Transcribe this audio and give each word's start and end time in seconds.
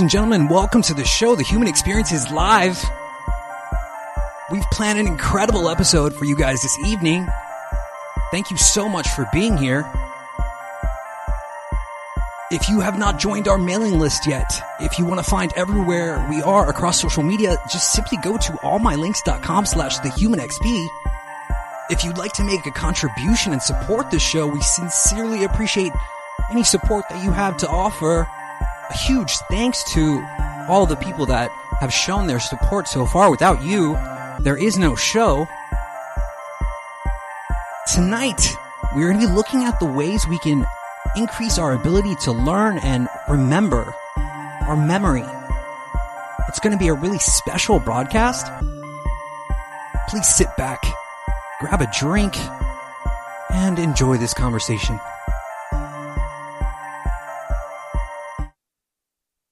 Ladies 0.00 0.14
and 0.14 0.22
gentlemen, 0.22 0.48
welcome 0.48 0.80
to 0.80 0.94
the 0.94 1.04
show. 1.04 1.34
The 1.34 1.42
Human 1.42 1.68
Experience 1.68 2.10
is 2.10 2.30
live. 2.30 2.82
We've 4.50 4.64
planned 4.72 4.98
an 4.98 5.06
incredible 5.06 5.68
episode 5.68 6.14
for 6.14 6.24
you 6.24 6.34
guys 6.36 6.62
this 6.62 6.78
evening. 6.86 7.28
Thank 8.30 8.50
you 8.50 8.56
so 8.56 8.88
much 8.88 9.06
for 9.10 9.28
being 9.30 9.58
here. 9.58 9.84
If 12.50 12.66
you 12.70 12.80
have 12.80 12.98
not 12.98 13.18
joined 13.18 13.46
our 13.46 13.58
mailing 13.58 13.98
list 13.98 14.26
yet, 14.26 14.50
if 14.80 14.98
you 14.98 15.04
want 15.04 15.22
to 15.22 15.30
find 15.30 15.52
everywhere 15.52 16.26
we 16.30 16.40
are 16.40 16.70
across 16.70 16.98
social 16.98 17.22
media, 17.22 17.58
just 17.70 17.92
simply 17.92 18.16
go 18.22 18.38
to 18.38 18.52
allmylinks.com 18.52 19.66
slash 19.66 19.98
thehumanxp. 19.98 20.88
If 21.90 22.04
you'd 22.04 22.16
like 22.16 22.32
to 22.34 22.44
make 22.44 22.64
a 22.64 22.70
contribution 22.70 23.52
and 23.52 23.60
support 23.60 24.10
the 24.10 24.18
show, 24.18 24.46
we 24.46 24.62
sincerely 24.62 25.44
appreciate 25.44 25.92
any 26.50 26.64
support 26.64 27.04
that 27.10 27.22
you 27.22 27.32
have 27.32 27.58
to 27.58 27.68
offer 27.68 28.26
a 28.90 28.96
huge 28.96 29.38
thanks 29.48 29.84
to 29.94 30.22
all 30.68 30.84
the 30.84 30.96
people 30.96 31.26
that 31.26 31.50
have 31.80 31.92
shown 31.92 32.26
their 32.26 32.40
support 32.40 32.88
so 32.88 33.06
far. 33.06 33.30
Without 33.30 33.62
you, 33.62 33.94
there 34.40 34.56
is 34.56 34.76
no 34.76 34.96
show. 34.96 35.46
Tonight, 37.94 38.56
we're 38.94 39.10
going 39.12 39.20
to 39.20 39.28
be 39.28 39.32
looking 39.32 39.64
at 39.64 39.78
the 39.78 39.86
ways 39.86 40.26
we 40.26 40.38
can 40.38 40.66
increase 41.16 41.58
our 41.58 41.72
ability 41.72 42.14
to 42.16 42.32
learn 42.32 42.78
and 42.78 43.08
remember 43.28 43.94
our 44.62 44.76
memory. 44.76 45.24
It's 46.48 46.60
going 46.60 46.72
to 46.72 46.78
be 46.78 46.88
a 46.88 46.94
really 46.94 47.18
special 47.18 47.78
broadcast. 47.78 48.46
Please 50.08 50.26
sit 50.26 50.48
back, 50.56 50.84
grab 51.60 51.80
a 51.80 51.88
drink, 51.96 52.36
and 53.50 53.78
enjoy 53.78 54.16
this 54.16 54.34
conversation. 54.34 54.98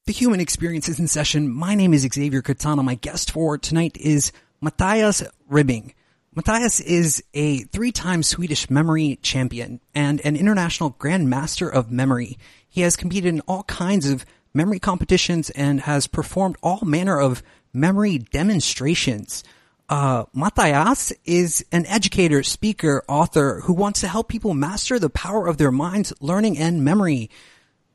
The 0.09 0.15
Human 0.15 0.41
Experience 0.41 0.89
is 0.89 0.99
in 0.99 1.07
session. 1.07 1.53
My 1.53 1.75
name 1.75 1.93
is 1.93 2.01
Xavier 2.01 2.41
Katana. 2.41 2.83
My 2.83 2.95
guest 2.95 3.31
for 3.31 3.59
tonight 3.59 3.95
is 3.99 4.33
Mattias 4.65 5.23
Ribbing. 5.51 5.93
Mattias 6.35 6.81
is 6.83 7.23
a 7.35 7.59
three-time 7.65 8.23
Swedish 8.23 8.71
memory 8.71 9.19
champion 9.21 9.81
and 9.95 10.23
an 10.23 10.35
international 10.35 10.93
grandmaster 10.93 11.71
of 11.71 11.91
memory. 11.91 12.39
He 12.67 12.81
has 12.81 12.97
competed 12.97 13.35
in 13.35 13.43
all 13.43 13.65
kinds 13.65 14.09
of 14.09 14.25
memory 14.55 14.79
competitions 14.79 15.51
and 15.51 15.83
has 15.83 16.07
performed 16.07 16.57
all 16.63 16.87
manner 16.87 17.21
of 17.21 17.43
memory 17.75 18.17
demonstrations. 18.17 19.45
Uh, 19.91 20.25
Mattias 20.35 21.13
is 21.27 21.67
an 21.71 21.85
educator, 21.85 22.43
speaker, 22.43 23.05
author 23.09 23.61
who 23.65 23.75
wants 23.75 24.01
to 24.01 24.09
help 24.09 24.29
people 24.29 24.55
master 24.55 24.99
the 24.99 25.11
power 25.11 25.47
of 25.47 25.59
their 25.59 25.71
minds, 25.71 26.15
learning, 26.19 26.57
and 26.57 26.83
memory. 26.83 27.29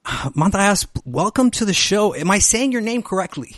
Mattias, 0.35 0.85
welcome 1.05 1.49
to 1.51 1.63
the 1.63 1.73
show. 1.73 2.13
Am 2.13 2.29
I 2.29 2.39
saying 2.39 2.73
your 2.73 2.81
name 2.81 3.03
correctly? 3.03 3.55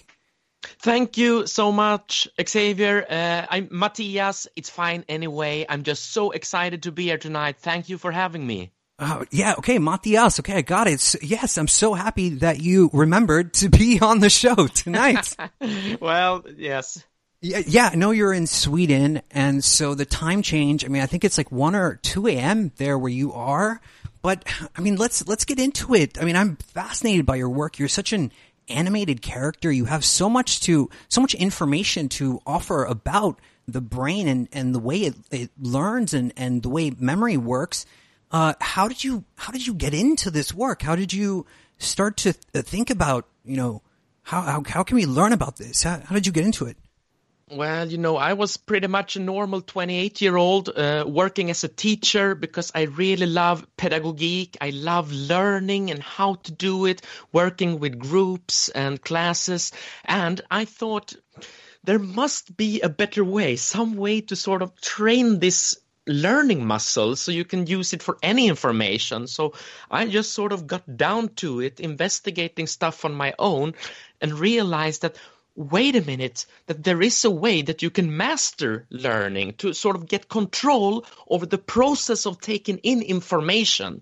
Thank 0.79 1.17
you 1.17 1.47
so 1.47 1.71
much, 1.71 2.27
Xavier. 2.47 3.03
Uh, 3.09 3.47
I'm 3.49 3.67
Mattias. 3.69 4.45
It's 4.55 4.69
fine 4.69 5.05
anyway. 5.09 5.65
I'm 5.67 5.81
just 5.81 6.11
so 6.11 6.29
excited 6.29 6.83
to 6.83 6.91
be 6.91 7.05
here 7.05 7.17
tonight. 7.17 7.57
Thank 7.57 7.89
you 7.89 7.97
for 7.97 8.11
having 8.11 8.45
me. 8.45 8.71
Uh, 8.99 9.25
yeah, 9.31 9.55
okay, 9.57 9.79
Mattias. 9.79 10.39
Okay, 10.39 10.53
I 10.53 10.61
got 10.61 10.85
it. 10.85 10.99
So, 10.99 11.17
yes, 11.21 11.57
I'm 11.57 11.67
so 11.67 11.95
happy 11.95 12.29
that 12.29 12.61
you 12.61 12.91
remembered 12.93 13.55
to 13.55 13.69
be 13.69 13.99
on 14.01 14.19
the 14.19 14.29
show 14.29 14.67
tonight. 14.67 15.35
well, 15.99 16.43
yes. 16.55 17.03
Yeah, 17.41 17.63
yeah, 17.65 17.89
I 17.91 17.95
know 17.95 18.11
you're 18.11 18.33
in 18.33 18.47
Sweden, 18.47 19.21
and 19.31 19.63
so 19.63 19.95
the 19.95 20.05
time 20.05 20.43
change. 20.43 20.85
I 20.85 20.89
mean, 20.89 21.01
I 21.01 21.07
think 21.07 21.23
it's 21.23 21.37
like 21.39 21.51
one 21.51 21.75
or 21.75 21.95
two 21.95 22.27
a.m. 22.27 22.71
there 22.77 22.97
where 22.99 23.11
you 23.11 23.33
are. 23.33 23.81
But 24.25 24.43
I 24.75 24.81
mean, 24.81 24.95
let's 24.95 25.27
let's 25.27 25.45
get 25.45 25.59
into 25.59 25.93
it. 25.93 26.19
I 26.19 26.25
mean, 26.25 26.35
I'm 26.35 26.55
fascinated 26.55 27.27
by 27.27 27.35
your 27.35 27.47
work. 27.47 27.77
You're 27.77 27.87
such 27.87 28.11
an 28.11 28.31
animated 28.67 29.21
character. 29.21 29.71
You 29.71 29.85
have 29.85 30.03
so 30.03 30.31
much 30.31 30.61
to 30.61 30.89
so 31.09 31.21
much 31.21 31.35
information 31.35 32.09
to 32.09 32.41
offer 32.43 32.85
about 32.85 33.39
the 33.67 33.81
brain 33.81 34.27
and, 34.27 34.49
and 34.51 34.73
the 34.73 34.79
way 34.79 35.01
it, 35.01 35.13
it 35.29 35.51
learns 35.61 36.15
and, 36.15 36.33
and 36.35 36.63
the 36.63 36.69
way 36.69 36.89
memory 36.97 37.37
works. 37.37 37.85
Uh, 38.31 38.55
how 38.61 38.87
did 38.87 39.03
you 39.03 39.25
how 39.35 39.53
did 39.53 39.67
you 39.67 39.75
get 39.75 39.93
into 39.93 40.31
this 40.31 40.51
work? 40.51 40.81
How 40.81 40.95
did 40.95 41.13
you 41.13 41.45
start 41.77 42.17
to 42.17 42.33
th- 42.33 42.65
think 42.65 42.89
about 42.89 43.27
you 43.43 43.57
know 43.57 43.83
how, 44.23 44.41
how 44.41 44.63
how 44.65 44.81
can 44.81 44.95
we 44.95 45.05
learn 45.05 45.33
about 45.33 45.57
this? 45.57 45.83
How, 45.83 46.01
how 46.03 46.15
did 46.15 46.25
you 46.25 46.31
get 46.31 46.45
into 46.45 46.65
it? 46.65 46.77
Well, 47.51 47.91
you 47.91 47.99
know, 47.99 48.17
I 48.17 48.33
was 48.33 48.57
pretty 48.57 48.87
much 48.87 49.15
a 49.15 49.19
normal 49.19 49.61
28 49.61 50.19
year 50.19 50.35
old 50.35 50.67
uh, 50.69 51.05
working 51.07 51.51
as 51.51 51.63
a 51.63 51.67
teacher 51.67 52.33
because 52.33 52.71
I 52.73 52.83
really 52.83 53.27
love 53.27 53.67
pedagogic. 53.77 54.57
I 54.61 54.71
love 54.71 55.11
learning 55.11 55.91
and 55.91 56.01
how 56.01 56.35
to 56.35 56.51
do 56.51 56.87
it, 56.87 57.03
working 57.31 57.79
with 57.79 57.99
groups 57.99 58.69
and 58.69 58.99
classes. 58.99 59.71
And 60.05 60.41
I 60.49 60.65
thought 60.65 61.13
there 61.83 61.99
must 61.99 62.57
be 62.57 62.81
a 62.81 62.89
better 62.89 63.23
way, 63.23 63.57
some 63.57 63.95
way 63.95 64.21
to 64.21 64.35
sort 64.35 64.63
of 64.63 64.81
train 64.81 65.37
this 65.37 65.77
learning 66.07 66.65
muscle 66.65 67.15
so 67.15 67.31
you 67.31 67.45
can 67.45 67.67
use 67.67 67.93
it 67.93 68.01
for 68.01 68.17
any 68.23 68.47
information. 68.47 69.27
So 69.27 69.53
I 69.89 70.07
just 70.07 70.33
sort 70.33 70.51
of 70.51 70.65
got 70.65 70.97
down 70.97 71.29
to 71.35 71.61
it, 71.61 71.79
investigating 71.79 72.65
stuff 72.65 73.05
on 73.05 73.13
my 73.13 73.35
own 73.37 73.75
and 74.19 74.33
realized 74.33 75.03
that 75.03 75.17
wait 75.55 75.95
a 75.95 76.01
minute, 76.01 76.45
that 76.67 76.83
there 76.83 77.01
is 77.01 77.23
a 77.23 77.31
way 77.31 77.61
that 77.61 77.81
you 77.81 77.89
can 77.89 78.17
master 78.17 78.85
learning 78.89 79.53
to 79.53 79.73
sort 79.73 79.95
of 79.95 80.07
get 80.07 80.29
control 80.29 81.05
over 81.27 81.45
the 81.45 81.57
process 81.57 82.25
of 82.25 82.41
taking 82.41 82.77
in 82.79 83.01
information. 83.01 84.01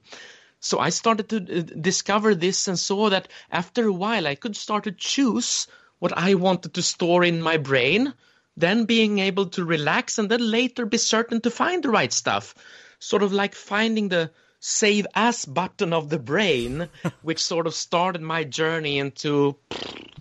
So 0.59 0.79
I 0.79 0.89
started 0.89 1.29
to 1.29 1.37
uh, 1.37 1.61
discover 1.79 2.35
this 2.35 2.67
and 2.67 2.79
saw 2.79 3.09
that 3.09 3.27
after 3.51 3.87
a 3.87 3.93
while 3.93 4.25
I 4.25 4.35
could 4.35 4.55
start 4.55 4.85
to 4.85 4.91
choose 4.91 5.67
what 5.99 6.17
I 6.17 6.33
wanted 6.35 6.73
to 6.73 6.81
store 6.81 7.23
in 7.23 7.41
my 7.41 7.57
brain, 7.57 8.13
then 8.57 8.85
being 8.85 9.19
able 9.19 9.47
to 9.47 9.65
relax 9.65 10.17
and 10.17 10.29
then 10.29 10.39
later 10.39 10.85
be 10.85 10.97
certain 10.97 11.41
to 11.41 11.51
find 11.51 11.83
the 11.83 11.89
right 11.89 12.13
stuff. 12.13 12.55
Sort 12.99 13.23
of 13.23 13.33
like 13.33 13.55
finding 13.55 14.09
the 14.09 14.31
save 14.65 15.05
as 15.13 15.43
button 15.43 15.91
of 15.91 16.09
the 16.09 16.17
brain, 16.17 16.87
which 17.21 17.43
sort 17.43 17.67
of 17.67 17.73
started 17.73 18.21
my 18.21 18.45
journey 18.45 18.97
into, 18.97 19.57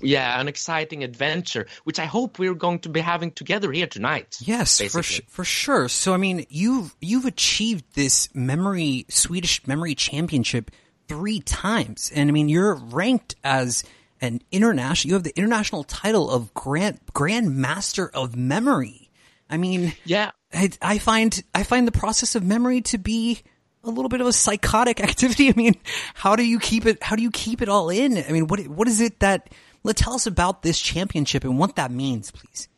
yeah, 0.01 0.41
an 0.41 0.49
exciting 0.49 1.05
adventure, 1.05 1.69
which 1.85 2.01
I 2.01 2.07
hope 2.07 2.41
we're 2.41 2.55
going 2.55 2.81
to 2.81 2.89
be 2.89 3.01
having 3.01 3.31
together 3.31 3.71
here 3.71 3.87
tonight. 3.87 4.39
Yes, 4.41 4.81
for 4.91 5.03
sh- 5.03 5.21
for 5.29 5.45
sure. 5.45 5.89
So 5.89 6.13
I 6.13 6.17
mean, 6.17 6.45
you've 6.49 6.95
you've 7.01 7.25
achieved 7.25 7.85
this 7.95 8.35
memory 8.35 9.07
Swedish 9.09 9.65
memory 9.67 9.95
championship 9.95 10.73
three 11.07 11.39
times, 11.41 12.11
and 12.13 12.29
I 12.29 12.33
mean, 12.33 12.49
you're 12.49 12.75
ranked 12.75 13.37
as 13.45 13.85
an 14.21 14.41
international. 14.51 15.11
You 15.11 15.15
have 15.15 15.23
the 15.23 15.37
international 15.37 15.85
title 15.85 16.29
of 16.29 16.53
grand 16.53 16.99
grand 17.13 17.55
master 17.55 18.09
of 18.09 18.35
memory. 18.35 19.09
I 19.49 19.57
mean, 19.57 19.93
yeah, 20.05 20.33
I, 20.53 20.71
I 20.83 20.99
find 20.99 21.41
I 21.55 21.63
find 21.63 21.87
the 21.87 21.93
process 21.93 22.35
of 22.35 22.43
memory 22.43 22.81
to 22.83 22.99
be 22.99 23.43
a 23.85 23.91
little 23.91 24.09
bit 24.09 24.21
of 24.21 24.27
a 24.27 24.33
psychotic 24.33 25.01
activity. 25.09 25.49
I 25.49 25.55
mean, 25.55 25.75
how 26.15 26.37
do 26.37 26.45
you 26.45 26.59
keep 26.59 26.87
it? 26.87 27.03
How 27.03 27.17
do 27.17 27.23
you 27.23 27.31
keep 27.31 27.63
it 27.63 27.69
all 27.69 27.91
in? 27.91 28.19
I 28.19 28.33
mean, 28.33 28.47
what 28.47 28.67
what 28.69 28.89
is 28.89 29.01
it 29.01 29.21
that? 29.21 29.51
Let 29.85 29.97
tell 29.97 30.15
us 30.15 30.29
about 30.29 30.63
this 30.63 30.81
championship 30.81 31.43
and 31.43 31.59
what 31.59 31.75
that 31.75 31.91
means, 31.91 32.31
please. 32.31 32.69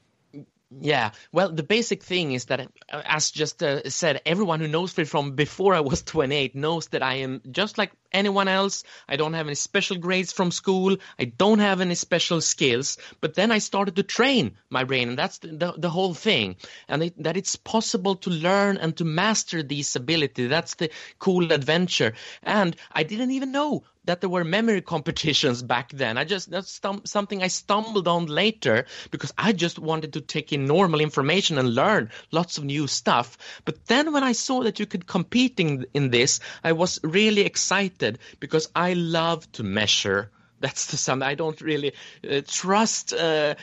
Yeah, 0.81 1.11
well, 1.33 1.53
the 1.53 1.62
basic 1.62 2.03
thing 2.03 2.33
is 2.33 2.47
that, 2.47 2.61
uh, 2.61 3.03
as 3.05 3.31
just 3.31 3.62
uh, 3.62 3.89
said, 3.89 4.23
everyone 4.27 4.61
who 4.61 4.69
knows 4.69 4.97
me 4.97 5.05
from 5.05 5.33
before 5.33 5.75
I 5.75 5.81
was 5.81 6.03
28 6.05 6.55
knows 6.55 6.89
that 6.89 7.03
I 7.03 7.17
am 7.17 7.43
just 7.51 7.79
like 7.79 7.93
anyone 8.14 8.49
else. 8.49 8.84
I 9.08 9.16
don't 9.16 9.34
have 9.34 9.46
any 9.46 9.56
special 9.56 9.99
grades 9.99 10.32
from 10.32 10.50
school. 10.50 10.96
I 11.19 11.25
don't 11.25 11.58
have 11.58 11.81
any 11.81 11.96
special 11.96 12.40
skills. 12.40 12.96
But 13.20 13.34
then 13.34 13.50
I 13.50 13.58
started 13.58 13.96
to 13.96 14.02
train 14.02 14.56
my 14.70 14.84
brain, 14.84 15.08
and 15.11 15.19
that's 15.19 15.38
the, 15.38 15.49
the, 15.49 15.75
the 15.76 15.90
whole 15.90 16.14
thing. 16.14 16.56
And 16.88 17.02
it, 17.02 17.22
that 17.22 17.37
it's 17.37 17.56
possible 17.56 18.16
to 18.16 18.31
learn 18.31 18.78
and 18.78 18.96
to 18.96 19.05
master 19.05 19.62
these 19.62 19.94
abilities. 19.96 20.49
That's 20.49 20.75
the 20.75 20.90
cool 21.19 21.52
adventure. 21.52 22.14
And 22.43 22.76
I 22.93 23.02
didn't 23.02 23.32
even 23.32 23.52
know 23.52 23.84
that 24.05 24.20
there 24.20 24.31
were 24.31 24.44
memory 24.44 24.81
competitions 24.94 25.62
back 25.62 25.90
then. 25.90 26.19
I 26.19 26.25
just 26.25 26.50
that's 26.50 26.81
something 27.05 27.43
I 27.43 27.49
stumbled 27.49 28.08
on 28.08 28.26
later 28.26 28.87
because 29.10 29.32
I 29.37 29.52
just 29.52 29.78
wanted 29.78 30.12
to 30.14 30.20
take 30.20 30.52
in 30.52 30.67
normal 30.67 31.00
information 31.00 31.58
and 31.58 31.75
learn 31.75 32.10
lots 32.31 32.58
of 32.58 32.64
new 32.64 32.87
stuff. 32.87 33.38
But 33.64 33.87
then 33.87 34.12
when 34.12 34.22
I 34.22 34.32
saw 34.32 34.62
that 34.64 34.78
you 34.78 34.87
could 34.87 35.06
compete 35.06 35.58
in, 35.58 35.87
in 35.94 36.10
this, 36.10 36.40
I 36.62 36.72
was 36.72 37.00
really 37.02 37.43
excited 37.43 38.04
because 38.41 38.69
I 38.75 38.95
love 38.95 39.51
to 39.53 39.62
measure. 39.62 40.31
That's 40.61 40.87
the 40.87 40.97
something 40.97 41.29
I 41.29 41.35
don't 41.35 41.61
really 41.61 41.93
uh, 42.29 42.41
trust. 42.47 43.12
Uh, 43.12 43.55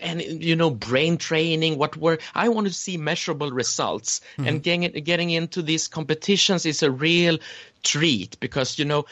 and 0.00 0.20
you 0.22 0.56
know 0.56 0.70
brain 0.70 1.16
training 1.16 1.78
what 1.78 1.96
were 1.96 2.18
i 2.34 2.48
want 2.48 2.66
to 2.66 2.72
see 2.72 2.96
measurable 2.96 3.50
results 3.50 4.20
mm-hmm. 4.36 4.48
and 4.48 4.62
getting 4.62 5.04
getting 5.04 5.30
into 5.30 5.62
these 5.62 5.88
competitions 5.88 6.66
is 6.66 6.82
a 6.82 6.90
real 6.90 7.38
treat 7.82 8.38
because 8.40 8.78
you 8.78 8.84
know 8.84 9.04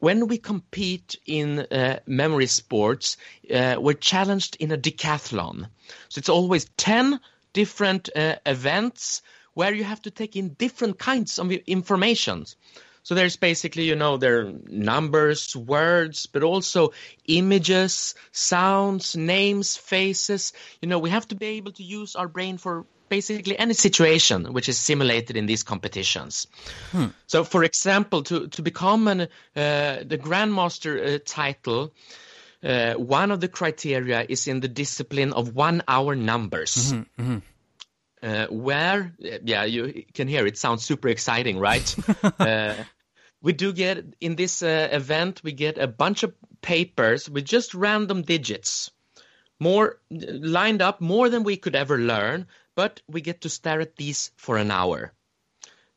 when 0.00 0.28
we 0.28 0.38
compete 0.38 1.16
in 1.26 1.60
uh, 1.60 1.98
memory 2.06 2.46
sports 2.46 3.16
uh, 3.52 3.76
we're 3.78 3.94
challenged 3.94 4.56
in 4.60 4.70
a 4.70 4.78
decathlon 4.78 5.66
so 6.08 6.18
it's 6.18 6.28
always 6.28 6.66
10 6.76 7.20
different 7.52 8.08
uh, 8.14 8.36
events 8.46 9.22
where 9.54 9.74
you 9.74 9.82
have 9.82 10.02
to 10.02 10.10
take 10.10 10.36
in 10.36 10.50
different 10.50 10.98
kinds 10.98 11.38
of 11.38 11.50
information 11.50 12.44
so 13.08 13.14
there's 13.14 13.36
basically, 13.36 13.84
you 13.84 13.96
know, 13.96 14.18
there 14.18 14.40
are 14.40 14.52
numbers, 14.68 15.56
words, 15.56 16.26
but 16.26 16.42
also 16.42 16.92
images, 17.24 18.14
sounds, 18.32 19.16
names, 19.16 19.78
faces. 19.78 20.52
You 20.82 20.90
know, 20.90 20.98
we 20.98 21.08
have 21.08 21.26
to 21.28 21.34
be 21.34 21.46
able 21.56 21.72
to 21.72 21.82
use 21.82 22.16
our 22.16 22.28
brain 22.28 22.58
for 22.58 22.84
basically 23.08 23.58
any 23.58 23.72
situation 23.72 24.52
which 24.52 24.68
is 24.68 24.76
simulated 24.76 25.38
in 25.38 25.46
these 25.46 25.62
competitions. 25.62 26.48
Hmm. 26.92 27.06
So, 27.26 27.44
for 27.44 27.64
example, 27.64 28.24
to 28.24 28.48
to 28.48 28.60
become 28.60 29.08
an 29.08 29.20
uh, 29.22 29.26
the 30.04 30.18
grandmaster 30.18 31.14
uh, 31.14 31.18
title, 31.24 31.94
uh, 32.62 32.92
one 32.96 33.30
of 33.30 33.40
the 33.40 33.48
criteria 33.48 34.26
is 34.28 34.46
in 34.46 34.60
the 34.60 34.68
discipline 34.68 35.32
of 35.32 35.54
one-hour 35.54 36.14
numbers. 36.14 36.92
Mm-hmm, 36.92 37.22
mm-hmm. 37.22 37.38
Uh, 38.20 38.46
where, 38.50 39.14
yeah, 39.18 39.64
you 39.64 40.04
can 40.12 40.28
hear 40.28 40.44
it 40.44 40.58
sounds 40.58 40.84
super 40.84 41.08
exciting, 41.08 41.58
right? 41.58 41.96
uh, 42.40 42.74
we 43.40 43.52
do 43.52 43.72
get 43.72 44.04
in 44.20 44.36
this 44.36 44.62
uh, 44.62 44.88
event 44.90 45.42
we 45.44 45.52
get 45.52 45.78
a 45.78 45.86
bunch 45.86 46.22
of 46.22 46.34
papers 46.60 47.30
with 47.30 47.44
just 47.44 47.74
random 47.74 48.22
digits. 48.22 48.90
More 49.60 49.98
lined 50.10 50.82
up 50.82 51.00
more 51.00 51.28
than 51.28 51.42
we 51.42 51.56
could 51.56 51.74
ever 51.74 51.98
learn 51.98 52.46
but 52.74 53.00
we 53.08 53.20
get 53.20 53.40
to 53.40 53.48
stare 53.48 53.80
at 53.80 53.96
these 53.96 54.30
for 54.36 54.56
an 54.56 54.70
hour. 54.70 55.12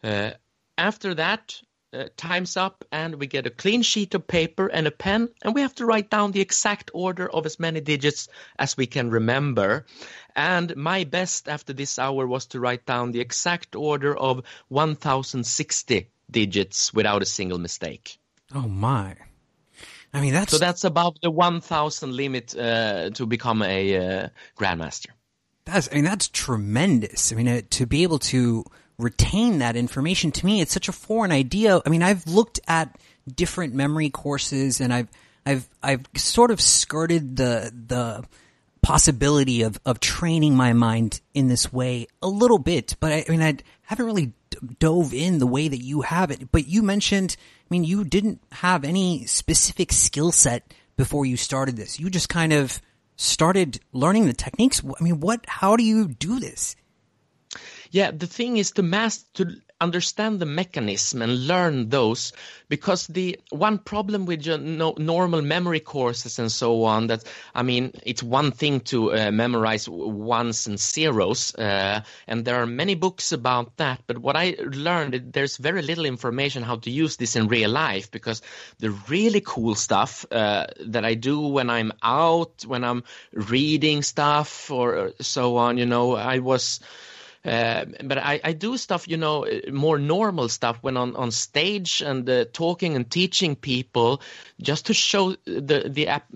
Uh, 0.03 0.31
after 0.77 1.13
that 1.13 1.61
uh, 1.93 2.05
time's 2.17 2.57
up 2.57 2.85
and 2.91 3.15
we 3.15 3.27
get 3.27 3.45
a 3.45 3.51
clean 3.51 3.81
sheet 3.81 4.15
of 4.15 4.25
paper 4.25 4.67
and 4.67 4.87
a 4.87 4.91
pen 4.91 5.29
and 5.43 5.53
we 5.53 5.61
have 5.61 5.75
to 5.75 5.85
write 5.85 6.09
down 6.09 6.31
the 6.31 6.41
exact 6.41 6.89
order 6.93 7.29
of 7.29 7.45
as 7.45 7.59
many 7.59 7.81
digits 7.81 8.29
as 8.57 8.77
we 8.77 8.87
can 8.87 9.09
remember. 9.09 9.85
And 10.35 10.75
my 10.75 11.03
best 11.03 11.49
after 11.49 11.73
this 11.73 11.99
hour 11.99 12.25
was 12.25 12.45
to 12.47 12.59
write 12.59 12.85
down 12.85 13.11
the 13.11 13.19
exact 13.19 13.75
order 13.75 14.15
of 14.17 14.43
1060 14.69 16.09
digits 16.31 16.93
without 16.93 17.21
a 17.21 17.25
single 17.25 17.57
mistake. 17.57 18.17
Oh 18.53 18.67
my! 18.67 19.15
I 20.13 20.21
mean 20.21 20.33
that's 20.33 20.51
so 20.51 20.57
that's 20.57 20.83
above 20.83 21.15
the 21.21 21.31
one 21.31 21.61
thousand 21.61 22.15
limit 22.15 22.55
uh, 22.57 23.11
to 23.11 23.25
become 23.25 23.61
a 23.61 23.95
uh, 23.95 24.29
grandmaster. 24.57 25.07
That's 25.65 25.89
I 25.91 25.95
mean 25.95 26.05
that's 26.05 26.27
tremendous. 26.27 27.31
I 27.31 27.35
mean 27.35 27.47
uh, 27.47 27.61
to 27.71 27.85
be 27.85 28.03
able 28.03 28.19
to 28.19 28.65
retain 28.97 29.59
that 29.59 29.75
information 29.75 30.31
to 30.31 30.45
me 30.45 30.61
it's 30.61 30.73
such 30.73 30.89
a 30.89 30.91
foreign 30.91 31.31
idea. 31.31 31.81
I 31.85 31.89
mean 31.89 32.03
I've 32.03 32.27
looked 32.27 32.59
at 32.67 32.97
different 33.33 33.73
memory 33.73 34.09
courses 34.09 34.81
and 34.81 34.93
I've 34.93 35.07
I've 35.45 35.67
I've 35.81 36.05
sort 36.15 36.51
of 36.51 36.59
skirted 36.59 37.37
the 37.37 37.71
the 37.87 38.25
possibility 38.81 39.61
of 39.61 39.79
of 39.85 39.99
training 39.99 40.55
my 40.55 40.73
mind 40.73 41.21
in 41.33 41.47
this 41.47 41.71
way 41.71 42.07
a 42.21 42.27
little 42.27 42.59
bit, 42.59 42.95
but 42.99 43.11
I, 43.11 43.25
I 43.27 43.31
mean 43.31 43.41
I 43.41 43.57
haven't 43.91 44.05
really 44.05 44.31
dove 44.79 45.13
in 45.13 45.39
the 45.39 45.45
way 45.47 45.67
that 45.67 45.83
you 45.83 45.99
have 45.99 46.31
it. 46.31 46.49
But 46.49 46.65
you 46.65 46.81
mentioned, 46.81 47.35
I 47.39 47.67
mean, 47.69 47.83
you 47.83 48.05
didn't 48.05 48.41
have 48.53 48.85
any 48.85 49.25
specific 49.25 49.91
skill 49.91 50.31
set 50.31 50.73
before 50.95 51.25
you 51.25 51.35
started 51.35 51.75
this. 51.75 51.99
You 51.99 52.09
just 52.09 52.29
kind 52.29 52.53
of 52.53 52.81
started 53.17 53.81
learning 53.91 54.27
the 54.27 54.33
techniques. 54.33 54.81
I 54.81 55.03
mean, 55.03 55.19
what, 55.19 55.45
how 55.45 55.75
do 55.75 55.83
you 55.83 56.07
do 56.07 56.39
this? 56.39 56.77
Yeah, 57.89 58.11
the 58.11 58.27
thing 58.27 58.55
is 58.55 58.71
to 58.71 58.81
master, 58.81 59.25
to 59.43 59.61
understand 59.81 60.39
the 60.39 60.45
mechanism 60.45 61.21
and 61.21 61.47
learn 61.47 61.89
those 61.89 62.31
because 62.69 63.07
the 63.07 63.37
one 63.49 63.79
problem 63.79 64.25
with 64.25 64.45
your 64.45 64.57
no, 64.57 64.93
normal 64.97 65.41
memory 65.41 65.79
courses 65.79 66.37
and 66.39 66.51
so 66.51 66.83
on 66.83 67.07
that 67.07 67.23
i 67.55 67.63
mean 67.63 67.91
it's 68.03 68.21
one 68.21 68.51
thing 68.51 68.79
to 68.79 69.11
uh, 69.11 69.31
memorize 69.31 69.89
ones 69.89 70.67
and 70.67 70.79
zeros 70.79 71.53
uh, 71.55 72.01
and 72.27 72.45
there 72.45 72.61
are 72.61 72.67
many 72.67 72.93
books 72.95 73.31
about 73.31 73.75
that 73.77 73.99
but 74.05 74.19
what 74.19 74.37
i 74.37 74.55
learned 74.59 75.33
there's 75.33 75.57
very 75.57 75.81
little 75.81 76.05
information 76.05 76.61
how 76.63 76.75
to 76.75 76.91
use 76.91 77.17
this 77.17 77.35
in 77.35 77.47
real 77.47 77.69
life 77.69 78.11
because 78.11 78.41
the 78.79 78.91
really 79.09 79.41
cool 79.41 79.73
stuff 79.73 80.25
uh, 80.31 80.67
that 80.85 81.03
i 81.03 81.15
do 81.15 81.39
when 81.39 81.69
i'm 81.69 81.91
out 82.03 82.63
when 82.67 82.83
i'm 82.83 83.03
reading 83.33 84.03
stuff 84.03 84.69
or 84.69 85.11
so 85.19 85.57
on 85.57 85.77
you 85.77 85.85
know 85.87 86.15
i 86.15 86.37
was 86.37 86.79
uh, 87.43 87.85
but 88.03 88.17
I, 88.19 88.39
I 88.43 88.53
do 88.53 88.77
stuff, 88.77 89.07
you 89.07 89.17
know, 89.17 89.47
more 89.71 89.97
normal 89.97 90.47
stuff 90.49 90.77
when 90.81 90.95
on, 90.95 91.15
on 91.15 91.31
stage 91.31 92.01
and 92.01 92.29
uh, 92.29 92.45
talking 92.53 92.95
and 92.95 93.09
teaching 93.09 93.55
people 93.55 94.21
just 94.61 94.85
to 94.87 94.93
show 94.93 95.31
the, 95.45 95.89
the 95.89 96.07
ap- 96.07 96.31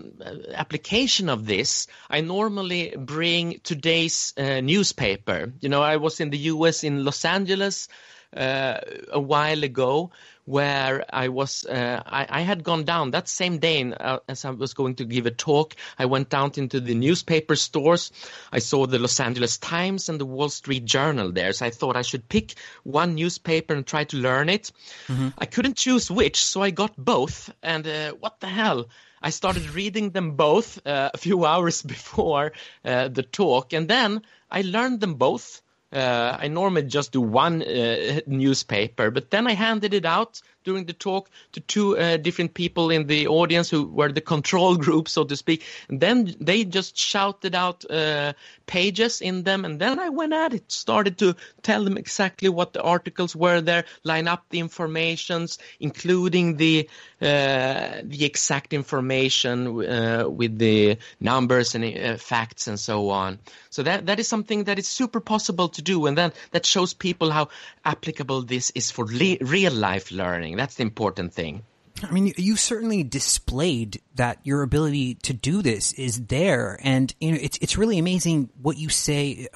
application 0.53 1.29
of 1.29 1.45
this. 1.45 1.87
I 2.09 2.21
normally 2.21 2.95
bring 2.97 3.59
today's 3.63 4.33
uh, 4.37 4.61
newspaper. 4.61 5.53
You 5.61 5.69
know, 5.69 5.83
I 5.83 5.97
was 5.97 6.19
in 6.19 6.31
the 6.31 6.39
US 6.39 6.83
in 6.83 7.05
Los 7.05 7.23
Angeles 7.23 7.87
uh, 8.35 8.79
a 9.11 9.19
while 9.19 9.63
ago 9.63 10.11
where 10.45 11.03
I 11.11 11.29
was, 11.29 11.65
uh, 11.65 12.01
I, 12.05 12.27
I, 12.29 12.41
had 12.41 12.63
gone 12.63 12.83
down 12.83 13.11
that 13.11 13.27
same 13.27 13.57
day 13.57 13.91
uh, 13.91 14.19
as 14.29 14.45
I 14.45 14.51
was 14.51 14.75
going 14.75 14.95
to 14.95 15.05
give 15.05 15.25
a 15.25 15.31
talk. 15.31 15.75
I 15.97 16.05
went 16.05 16.29
down 16.29 16.51
into 16.57 16.79
the 16.79 16.93
newspaper 16.93 17.55
stores. 17.55 18.11
I 18.51 18.59
saw 18.59 18.85
the 18.85 18.99
Los 18.99 19.19
Angeles 19.19 19.57
Times 19.57 20.07
and 20.07 20.19
the 20.19 20.25
Wall 20.25 20.49
Street 20.49 20.85
Journal 20.85 21.31
there. 21.31 21.51
So 21.51 21.65
I 21.65 21.71
thought 21.71 21.97
I 21.97 22.03
should 22.03 22.29
pick 22.29 22.53
one 22.83 23.15
newspaper 23.15 23.73
and 23.73 23.85
try 23.85 24.03
to 24.05 24.17
learn 24.17 24.49
it. 24.49 24.71
Mm-hmm. 25.07 25.29
I 25.37 25.45
couldn't 25.45 25.77
choose 25.77 26.11
which, 26.11 26.45
so 26.45 26.61
I 26.61 26.69
got 26.69 26.93
both. 26.95 27.51
And 27.63 27.87
uh, 27.87 28.11
what 28.11 28.39
the 28.39 28.47
hell? 28.47 28.85
I 29.21 29.31
started 29.31 29.71
reading 29.71 30.11
them 30.11 30.35
both 30.35 30.85
uh, 30.85 31.09
a 31.11 31.17
few 31.17 31.43
hours 31.51 31.81
before 31.81 32.51
uh, 32.83 33.07
the 33.07 33.23
talk, 33.23 33.73
and 33.73 33.87
then 33.87 34.21
I 34.51 34.61
learned 34.61 34.99
them 34.99 35.15
both 35.15 35.63
I 35.95 36.47
normally 36.47 36.83
just 36.83 37.11
do 37.11 37.21
one 37.21 37.61
uh, 37.61 38.19
newspaper, 38.27 39.11
but 39.11 39.31
then 39.31 39.47
I 39.47 39.53
handed 39.53 39.93
it 39.93 40.05
out 40.05 40.41
during 40.65 40.85
the 40.85 40.93
talk 40.93 41.29
to 41.53 41.61
two 41.61 41.97
uh, 41.97 42.17
different 42.17 42.53
people 42.53 42.89
in 42.89 43.07
the 43.07 43.27
audience 43.27 43.69
who 43.69 43.85
were 43.85 44.11
the 44.11 44.21
control 44.21 44.75
group, 44.85 45.07
so 45.07 45.23
to 45.23 45.35
speak. 45.35 45.63
And 45.87 46.01
then 46.01 46.35
they 46.41 46.65
just 46.65 46.97
shouted 46.97 47.55
out 47.55 47.89
uh, 47.89 48.33
pages 48.65 49.21
in 49.21 49.43
them, 49.43 49.63
and 49.63 49.79
then 49.79 49.99
I 49.99 50.09
went 50.09 50.33
at 50.33 50.53
it, 50.53 50.71
started 50.71 51.17
to 51.19 51.35
tell 51.61 51.83
them 51.83 51.97
exactly 51.97 52.49
what 52.49 52.73
the 52.73 52.81
articles 52.81 53.35
were 53.35 53.61
there, 53.61 53.85
line 54.03 54.27
up 54.27 54.45
the 54.49 54.59
informations, 54.59 55.59
including 55.79 56.57
the 56.57 56.89
uh, 57.21 58.01
the 58.03 58.25
exact 58.25 58.73
information 58.73 59.85
uh, 59.85 60.25
with 60.27 60.57
the 60.57 60.97
numbers 61.19 61.75
and 61.75 61.85
uh, 61.85 62.17
facts 62.17 62.67
and 62.67 62.79
so 62.79 63.09
on. 63.09 63.39
So 63.69 63.83
that 63.83 64.07
that 64.07 64.19
is 64.19 64.27
something 64.27 64.65
that 64.65 64.79
is 64.79 64.87
super 64.87 65.19
possible 65.19 65.69
to 65.69 65.81
do, 65.81 66.07
and 66.07 66.17
then 66.17 66.33
that 66.51 66.65
shows 66.65 66.93
people 66.93 67.31
how 67.31 67.49
applicable 67.83 68.41
this 68.41 68.71
is 68.71 68.91
for 68.91 69.05
real 69.05 69.73
life 69.73 70.11
learning. 70.11 70.54
That's 70.55 70.75
the 70.75 70.83
important 70.83 71.33
thing. 71.33 71.63
I 72.03 72.11
mean, 72.11 72.33
you 72.35 72.57
certainly 72.57 73.03
displayed 73.03 74.01
that 74.15 74.39
your 74.43 74.63
ability 74.63 75.15
to 75.15 75.33
do 75.33 75.61
this 75.61 75.93
is 75.93 76.25
there, 76.25 76.77
and 76.83 77.13
you 77.21 77.31
know 77.31 77.37
it's 77.41 77.57
it's 77.61 77.77
really 77.77 77.97
amazing 77.97 78.49
what 78.61 78.77
you 78.77 78.89
say. 78.89 79.47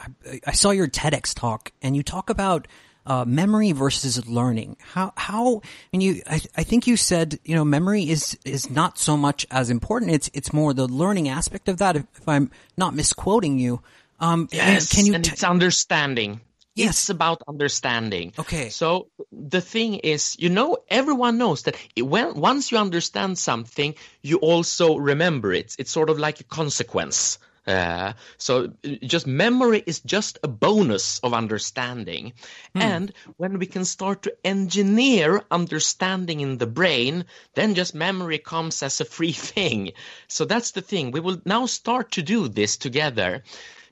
I, 0.48 0.54
saw 0.54 0.72
your 0.72 0.88
TEDx 0.88 1.34
talk, 1.36 1.74
and 1.82 1.98
you 1.98 2.04
talk 2.04 2.30
about 2.30 2.68
uh, 3.06 3.26
memory 3.26 3.74
versus 3.74 4.26
learning. 4.26 4.78
How 4.80 5.12
how 5.18 5.62
and 5.92 6.02
you 6.02 6.22
I, 6.28 6.40
I 6.56 6.64
think 6.64 6.88
you 6.88 6.96
said 6.96 7.40
you 7.44 7.56
know 7.56 7.66
memory 7.66 8.10
is 8.10 8.38
is 8.46 8.70
not 8.70 8.98
so 8.98 9.18
much 9.18 9.46
as 9.52 9.70
important. 9.70 10.12
It's 10.12 10.30
it's 10.34 10.54
more 10.54 10.74
the 10.74 10.88
learning 10.88 11.28
aspect 11.28 11.68
of 11.68 11.78
that. 11.78 11.98
If, 11.98 12.06
if 12.16 12.28
I'm 12.28 12.52
not 12.78 12.96
misquoting 12.96 13.60
you, 13.60 13.82
um, 14.22 14.48
yes, 14.52 14.94
can 14.94 15.06
you 15.06 15.14
and 15.14 15.26
t- 15.26 15.32
it's 15.32 15.44
understanding. 15.44 16.40
Yes. 16.76 16.90
It's 16.90 17.10
about 17.10 17.42
understanding. 17.48 18.34
Okay. 18.40 18.70
So 18.70 19.10
the 19.32 19.62
thing 19.62 19.96
is, 19.96 20.36
you 20.40 20.50
know, 20.50 20.78
everyone 20.88 21.38
knows 21.38 21.64
that 21.64 21.76
when 21.98 22.36
once 22.36 22.72
you 22.72 22.78
understand 22.78 23.38
something, 23.38 23.96
you 24.22 24.38
also 24.38 24.96
remember 24.96 25.52
it. 25.54 25.76
It's 25.78 25.92
sort 25.92 26.10
of 26.10 26.20
like 26.20 26.40
a 26.40 26.46
consequence. 26.46 27.40
Uh, 27.68 28.14
so 28.38 28.72
just 29.04 29.28
memory 29.28 29.84
is 29.86 30.00
just 30.00 30.40
a 30.42 30.48
bonus 30.48 31.20
of 31.20 31.34
understanding. 31.36 32.34
Hmm. 32.74 32.82
And 32.82 33.14
when 33.38 33.60
we 33.60 33.68
can 33.68 33.86
start 33.86 34.24
to 34.24 34.36
engineer 34.44 35.44
understanding 35.52 36.40
in 36.40 36.58
the 36.58 36.66
brain, 36.66 37.26
then 37.54 37.76
just 37.76 37.94
memory 37.94 38.40
comes 38.40 38.82
as 38.82 39.02
a 39.02 39.06
free 39.06 39.32
thing. 39.54 39.92
So 40.28 40.46
that's 40.46 40.72
the 40.72 40.82
thing. 40.82 41.12
We 41.12 41.20
will 41.20 41.42
now 41.46 41.68
start 41.68 42.12
to 42.14 42.24
do 42.24 42.48
this 42.48 42.78
together 42.78 43.44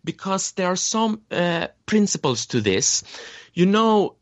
because 0.04 0.52
there 0.54 0.68
are 0.68 0.76
some 0.76 1.22
uh, 1.32 1.68
principles 1.86 2.46
to 2.48 2.62
this. 2.62 3.04
You 3.54 3.66
know, 3.66 4.16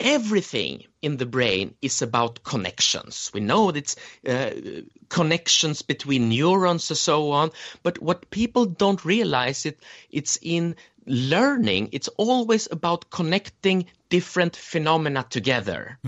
everything 0.00 0.84
in 1.02 1.16
the 1.16 1.26
brain 1.26 1.74
is 1.82 2.02
about 2.02 2.42
connections. 2.44 3.30
We 3.34 3.40
know 3.40 3.70
that 3.70 3.78
it's 3.78 3.96
uh, 4.26 4.82
connections 5.08 5.82
between 5.82 6.28
neurons 6.28 6.90
and 6.90 6.98
so 6.98 7.30
on, 7.30 7.50
but 7.82 8.00
what 8.00 8.30
people 8.30 8.66
don't 8.66 9.04
realize 9.04 9.66
it 9.66 9.80
it's 10.10 10.38
in 10.42 10.76
learning. 11.06 11.88
It's 11.92 12.08
always 12.16 12.68
about 12.70 13.10
connecting 13.10 13.86
different 14.08 14.56
phenomena 14.56 15.24
together. 15.28 15.98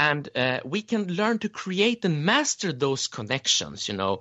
And 0.00 0.30
uh, 0.34 0.60
we 0.64 0.80
can 0.82 1.12
learn 1.14 1.38
to 1.40 1.48
create 1.50 2.06
and 2.06 2.24
master 2.24 2.72
those 2.72 3.06
connections. 3.06 3.86
You 3.86 3.96
know, 3.96 4.20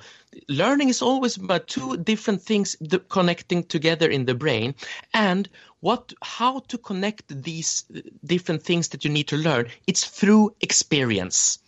learning 0.50 0.90
is 0.90 1.02
always 1.02 1.38
about 1.38 1.68
two 1.68 1.96
different 1.98 2.42
things 2.42 2.76
th- 2.76 3.08
connecting 3.08 3.64
together 3.64 4.10
in 4.10 4.26
the 4.26 4.36
brain, 4.36 4.76
and 5.14 5.48
what, 5.80 6.14
how 6.22 6.60
to 6.68 6.78
connect 6.78 7.30
these 7.30 7.86
uh, 7.96 8.02
different 8.26 8.64
things 8.64 8.90
that 8.90 9.06
you 9.06 9.12
need 9.12 9.30
to 9.30 9.38
learn. 9.38 9.68
It's 9.88 10.04
through 10.04 10.56
experience. 10.60 11.60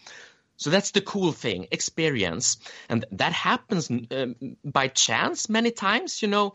So 0.57 0.69
that's 0.69 0.91
the 0.91 1.01
cool 1.01 1.31
thing, 1.31 1.67
experience, 1.71 2.57
and 2.89 3.05
that 3.13 3.33
happens 3.33 3.89
um, 3.89 4.35
by 4.63 4.89
chance 4.89 5.49
many 5.49 5.71
times. 5.71 6.21
You 6.21 6.27
know, 6.27 6.53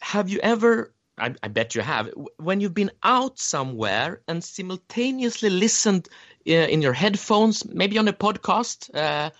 have 0.00 0.28
you 0.28 0.40
ever? 0.42 0.92
I, 1.18 1.34
I 1.42 1.48
bet 1.48 1.74
you 1.74 1.82
have. 1.82 2.10
When 2.36 2.60
you've 2.60 2.74
been 2.74 2.92
out 3.02 3.38
somewhere 3.38 4.20
and 4.28 4.42
simultaneously 4.42 5.50
listened 5.50 6.08
uh, 6.48 6.52
in 6.52 6.82
your 6.82 6.92
headphones, 6.92 7.64
maybe 7.64 7.98
on 7.98 8.08
a 8.08 8.12
podcast, 8.12 8.94
uh, 8.94 9.30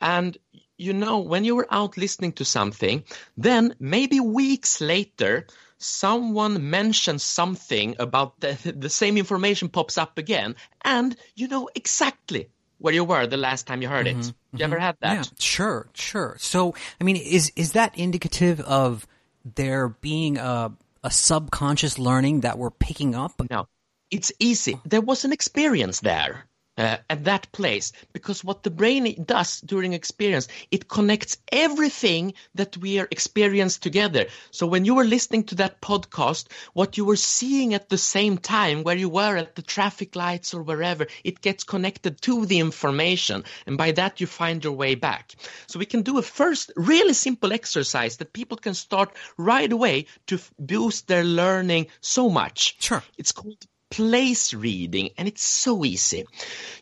and 0.00 0.36
you 0.76 0.92
know 0.92 1.20
when 1.20 1.44
you 1.44 1.54
were 1.54 1.68
out 1.70 1.96
listening 1.96 2.32
to 2.32 2.44
something, 2.44 3.04
then 3.36 3.74
maybe 3.78 4.20
weeks 4.20 4.80
later 4.80 5.46
someone 5.78 6.70
mentions 6.70 7.22
something 7.22 7.94
about 7.98 8.40
the, 8.40 8.74
the 8.76 8.90
same 8.90 9.16
information 9.16 9.68
pops 9.68 9.98
up 9.98 10.18
again, 10.18 10.56
and 10.82 11.16
you 11.36 11.48
know 11.48 11.68
exactly 11.74 12.48
where 12.78 12.92
you 12.92 13.04
were 13.04 13.26
the 13.26 13.36
last 13.36 13.66
time 13.66 13.80
you 13.80 13.88
heard 13.88 14.06
it. 14.06 14.32
You 14.52 14.64
ever 14.64 14.78
had 14.78 14.96
that? 15.00 15.14
Yeah, 15.14 15.22
sure, 15.38 15.88
sure. 15.94 16.36
So, 16.38 16.74
I 17.00 17.04
mean, 17.04 17.16
is 17.16 17.52
is 17.56 17.72
that 17.72 17.96
indicative 17.96 18.60
of 18.60 19.06
there 19.44 19.88
being 19.88 20.38
a 20.38 20.72
a 21.04 21.10
subconscious 21.10 21.98
learning 21.98 22.40
that 22.40 22.58
we're 22.58 22.70
picking 22.70 23.14
up? 23.14 23.34
No, 23.48 23.68
it's 24.10 24.32
easy. 24.40 24.80
There 24.84 25.00
was 25.00 25.24
an 25.24 25.32
experience 25.32 26.00
there 26.00 26.46
uh, 26.76 26.96
at 27.08 27.24
that 27.24 27.50
place 27.52 27.92
because 28.12 28.42
what 28.42 28.62
the 28.62 28.70
brain 28.70 29.22
does 29.24 29.60
during 29.60 29.92
experience, 29.92 30.48
it 30.70 30.88
connects 30.88 31.36
everything 31.52 32.34
that 32.54 32.76
we 32.76 32.98
are 32.98 33.08
experienced 33.10 33.82
together. 33.82 34.26
So 34.50 34.66
when 34.66 34.84
you 34.84 34.94
were 34.94 35.04
listening 35.04 35.44
to 35.44 35.54
that 35.56 35.80
podcast, 35.80 36.46
what 36.72 36.96
you 36.96 37.04
were 37.04 37.16
seeing 37.16 37.74
at 37.74 37.88
the 37.88 37.98
same 37.98 38.38
time, 38.38 38.82
where 38.82 38.96
you 38.96 39.08
were 39.08 39.36
at 39.36 39.54
the 39.54 39.62
traffic 39.62 40.16
lights 40.16 40.54
or 40.54 40.62
wherever, 40.62 41.06
it 41.22 41.40
gets 41.40 41.64
connected 41.64 42.20
to 42.22 42.46
the 42.46 42.58
information, 42.60 43.44
and 43.66 43.78
by 43.78 43.92
that 43.92 44.20
you 44.20 44.26
find 44.26 44.64
your 44.64 44.72
way 44.72 44.94
back. 44.94 45.34
So 45.66 45.78
we 45.78 45.86
can 45.86 46.02
do 46.02 46.18
a 46.18 46.22
first 46.22 46.72
really 46.76 47.14
simple 47.14 47.52
exercise 47.52 48.16
that 48.16 48.32
people 48.32 48.56
can 48.56 48.74
start 48.74 49.14
right 49.36 49.70
away 49.70 50.06
to 50.26 50.38
boost 50.58 51.06
their 51.06 51.24
learning 51.24 51.86
so 52.00 52.28
much. 52.28 52.76
Sure. 52.80 53.02
It's 53.16 53.32
called 53.32 53.64
place 53.94 54.52
reading 54.52 55.10
and 55.16 55.28
it's 55.28 55.44
so 55.44 55.84
easy. 55.84 56.24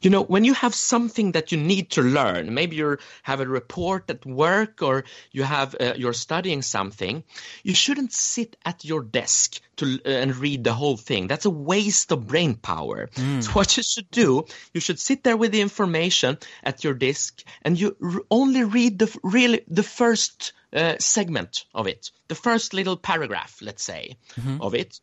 You 0.01 0.09
know, 0.09 0.23
when 0.23 0.45
you 0.45 0.55
have 0.55 0.75
something 0.75 1.33
that 1.33 1.53
you 1.53 1.59
need 1.59 1.91
to 1.91 2.03
learn, 2.03 2.55
maybe 2.55 2.77
you 2.77 2.97
have 3.23 3.41
a 3.41 3.47
report 3.47 4.09
at 4.09 4.25
work 4.25 4.83
or 4.83 5.05
you 5.31 5.43
have 5.43 5.77
uh, 5.79 5.93
you're 5.97 6.15
studying 6.15 6.63
something, 6.63 7.23
you 7.63 7.75
shouldn't 7.75 8.13
sit 8.15 8.57
at 8.65 8.85
your 8.85 9.03
desk 9.03 9.61
to 9.77 10.01
uh, 10.07 10.09
and 10.09 10.37
read 10.37 10.65
the 10.65 10.73
whole 10.73 10.97
thing. 10.97 11.27
That's 11.27 11.45
a 11.45 11.51
waste 11.51 12.13
of 12.13 12.27
brain 12.27 12.55
power. 12.55 13.11
So 13.43 13.51
what 13.53 13.77
you 13.77 13.83
should 13.83 14.11
do, 14.11 14.47
you 14.73 14.81
should 14.81 14.99
sit 14.99 15.23
there 15.23 15.37
with 15.37 15.53
the 15.53 15.61
information 15.61 16.39
at 16.63 16.83
your 16.83 16.95
desk 16.95 17.43
and 17.63 17.79
you 17.79 17.95
r- 18.03 18.23
only 18.31 18.65
read 18.65 18.99
the 18.99 19.19
really 19.23 19.61
the 19.69 19.83
first 19.83 20.55
uh, 20.73 20.97
segment 20.99 21.67
of 21.75 21.87
it, 21.87 22.11
the 22.29 22.35
first 22.35 22.73
little 22.73 22.97
paragraph, 22.97 23.59
let's 23.61 23.85
say, 23.85 24.17
of 24.61 24.75
it. 24.75 24.99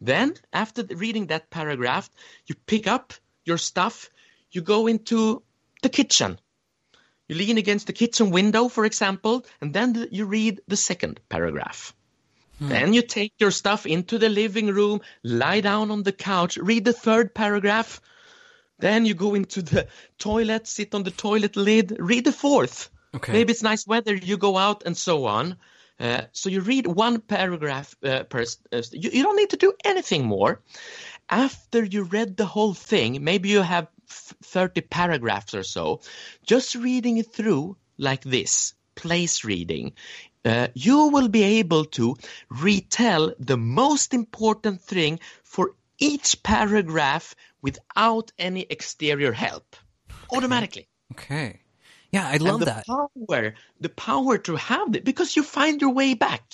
Then, 0.00 0.34
after 0.52 0.82
reading 0.82 1.26
that 1.28 1.50
paragraph, 1.50 2.10
you 2.46 2.54
pick 2.54 2.86
up 2.86 3.14
your 3.44 3.58
stuff, 3.58 4.10
you 4.50 4.60
go 4.60 4.86
into 4.86 5.42
the 5.82 5.88
kitchen. 5.88 6.38
You 7.28 7.36
lean 7.36 7.58
against 7.58 7.86
the 7.86 7.92
kitchen 7.92 8.30
window, 8.30 8.68
for 8.68 8.84
example, 8.84 9.46
and 9.60 9.72
then 9.72 10.08
you 10.10 10.26
read 10.26 10.60
the 10.68 10.76
second 10.76 11.20
paragraph. 11.28 11.94
Hmm. 12.58 12.68
Then 12.68 12.92
you 12.92 13.02
take 13.02 13.32
your 13.38 13.50
stuff 13.50 13.86
into 13.86 14.18
the 14.18 14.28
living 14.28 14.68
room, 14.68 15.00
lie 15.22 15.60
down 15.60 15.90
on 15.90 16.02
the 16.02 16.12
couch, 16.12 16.56
read 16.56 16.84
the 16.84 16.92
third 16.92 17.34
paragraph. 17.34 18.00
Then 18.78 19.06
you 19.06 19.14
go 19.14 19.34
into 19.34 19.62
the 19.62 19.88
toilet, 20.18 20.66
sit 20.66 20.94
on 20.94 21.02
the 21.02 21.10
toilet 21.10 21.56
lid, 21.56 21.96
read 21.98 22.24
the 22.24 22.32
fourth. 22.32 22.90
Okay. 23.14 23.32
Maybe 23.32 23.52
it's 23.52 23.62
nice 23.62 23.86
weather, 23.86 24.14
you 24.14 24.36
go 24.36 24.56
out 24.56 24.82
and 24.84 24.96
so 24.96 25.26
on. 25.26 25.56
Uh, 26.00 26.22
so 26.32 26.48
you 26.48 26.60
read 26.60 26.86
one 26.86 27.20
paragraph 27.20 27.94
uh, 28.02 28.24
per. 28.24 28.44
Uh, 28.72 28.82
you, 28.92 29.10
you 29.12 29.22
don't 29.22 29.36
need 29.36 29.50
to 29.50 29.56
do 29.56 29.72
anything 29.84 30.24
more. 30.26 30.60
After 31.30 31.84
you 31.84 32.02
read 32.02 32.36
the 32.36 32.46
whole 32.46 32.74
thing, 32.74 33.22
maybe 33.22 33.48
you 33.48 33.62
have 33.62 33.88
f- 34.08 34.34
30 34.42 34.82
paragraphs 34.82 35.54
or 35.54 35.62
so, 35.62 36.00
just 36.44 36.74
reading 36.74 37.18
it 37.18 37.32
through 37.32 37.76
like 37.96 38.24
this, 38.24 38.74
place 38.94 39.44
reading, 39.44 39.92
uh, 40.44 40.68
you 40.74 41.08
will 41.08 41.28
be 41.28 41.42
able 41.60 41.84
to 41.84 42.16
retell 42.50 43.32
the 43.38 43.56
most 43.56 44.12
important 44.12 44.80
thing 44.80 45.20
for 45.42 45.74
each 45.98 46.42
paragraph 46.42 47.34
without 47.62 48.32
any 48.38 48.66
exterior 48.68 49.32
help 49.32 49.76
automatically. 50.30 50.88
Okay. 51.12 51.60
Yeah, 52.14 52.28
I 52.28 52.36
love 52.36 52.54
and 52.54 52.62
the 52.62 52.66
that. 52.66 52.86
power, 52.86 53.54
the 53.80 53.88
power 53.88 54.38
to 54.38 54.54
have 54.54 54.94
it 54.94 55.04
because 55.04 55.34
you 55.34 55.42
find 55.42 55.80
your 55.80 55.90
way 55.90 56.14
back. 56.14 56.44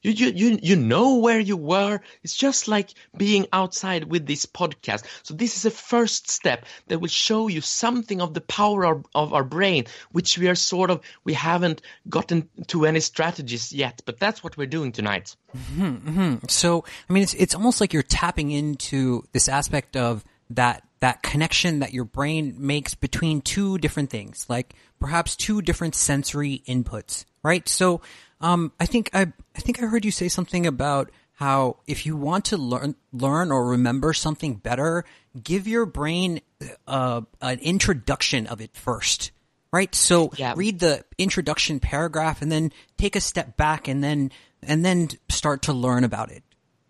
You, 0.00 0.10
you 0.10 0.32
you 0.34 0.58
you 0.62 0.76
know 0.76 1.18
where 1.18 1.38
you 1.38 1.56
were. 1.56 2.00
It's 2.24 2.34
just 2.34 2.66
like 2.66 2.94
being 3.14 3.46
outside 3.52 4.04
with 4.04 4.26
this 4.26 4.46
podcast. 4.46 5.04
So 5.22 5.34
this 5.34 5.58
is 5.58 5.66
a 5.66 5.70
first 5.70 6.30
step 6.30 6.64
that 6.88 6.98
will 6.98 7.08
show 7.08 7.48
you 7.48 7.60
something 7.60 8.22
of 8.22 8.32
the 8.32 8.40
power 8.40 8.86
of, 8.86 9.04
of 9.14 9.34
our 9.34 9.44
brain, 9.44 9.84
which 10.12 10.38
we 10.38 10.48
are 10.48 10.54
sort 10.54 10.88
of 10.90 11.02
we 11.24 11.34
haven't 11.34 11.82
gotten 12.08 12.48
to 12.68 12.86
any 12.86 13.00
strategies 13.00 13.70
yet. 13.70 14.00
But 14.06 14.18
that's 14.18 14.42
what 14.42 14.56
we're 14.56 14.66
doing 14.66 14.92
tonight. 14.92 15.36
Mm-hmm, 15.54 16.08
mm-hmm. 16.08 16.46
So, 16.48 16.84
I 17.08 17.12
mean, 17.12 17.22
it's 17.22 17.34
it's 17.34 17.54
almost 17.54 17.82
like 17.82 17.92
you're 17.92 18.02
tapping 18.02 18.50
into 18.50 19.24
this 19.32 19.46
aspect 19.46 19.94
of 19.94 20.24
that 20.50 20.82
that 21.02 21.20
connection 21.20 21.80
that 21.80 21.92
your 21.92 22.04
brain 22.04 22.54
makes 22.58 22.94
between 22.94 23.40
two 23.40 23.76
different 23.78 24.08
things, 24.08 24.46
like 24.48 24.72
perhaps 25.02 25.36
two 25.36 25.60
different 25.60 25.94
sensory 25.94 26.62
inputs, 26.66 27.24
right? 27.42 27.68
So, 27.68 28.00
um, 28.40 28.72
I 28.80 28.86
think 28.86 29.10
I 29.12 29.32
I 29.56 29.60
think 29.60 29.82
I 29.82 29.86
heard 29.86 30.04
you 30.04 30.10
say 30.10 30.28
something 30.28 30.66
about 30.66 31.10
how 31.34 31.78
if 31.86 32.06
you 32.06 32.16
want 32.16 32.44
to 32.46 32.56
learn 32.56 32.94
learn 33.12 33.50
or 33.50 33.66
remember 33.66 34.12
something 34.12 34.54
better, 34.54 35.04
give 35.42 35.66
your 35.66 35.86
brain 35.86 36.40
uh, 36.86 37.22
an 37.40 37.58
introduction 37.58 38.46
of 38.46 38.60
it 38.60 38.74
first. 38.74 39.32
Right? 39.72 39.94
So 39.94 40.30
Yeah. 40.36 40.52
read 40.54 40.80
the 40.80 41.04
introduction 41.16 41.80
paragraph 41.80 42.42
and 42.42 42.52
then 42.52 42.72
take 42.98 43.16
a 43.16 43.20
step 43.20 43.56
back 43.56 43.88
and 43.88 44.04
then 44.04 44.30
and 44.62 44.84
then 44.84 45.08
start 45.30 45.62
to 45.62 45.72
learn 45.72 46.04
about 46.04 46.30
it. 46.30 46.42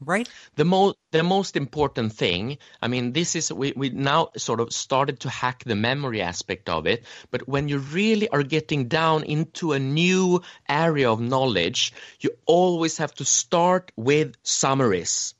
Right? 0.04 0.28
the 0.56 0.64
most 0.64 0.97
the 1.12 1.23
most 1.23 1.56
important 1.56 2.12
thing 2.12 2.59
i 2.80 2.88
mean 2.88 3.12
this 3.12 3.35
is 3.37 3.52
we, 3.52 3.73
we 3.76 3.90
now 3.90 4.28
sort 4.37 4.61
of 4.61 4.73
started 4.73 5.21
to 5.21 5.28
hack 5.28 5.64
the 5.64 5.75
memory 5.75 6.21
aspect 6.21 6.68
of 6.68 6.87
it 6.87 7.04
but 7.30 7.49
when 7.49 7.68
you 7.68 7.78
really 7.78 8.28
are 8.28 8.42
getting 8.42 8.88
down 8.88 9.25
into 9.25 9.73
a 9.73 9.78
new 9.78 10.42
area 10.68 11.11
of 11.11 11.21
knowledge 11.21 11.92
you 12.21 12.30
always 12.47 12.99
have 12.99 13.14
to 13.14 13.25
start 13.25 13.92
with 13.97 14.35
summaries 14.42 15.35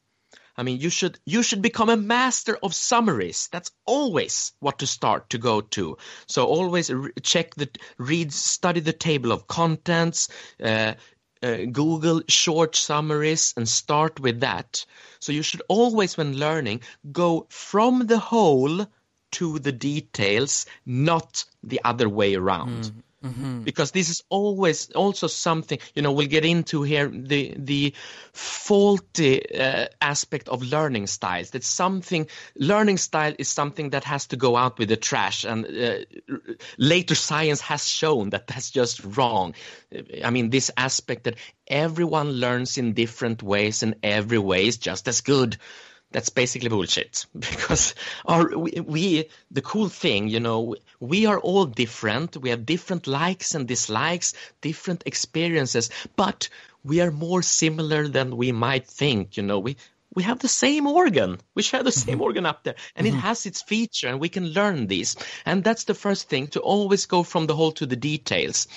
I 0.57 0.65
mean, 0.65 0.81
you 0.81 0.91
should 0.91 1.19
you 1.25 1.43
should 1.43 1.63
become 1.63 1.89
a 1.89 1.97
master 1.97 2.59
of 2.63 2.75
summaries. 2.75 3.49
That's 3.51 3.71
always 3.87 4.53
what 4.61 4.81
to 4.81 4.87
start 4.87 5.31
to 5.31 5.39
go 5.39 5.63
to. 5.63 5.97
So 6.27 6.45
always 6.45 6.93
re- 6.93 7.11
check 7.23 7.55
the 7.55 7.71
read, 7.97 8.33
study 8.33 8.81
the 8.81 8.93
table 8.93 9.33
of 9.33 9.47
contents, 9.47 10.29
uh, 10.63 10.95
uh, 11.43 11.57
Google 11.71 12.23
short 12.29 12.77
summaries, 12.77 13.55
and 13.57 13.69
start 13.69 14.21
with 14.21 14.41
that. 14.41 14.85
So 15.21 15.33
you 15.33 15.43
should 15.43 15.63
always, 15.69 16.17
when 16.17 16.37
learning, 16.37 16.81
go 17.11 17.47
from 17.49 18.07
the 18.07 18.19
whole 18.19 18.87
to 19.33 19.59
the 19.59 19.73
details, 19.73 20.67
not 20.87 21.45
the 21.63 21.81
other 21.85 22.09
way 22.09 22.35
around. 22.35 22.93
Mm-hmm. 23.23 23.63
Because 23.63 23.93
this 23.93 24.11
is 24.11 24.25
always 24.31 24.91
also 24.91 25.29
something 25.29 25.79
you 25.95 26.03
know 26.03 26.11
we'll 26.11 26.27
get 26.27 26.45
into 26.45 26.83
here 26.83 27.09
the 27.09 27.55
the 27.57 27.95
faulty 28.33 29.57
uh, 29.57 29.87
aspect 30.01 30.49
of 30.49 30.63
learning 30.63 31.07
styles. 31.07 31.51
That 31.51 31.63
something 31.63 32.27
learning 32.57 32.99
style 32.99 33.35
is 33.39 33.49
something 33.49 33.91
that 33.91 34.03
has 34.05 34.27
to 34.29 34.37
go 34.37 34.57
out 34.57 34.79
with 34.79 34.89
the 34.89 34.97
trash, 34.97 35.45
and 35.45 35.65
uh, 35.67 35.99
later 36.79 37.15
science 37.15 37.61
has 37.61 37.87
shown 37.87 38.31
that 38.31 38.49
that's 38.49 38.71
just 38.71 39.05
wrong. 39.05 39.55
I 40.25 40.31
mean 40.31 40.51
this 40.51 40.73
aspect 40.77 41.25
that 41.25 41.37
everyone 41.69 42.33
learns 42.33 42.77
in 42.77 42.93
different 42.93 43.43
ways, 43.43 43.85
and 43.85 43.95
every 44.03 44.39
way 44.39 44.67
is 44.67 44.79
just 44.79 45.07
as 45.07 45.21
good 45.21 45.59
that's 46.13 46.29
basically 46.31 46.69
bullshit. 46.69 47.27
Because 47.35 47.95
our 48.25 48.57
we, 48.57 48.73
we, 48.81 49.29
the 49.51 49.63
cool 49.63 49.89
thing 49.89 50.29
you 50.29 50.41
know 50.41 50.77
we 51.01 51.27
are 51.27 51.39
all 51.39 51.67
different. 51.67 52.37
We 52.37 52.51
have 52.51 52.67
different 52.67 53.07
likes 53.07 53.55
and 53.55 53.67
dislikes 53.67 54.35
different 54.61 55.03
experiences 55.07 55.91
but 56.17 56.49
we 56.85 57.01
are 57.01 57.11
more 57.11 57.43
similar 57.43 58.09
than 58.09 58.37
we 58.37 58.53
might 58.53 58.87
think 58.87 59.37
you 59.37 59.43
know. 59.43 59.59
We 59.59 59.77
we 60.15 60.25
have 60.25 60.41
the 60.41 60.49
same 60.49 60.87
organ. 60.87 61.41
We 61.55 61.63
share 61.63 61.83
the 61.83 61.93
same 61.93 62.17
mm-hmm. 62.17 62.23
organ 62.23 62.47
up 62.47 62.65
there 62.65 62.75
and 62.95 63.07
mm-hmm. 63.07 63.17
it 63.17 63.21
has 63.21 63.47
its 63.47 63.63
feature 63.63 64.09
and 64.09 64.21
we 64.21 64.29
can 64.29 64.49
learn 64.49 64.87
these 64.87 65.17
and 65.47 65.65
that's 65.65 65.85
the 65.85 65.95
first 65.95 66.29
thing 66.29 66.49
to 66.49 66.61
always 66.61 67.07
go 67.07 67.23
from 67.23 67.47
the 67.47 67.57
whole 67.57 67.73
to 67.73 67.87
the 67.87 67.97
details. 67.97 68.69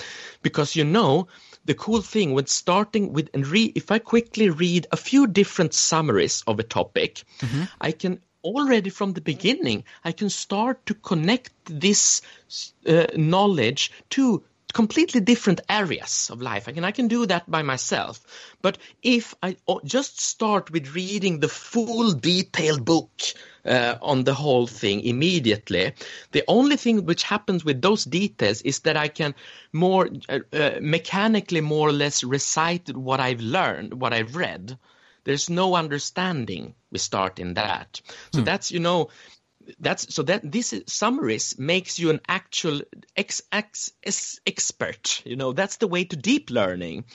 Because 0.42 0.76
you 0.76 0.86
know 0.86 1.28
the 1.66 1.74
cool 1.74 2.02
thing 2.02 2.34
when 2.34 2.48
starting 2.48 3.14
with 3.14 3.30
and 3.34 3.46
read 3.48 3.74
if 3.76 3.92
I 3.92 4.00
quickly 4.00 4.50
read 4.50 4.88
a 4.92 4.98
few 4.98 5.28
different 5.28 5.74
summaries 5.74 6.44
of 6.48 6.60
a 6.60 6.64
topic, 6.64 7.24
mm-hmm. 7.40 7.64
I 7.82 7.92
can 7.92 8.22
already 8.44 8.92
from 8.92 9.14
the 9.14 9.22
beginning 9.22 9.84
I 10.04 10.12
can 10.12 10.30
start 10.30 10.86
to 10.86 10.94
connect 10.94 11.52
this 11.66 12.22
uh, 12.88 13.08
knowledge 13.16 13.92
to 14.12 14.44
completely 14.76 15.22
different 15.22 15.62
areas 15.70 16.30
of 16.30 16.42
life. 16.42 16.68
I 16.68 16.74
can 16.74 16.84
I 16.84 16.92
can 16.92 17.08
do 17.08 17.26
that 17.28 17.50
by 17.50 17.62
myself. 17.64 18.20
But 18.62 18.78
if 19.02 19.34
I 19.42 19.56
just 19.86 20.20
start 20.20 20.70
with 20.70 20.94
reading 20.94 21.40
the 21.40 21.48
full 21.48 22.12
detailed 22.12 22.84
book 22.84 23.10
uh, 23.66 23.96
on 24.02 24.26
the 24.26 24.34
whole 24.34 24.68
thing 24.68 25.00
immediately, 25.00 25.94
the 26.34 26.44
only 26.50 26.76
thing 26.76 27.06
which 27.06 27.24
happens 27.24 27.64
with 27.64 27.82
those 27.82 28.04
details 28.04 28.62
is 28.64 28.80
that 28.80 28.98
I 28.98 29.08
can 29.08 29.34
more 29.72 30.10
uh, 30.28 30.40
uh, 30.52 30.72
mechanically 30.82 31.62
more 31.62 31.88
or 31.88 31.94
less 31.94 32.26
recite 32.26 32.94
what 32.94 33.22
I've 33.22 33.42
learned, 33.42 33.94
what 34.02 34.14
I've 34.14 34.36
read. 34.36 34.78
There's 35.24 35.50
no 35.50 35.76
understanding. 35.76 36.76
We 36.92 37.00
start 37.00 37.40
in 37.40 37.54
that. 37.54 38.02
So 38.34 38.40
hmm. 38.40 38.46
that's 38.46 38.74
you 38.74 38.82
know 38.82 39.10
that's 39.80 40.14
so 40.14 40.24
that 40.24 40.50
this 40.50 40.74
summaries 40.88 41.58
makes 41.58 42.00
you 42.00 42.10
an 42.10 42.22
actual 42.28 42.82
ex, 43.16 43.42
ex, 43.52 43.92
ex, 44.04 44.40
expert 44.46 45.22
you 45.26 45.36
know 45.36 45.54
that's 45.54 45.78
the 45.78 45.88
way 45.88 46.04
to 46.04 46.16
deep 46.16 46.50
learning 46.50 47.06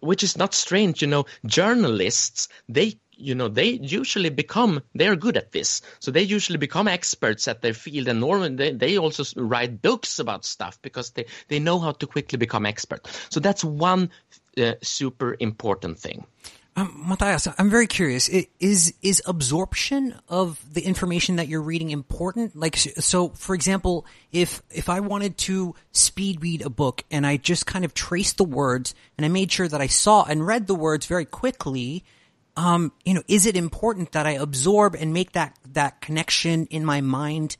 which 0.00 0.22
is 0.22 0.36
not 0.36 0.54
strange 0.54 1.02
you 1.02 1.08
know 1.08 1.24
journalists 1.46 2.48
they 2.68 2.94
you 3.16 3.34
know 3.34 3.48
they 3.48 3.70
usually 3.70 4.30
become 4.30 4.80
they're 4.94 5.16
good 5.16 5.36
at 5.36 5.52
this 5.52 5.82
so 6.00 6.10
they 6.10 6.22
usually 6.22 6.58
become 6.58 6.88
experts 6.88 7.46
at 7.48 7.62
their 7.62 7.74
field 7.74 8.08
and 8.08 8.20
normally 8.20 8.54
they, 8.54 8.72
they 8.72 8.98
also 8.98 9.24
write 9.40 9.82
books 9.82 10.18
about 10.18 10.44
stuff 10.44 10.80
because 10.82 11.10
they 11.12 11.26
they 11.48 11.58
know 11.58 11.78
how 11.78 11.92
to 11.92 12.06
quickly 12.06 12.38
become 12.38 12.66
expert. 12.66 13.06
So 13.30 13.40
that's 13.40 13.64
one 13.64 14.10
uh, 14.56 14.74
super 14.82 15.36
important 15.38 15.98
thing 15.98 16.26
um, 16.74 17.04
Mattias, 17.06 17.52
I'm 17.58 17.68
very 17.68 17.86
curious. 17.86 18.30
Is 18.30 18.94
is 19.02 19.22
absorption 19.26 20.18
of 20.28 20.58
the 20.72 20.80
information 20.80 21.36
that 21.36 21.48
you're 21.48 21.60
reading 21.60 21.90
important? 21.90 22.56
Like, 22.56 22.76
so 22.76 23.28
for 23.30 23.54
example, 23.54 24.06
if 24.32 24.62
if 24.70 24.88
I 24.88 25.00
wanted 25.00 25.36
to 25.38 25.74
speed 25.90 26.42
read 26.42 26.62
a 26.62 26.70
book 26.70 27.04
and 27.10 27.26
I 27.26 27.36
just 27.36 27.66
kind 27.66 27.84
of 27.84 27.92
traced 27.92 28.38
the 28.38 28.44
words 28.44 28.94
and 29.18 29.26
I 29.26 29.28
made 29.28 29.52
sure 29.52 29.68
that 29.68 29.82
I 29.82 29.86
saw 29.86 30.24
and 30.24 30.46
read 30.46 30.66
the 30.66 30.74
words 30.74 31.04
very 31.04 31.26
quickly, 31.26 32.04
um, 32.56 32.92
you 33.04 33.12
know, 33.12 33.22
is 33.28 33.44
it 33.44 33.54
important 33.56 34.12
that 34.12 34.26
I 34.26 34.32
absorb 34.32 34.94
and 34.94 35.12
make 35.12 35.32
that 35.32 35.58
that 35.72 36.00
connection 36.00 36.66
in 36.66 36.86
my 36.86 37.02
mind 37.02 37.58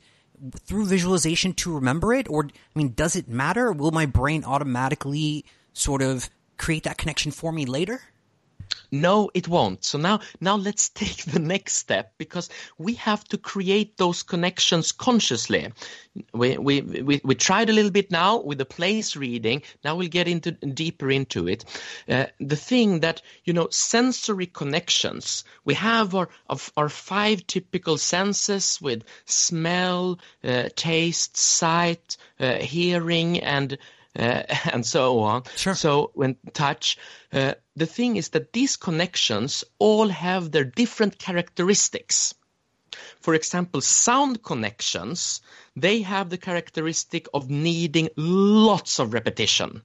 through 0.61 0.87
visualization 0.87 1.53
to 1.53 1.75
remember 1.75 2.15
it? 2.15 2.27
Or, 2.29 2.45
I 2.45 2.49
mean, 2.79 2.93
does 2.95 3.15
it 3.15 3.27
matter? 3.27 3.71
Will 3.71 3.91
my 3.91 4.07
brain 4.07 4.43
automatically 4.43 5.45
sort 5.73 6.01
of 6.01 6.31
create 6.57 6.83
that 6.83 6.97
connection 6.97 7.31
for 7.31 7.51
me 7.51 7.65
later? 7.65 8.01
No, 8.91 9.31
it 9.33 9.47
won't. 9.47 9.83
So 9.83 9.97
now, 9.97 10.19
now 10.39 10.55
let's 10.55 10.89
take 11.03 11.25
the 11.25 11.39
next 11.39 11.73
step 11.73 12.13
because 12.17 12.49
we 12.77 12.93
have 12.95 13.23
to 13.25 13.37
create 13.37 13.97
those 13.97 14.23
connections 14.23 14.91
consciously. 14.91 15.71
We, 16.33 16.57
we, 16.57 16.81
we, 16.81 17.21
we 17.23 17.35
tried 17.35 17.69
a 17.69 17.73
little 17.73 17.91
bit 17.91 18.11
now 18.11 18.41
with 18.41 18.59
the 18.59 18.65
place 18.65 19.15
reading. 19.15 19.63
Now 19.83 19.95
we'll 19.95 20.09
get 20.09 20.27
into 20.27 20.51
deeper 20.51 21.09
into 21.09 21.47
it. 21.47 21.65
Uh, 22.07 22.25
the 22.39 22.55
thing 22.55 22.99
that, 22.99 23.21
you 23.45 23.53
know, 23.53 23.67
sensory 23.71 24.45
connections, 24.45 25.43
we 25.65 25.73
have 25.73 26.13
our, 26.13 26.29
of 26.47 26.71
our 26.77 26.89
five 26.89 27.47
typical 27.47 27.97
senses 27.97 28.79
with 28.79 29.03
smell, 29.25 30.19
uh, 30.43 30.69
taste, 30.75 31.35
sight, 31.35 32.17
uh, 32.39 32.57
hearing, 32.57 33.39
and 33.39 33.77
and 34.15 34.85
so 34.85 35.19
on. 35.19 35.43
Sure. 35.55 35.75
So 35.75 36.11
when 36.13 36.35
touch, 36.53 36.97
uh, 37.31 37.55
the 37.75 37.85
thing 37.85 38.15
is 38.15 38.29
that 38.29 38.53
these 38.53 38.75
connections 38.75 39.63
all 39.79 40.07
have 40.09 40.51
their 40.51 40.63
different 40.63 41.17
characteristics. 41.17 42.35
For 43.19 43.33
example, 43.33 43.81
sound 43.81 44.43
connections, 44.43 45.41
they 45.75 46.01
have 46.01 46.29
the 46.29 46.37
characteristic 46.37 47.27
of 47.33 47.49
needing 47.49 48.09
lots 48.15 48.99
of 48.99 49.13
repetition 49.13 49.81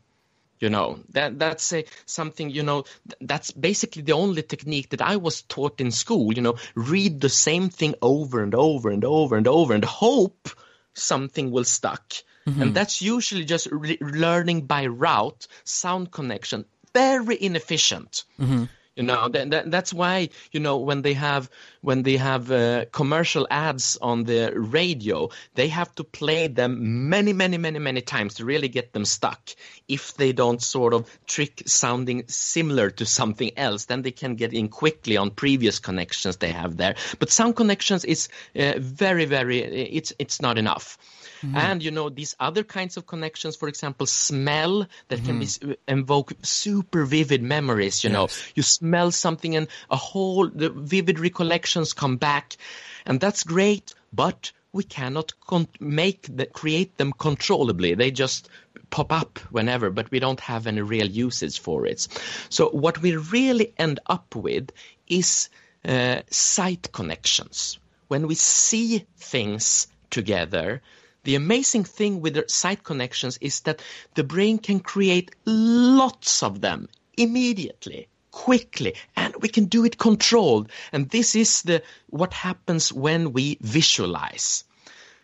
you 0.60 0.68
know 0.68 0.98
that 1.10 1.38
that's 1.38 1.72
a, 1.72 1.84
something 2.04 2.50
you 2.50 2.62
know 2.62 2.84
that's 3.20 3.50
basically 3.50 4.02
the 4.02 4.12
only 4.12 4.42
technique 4.42 4.90
that 4.90 5.02
i 5.02 5.16
was 5.16 5.42
taught 5.42 5.80
in 5.80 5.90
school 5.90 6.32
you 6.32 6.42
know 6.42 6.56
read 6.74 7.20
the 7.20 7.28
same 7.28 7.68
thing 7.68 7.94
over 8.02 8.42
and 8.42 8.54
over 8.54 8.90
and 8.90 9.04
over 9.04 9.36
and 9.36 9.46
over 9.46 9.74
and 9.74 9.84
hope 9.84 10.48
something 10.94 11.50
will 11.50 11.64
stuck 11.64 12.14
Mm-hmm. 12.48 12.62
And 12.62 12.74
that's 12.74 13.02
usually 13.02 13.44
just 13.44 13.68
re- 13.70 13.98
learning 14.00 14.66
by 14.66 14.86
route, 14.86 15.46
sound 15.64 16.10
connection, 16.10 16.64
very 16.94 17.36
inefficient. 17.42 18.24
Mm-hmm. 18.40 18.64
You 18.98 19.04
know, 19.04 19.28
that, 19.28 19.50
that, 19.50 19.70
that's 19.70 19.94
why 19.94 20.28
you 20.50 20.58
know 20.58 20.78
when 20.78 21.02
they 21.02 21.14
have 21.14 21.48
when 21.82 22.02
they 22.02 22.16
have 22.16 22.50
uh, 22.50 22.86
commercial 22.90 23.46
ads 23.48 23.96
on 24.02 24.24
the 24.24 24.52
radio, 24.56 25.30
they 25.54 25.68
have 25.68 25.94
to 25.94 26.02
play 26.02 26.48
them 26.48 27.08
many, 27.08 27.32
many, 27.32 27.58
many, 27.58 27.78
many 27.78 28.00
times 28.00 28.34
to 28.34 28.44
really 28.44 28.66
get 28.66 28.92
them 28.92 29.04
stuck. 29.04 29.50
If 29.86 30.14
they 30.14 30.32
don't 30.32 30.60
sort 30.60 30.94
of 30.94 31.08
trick 31.28 31.62
sounding 31.66 32.24
similar 32.26 32.90
to 32.90 33.06
something 33.06 33.52
else, 33.56 33.84
then 33.84 34.02
they 34.02 34.10
can 34.10 34.34
get 34.34 34.52
in 34.52 34.68
quickly 34.68 35.16
on 35.16 35.30
previous 35.30 35.78
connections 35.78 36.38
they 36.38 36.50
have 36.50 36.76
there. 36.76 36.96
But 37.20 37.30
sound 37.30 37.54
connections 37.54 38.04
is 38.04 38.28
uh, 38.56 38.74
very, 38.78 39.26
very 39.26 39.60
it's 39.60 40.12
it's 40.18 40.42
not 40.42 40.58
enough. 40.58 40.98
Mm-hmm. 41.42 41.56
And 41.56 41.82
you 41.82 41.90
know 41.92 42.08
these 42.08 42.34
other 42.40 42.64
kinds 42.64 42.96
of 42.96 43.06
connections, 43.06 43.54
for 43.54 43.68
example, 43.68 44.06
smell 44.06 44.86
that 45.08 45.20
mm-hmm. 45.20 45.26
can 45.26 45.38
be 45.38 45.46
mm-hmm. 45.46 45.72
invoke 45.86 46.32
super 46.42 47.04
vivid 47.04 47.42
memories. 47.42 48.02
You 48.02 48.10
yes. 48.10 48.16
know, 48.16 48.28
you 48.56 48.62
smell 48.88 49.10
something 49.10 49.54
and 49.56 49.68
a 49.90 49.96
whole 49.96 50.48
the 50.48 50.70
vivid 50.70 51.18
recollections 51.18 51.92
come 51.92 52.16
back, 52.16 52.56
and 53.04 53.20
that's 53.20 53.44
great. 53.44 53.94
But 54.12 54.52
we 54.72 54.84
cannot 54.84 55.32
con- 55.40 55.68
make 55.80 56.22
the, 56.34 56.46
create 56.46 56.96
them 56.96 57.12
controllably. 57.12 57.94
They 57.94 58.10
just 58.10 58.48
pop 58.90 59.12
up 59.12 59.38
whenever, 59.50 59.90
but 59.90 60.10
we 60.10 60.18
don't 60.18 60.40
have 60.40 60.66
any 60.66 60.80
real 60.80 61.06
usage 61.06 61.60
for 61.60 61.86
it. 61.86 62.08
So 62.48 62.70
what 62.70 63.02
we 63.02 63.16
really 63.16 63.74
end 63.76 64.00
up 64.06 64.34
with 64.34 64.70
is 65.06 65.50
uh, 65.84 66.22
sight 66.30 66.92
connections. 66.92 67.78
When 68.08 68.26
we 68.26 68.34
see 68.34 69.04
things 69.18 69.88
together, 70.10 70.80
the 71.24 71.34
amazing 71.34 71.84
thing 71.84 72.22
with 72.22 72.34
the 72.34 72.44
sight 72.48 72.82
connections 72.82 73.36
is 73.42 73.60
that 73.60 73.82
the 74.14 74.24
brain 74.24 74.58
can 74.58 74.80
create 74.80 75.34
lots 75.44 76.42
of 76.42 76.60
them 76.62 76.88
immediately 77.16 78.08
quickly 78.30 78.94
and 79.16 79.34
we 79.36 79.48
can 79.48 79.66
do 79.66 79.84
it 79.84 79.98
controlled 79.98 80.70
and 80.92 81.08
this 81.10 81.34
is 81.34 81.62
the 81.62 81.82
what 82.08 82.32
happens 82.32 82.92
when 82.92 83.32
we 83.32 83.58
visualize 83.60 84.64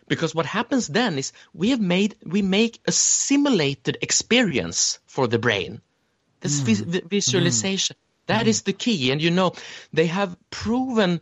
because 0.07 0.35
what 0.35 0.45
happens 0.45 0.87
then 0.87 1.17
is 1.17 1.31
we 1.53 1.69
have 1.71 1.81
made 1.81 2.15
we 2.25 2.41
make 2.41 2.79
a 2.85 2.91
simulated 2.91 3.97
experience 4.01 4.99
for 5.05 5.27
the 5.27 5.39
brain 5.39 5.81
this 6.41 6.61
mm. 6.61 6.65
vis- 6.65 7.01
visualization 7.09 7.95
mm. 7.95 7.99
That 8.27 8.45
mm. 8.45 8.49
is 8.49 8.63
the 8.63 8.73
key 8.73 9.11
and 9.11 9.21
you 9.21 9.31
know 9.31 9.53
they 9.93 10.07
have 10.07 10.35
proven 10.49 11.21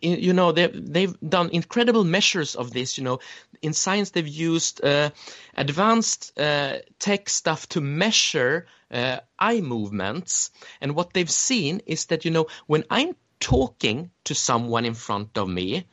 you 0.00 0.32
know 0.32 0.52
they've, 0.52 0.92
they've 0.92 1.16
done 1.20 1.50
incredible 1.50 2.04
measures 2.04 2.54
of 2.54 2.72
this 2.72 2.98
you 2.98 3.04
know 3.04 3.18
in 3.62 3.72
science 3.72 4.10
they've 4.10 4.28
used 4.28 4.84
uh, 4.84 5.10
advanced 5.56 6.38
uh, 6.38 6.78
tech 6.98 7.28
stuff 7.28 7.68
to 7.68 7.80
measure 7.80 8.66
uh, 8.90 9.18
eye 9.38 9.60
movements 9.60 10.50
and 10.80 10.94
what 10.94 11.12
they've 11.12 11.30
seen 11.30 11.80
is 11.86 12.06
that 12.06 12.24
you 12.24 12.30
know 12.30 12.46
when 12.66 12.84
i'm 12.90 13.14
talking 13.40 14.10
to 14.24 14.34
someone 14.34 14.84
in 14.84 14.94
front 14.94 15.38
of 15.38 15.48
me 15.48 15.86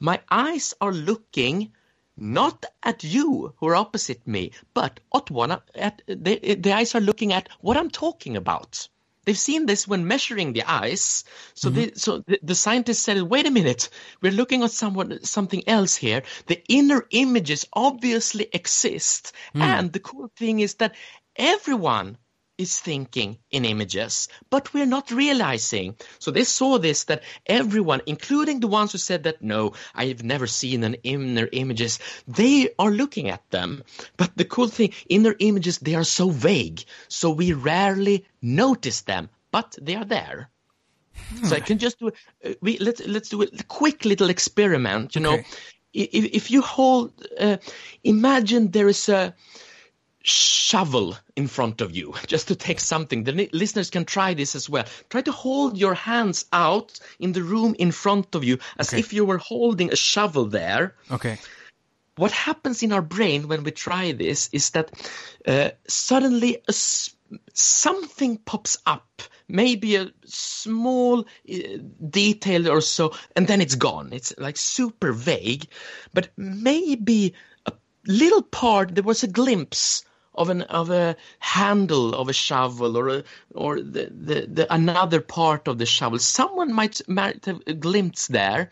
my 0.00 0.20
eyes 0.30 0.74
are 0.80 0.92
looking 0.92 1.72
not 2.16 2.64
at 2.82 3.04
you 3.04 3.54
who 3.58 3.68
are 3.68 3.76
opposite 3.76 4.26
me, 4.26 4.50
but 4.74 4.98
at 5.14 5.30
one 5.30 5.52
at 5.74 6.02
the, 6.06 6.56
the 6.56 6.72
eyes 6.72 6.94
are 6.94 7.00
looking 7.00 7.32
at 7.32 7.48
what 7.60 7.76
I'm 7.76 7.90
talking 7.90 8.36
about. 8.36 8.88
They've 9.28 9.38
seen 9.38 9.66
this 9.66 9.86
when 9.86 10.08
measuring 10.08 10.54
the 10.54 10.62
ice. 10.62 11.22
So, 11.52 11.68
mm-hmm. 11.68 11.78
they, 11.78 11.90
so 11.96 12.24
the, 12.26 12.38
the, 12.42 12.54
scientists 12.54 13.00
said, 13.00 13.20
"Wait 13.20 13.46
a 13.46 13.50
minute, 13.50 13.90
we're 14.22 14.32
looking 14.32 14.62
at 14.62 14.70
someone 14.70 15.22
something 15.22 15.68
else 15.68 15.94
here. 15.94 16.22
The 16.46 16.62
inner 16.66 17.04
images 17.10 17.66
obviously 17.74 18.48
exist, 18.50 19.34
mm. 19.54 19.60
and 19.60 19.92
the 19.92 20.00
cool 20.00 20.30
thing 20.34 20.60
is 20.60 20.76
that 20.76 20.94
everyone 21.36 22.16
is 22.58 22.78
thinking 22.80 23.38
in 23.50 23.64
images, 23.64 24.28
but 24.50 24.74
we're 24.74 24.84
not 24.86 25.10
realizing. 25.12 25.96
So 26.18 26.30
they 26.30 26.44
saw 26.44 26.78
this 26.78 27.04
that 27.04 27.22
everyone, 27.46 28.02
including 28.06 28.60
the 28.60 28.66
ones 28.66 28.92
who 28.92 28.98
said 28.98 29.22
that 29.22 29.40
no, 29.40 29.74
I've 29.94 30.24
never 30.24 30.48
seen 30.48 30.82
an 30.82 30.94
inner 31.04 31.48
images, 31.52 32.00
they 32.26 32.70
are 32.78 32.90
looking 32.90 33.30
at 33.30 33.48
them. 33.50 33.84
But 34.16 34.36
the 34.36 34.44
cool 34.44 34.68
thing, 34.68 34.92
inner 35.08 35.34
images, 35.38 35.78
they 35.78 35.94
are 35.94 36.04
so 36.04 36.30
vague, 36.30 36.84
so 37.06 37.30
we 37.30 37.52
rarely 37.52 38.26
notice 38.42 39.02
them, 39.02 39.30
but 39.52 39.78
they 39.80 39.94
are 39.94 40.04
there. 40.04 40.50
Hmm. 41.30 41.46
So 41.46 41.56
I 41.56 41.60
can 41.60 41.78
just 41.78 41.98
do 41.98 42.10
uh, 42.44 42.54
we 42.60 42.78
let's 42.78 43.06
let's 43.06 43.28
do 43.28 43.42
a 43.42 43.46
quick 43.68 44.04
little 44.04 44.30
experiment. 44.30 45.14
You 45.14 45.20
know, 45.20 45.38
if 45.92 46.24
if 46.24 46.50
you 46.50 46.62
hold, 46.62 47.12
uh, 47.38 47.58
imagine 48.02 48.70
there 48.70 48.88
is 48.88 49.08
a 49.08 49.34
shovel 50.28 51.16
in 51.36 51.48
front 51.48 51.80
of 51.80 51.96
you 51.96 52.14
just 52.26 52.48
to 52.48 52.56
take 52.56 52.80
something. 52.80 53.24
The 53.24 53.48
listeners 53.52 53.90
can 53.90 54.04
try 54.04 54.34
this 54.34 54.54
as 54.54 54.68
well. 54.68 54.84
Try 55.08 55.22
to 55.22 55.32
hold 55.32 55.78
your 55.78 55.94
hands 55.94 56.44
out 56.52 56.98
in 57.18 57.32
the 57.32 57.42
room 57.42 57.74
in 57.78 57.92
front 57.92 58.34
of 58.34 58.44
you 58.44 58.58
as 58.78 58.90
okay. 58.90 58.98
if 58.98 59.12
you 59.12 59.24
were 59.24 59.38
holding 59.38 59.92
a 59.92 59.96
shovel 59.96 60.46
there. 60.46 60.94
Okay. 61.10 61.38
What 62.16 62.32
happens 62.32 62.82
in 62.82 62.92
our 62.92 63.02
brain 63.02 63.48
when 63.48 63.62
we 63.62 63.70
try 63.70 64.12
this 64.12 64.50
is 64.52 64.70
that 64.70 64.90
uh, 65.46 65.70
suddenly 65.86 66.58
a, 66.68 66.74
something 67.54 68.38
pops 68.38 68.76
up, 68.84 69.22
maybe 69.46 69.96
a 69.96 70.10
small 70.24 71.20
uh, 71.20 71.58
detail 72.10 72.68
or 72.68 72.80
so, 72.80 73.14
and 73.36 73.46
then 73.46 73.60
it's 73.60 73.76
gone. 73.76 74.10
It's 74.12 74.34
like 74.36 74.56
super 74.56 75.12
vague, 75.12 75.68
but 76.12 76.28
maybe 76.36 77.34
a 77.66 77.72
little 78.06 78.42
part, 78.42 78.96
there 78.96 79.04
was 79.04 79.22
a 79.22 79.28
glimpse 79.28 80.04
of 80.38 80.48
an 80.48 80.62
of 80.62 80.90
a 80.90 81.16
handle 81.40 82.14
of 82.14 82.28
a 82.28 82.32
shovel 82.32 82.96
or 82.96 83.08
a, 83.08 83.24
or 83.54 83.80
the, 83.80 84.10
the, 84.10 84.46
the 84.46 84.72
another 84.72 85.20
part 85.20 85.68
of 85.68 85.78
the 85.78 85.86
shovel. 85.86 86.18
Someone 86.18 86.72
might 86.72 87.00
might 87.08 87.44
have 87.44 87.60
a 87.66 87.74
glimpse 87.74 88.28
there. 88.28 88.70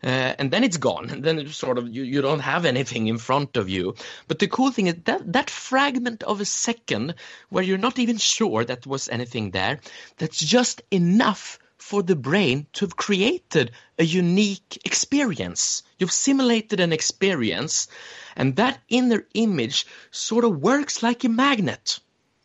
Uh, 0.00 0.32
and 0.38 0.52
then 0.52 0.62
it's 0.62 0.76
gone. 0.76 1.10
And 1.10 1.24
then 1.24 1.40
it's 1.40 1.56
sort 1.56 1.76
of 1.76 1.88
you, 1.88 2.04
you 2.04 2.22
don't 2.22 2.38
have 2.38 2.64
anything 2.64 3.08
in 3.08 3.18
front 3.18 3.56
of 3.56 3.68
you. 3.68 3.96
But 4.28 4.38
the 4.38 4.46
cool 4.46 4.70
thing 4.70 4.86
is 4.86 4.94
that 5.04 5.32
that 5.32 5.50
fragment 5.50 6.22
of 6.22 6.40
a 6.40 6.44
second 6.44 7.14
where 7.48 7.64
you're 7.64 7.78
not 7.78 7.98
even 7.98 8.16
sure 8.16 8.64
that 8.64 8.86
was 8.86 9.08
anything 9.08 9.50
there, 9.50 9.80
that's 10.16 10.38
just 10.38 10.82
enough 10.92 11.58
for 11.78 12.02
the 12.02 12.16
brain 12.16 12.66
to 12.74 12.84
have 12.84 12.96
created 12.96 13.70
a 13.98 14.04
unique 14.04 14.80
experience. 14.84 15.82
You've 15.98 16.12
simulated 16.12 16.80
an 16.80 16.92
experience, 16.92 17.88
and 18.36 18.56
that 18.56 18.80
inner 18.88 19.26
image 19.34 19.86
sort 20.10 20.44
of 20.44 20.58
works 20.58 21.02
like 21.02 21.24
a 21.24 21.28
magnet. 21.28 22.00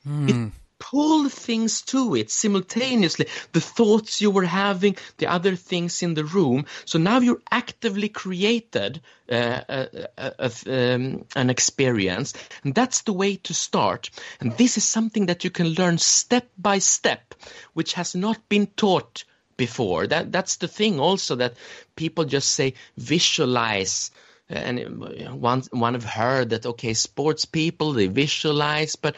Mm. 0.08 0.30
It 0.30 0.52
pull 0.80 1.30
things 1.30 1.82
to 1.82 2.16
it 2.16 2.32
simultaneously. 2.32 3.28
The 3.52 3.62
thoughts 3.62 4.22
you 4.22 4.32
were 4.32 4.46
having 4.46 4.98
the 5.18 5.28
other 5.28 5.56
things 5.56 6.04
in 6.04 6.14
the 6.14 6.26
room. 6.26 6.66
So 6.86 7.00
now 7.00 7.20
you're 7.20 7.42
actively 7.52 8.10
created 8.10 9.02
uh, 9.32 9.62
a, 9.70 10.08
a, 10.18 10.34
a, 10.40 10.96
um, 10.96 11.26
an 11.36 11.50
experience. 11.50 12.34
And 12.64 12.76
that's 12.76 13.02
the 13.02 13.14
way 13.14 13.38
to 13.38 13.54
start. 13.54 14.10
And 14.40 14.58
this 14.58 14.78
is 14.78 14.84
something 14.84 15.28
that 15.28 15.44
you 15.44 15.50
can 15.50 15.70
learn 15.70 15.98
step 15.98 16.50
by 16.58 16.80
step 16.80 17.34
which 17.74 17.94
has 17.94 18.16
not 18.16 18.50
been 18.50 18.68
taught 18.68 19.24
before. 19.58 20.08
That 20.08 20.32
that's 20.32 20.58
the 20.58 20.68
thing 20.68 21.00
also 21.00 21.36
that 21.36 21.56
people 21.96 22.26
just 22.26 22.52
say 22.52 22.74
visualize. 22.98 24.12
And 24.50 25.00
one 25.42 25.64
one 25.72 25.94
have 25.94 26.04
heard 26.04 26.50
that 26.50 26.66
okay 26.66 26.94
sports 26.94 27.46
people 27.46 27.94
they 27.94 28.08
visualize 28.08 28.96
but 28.96 29.16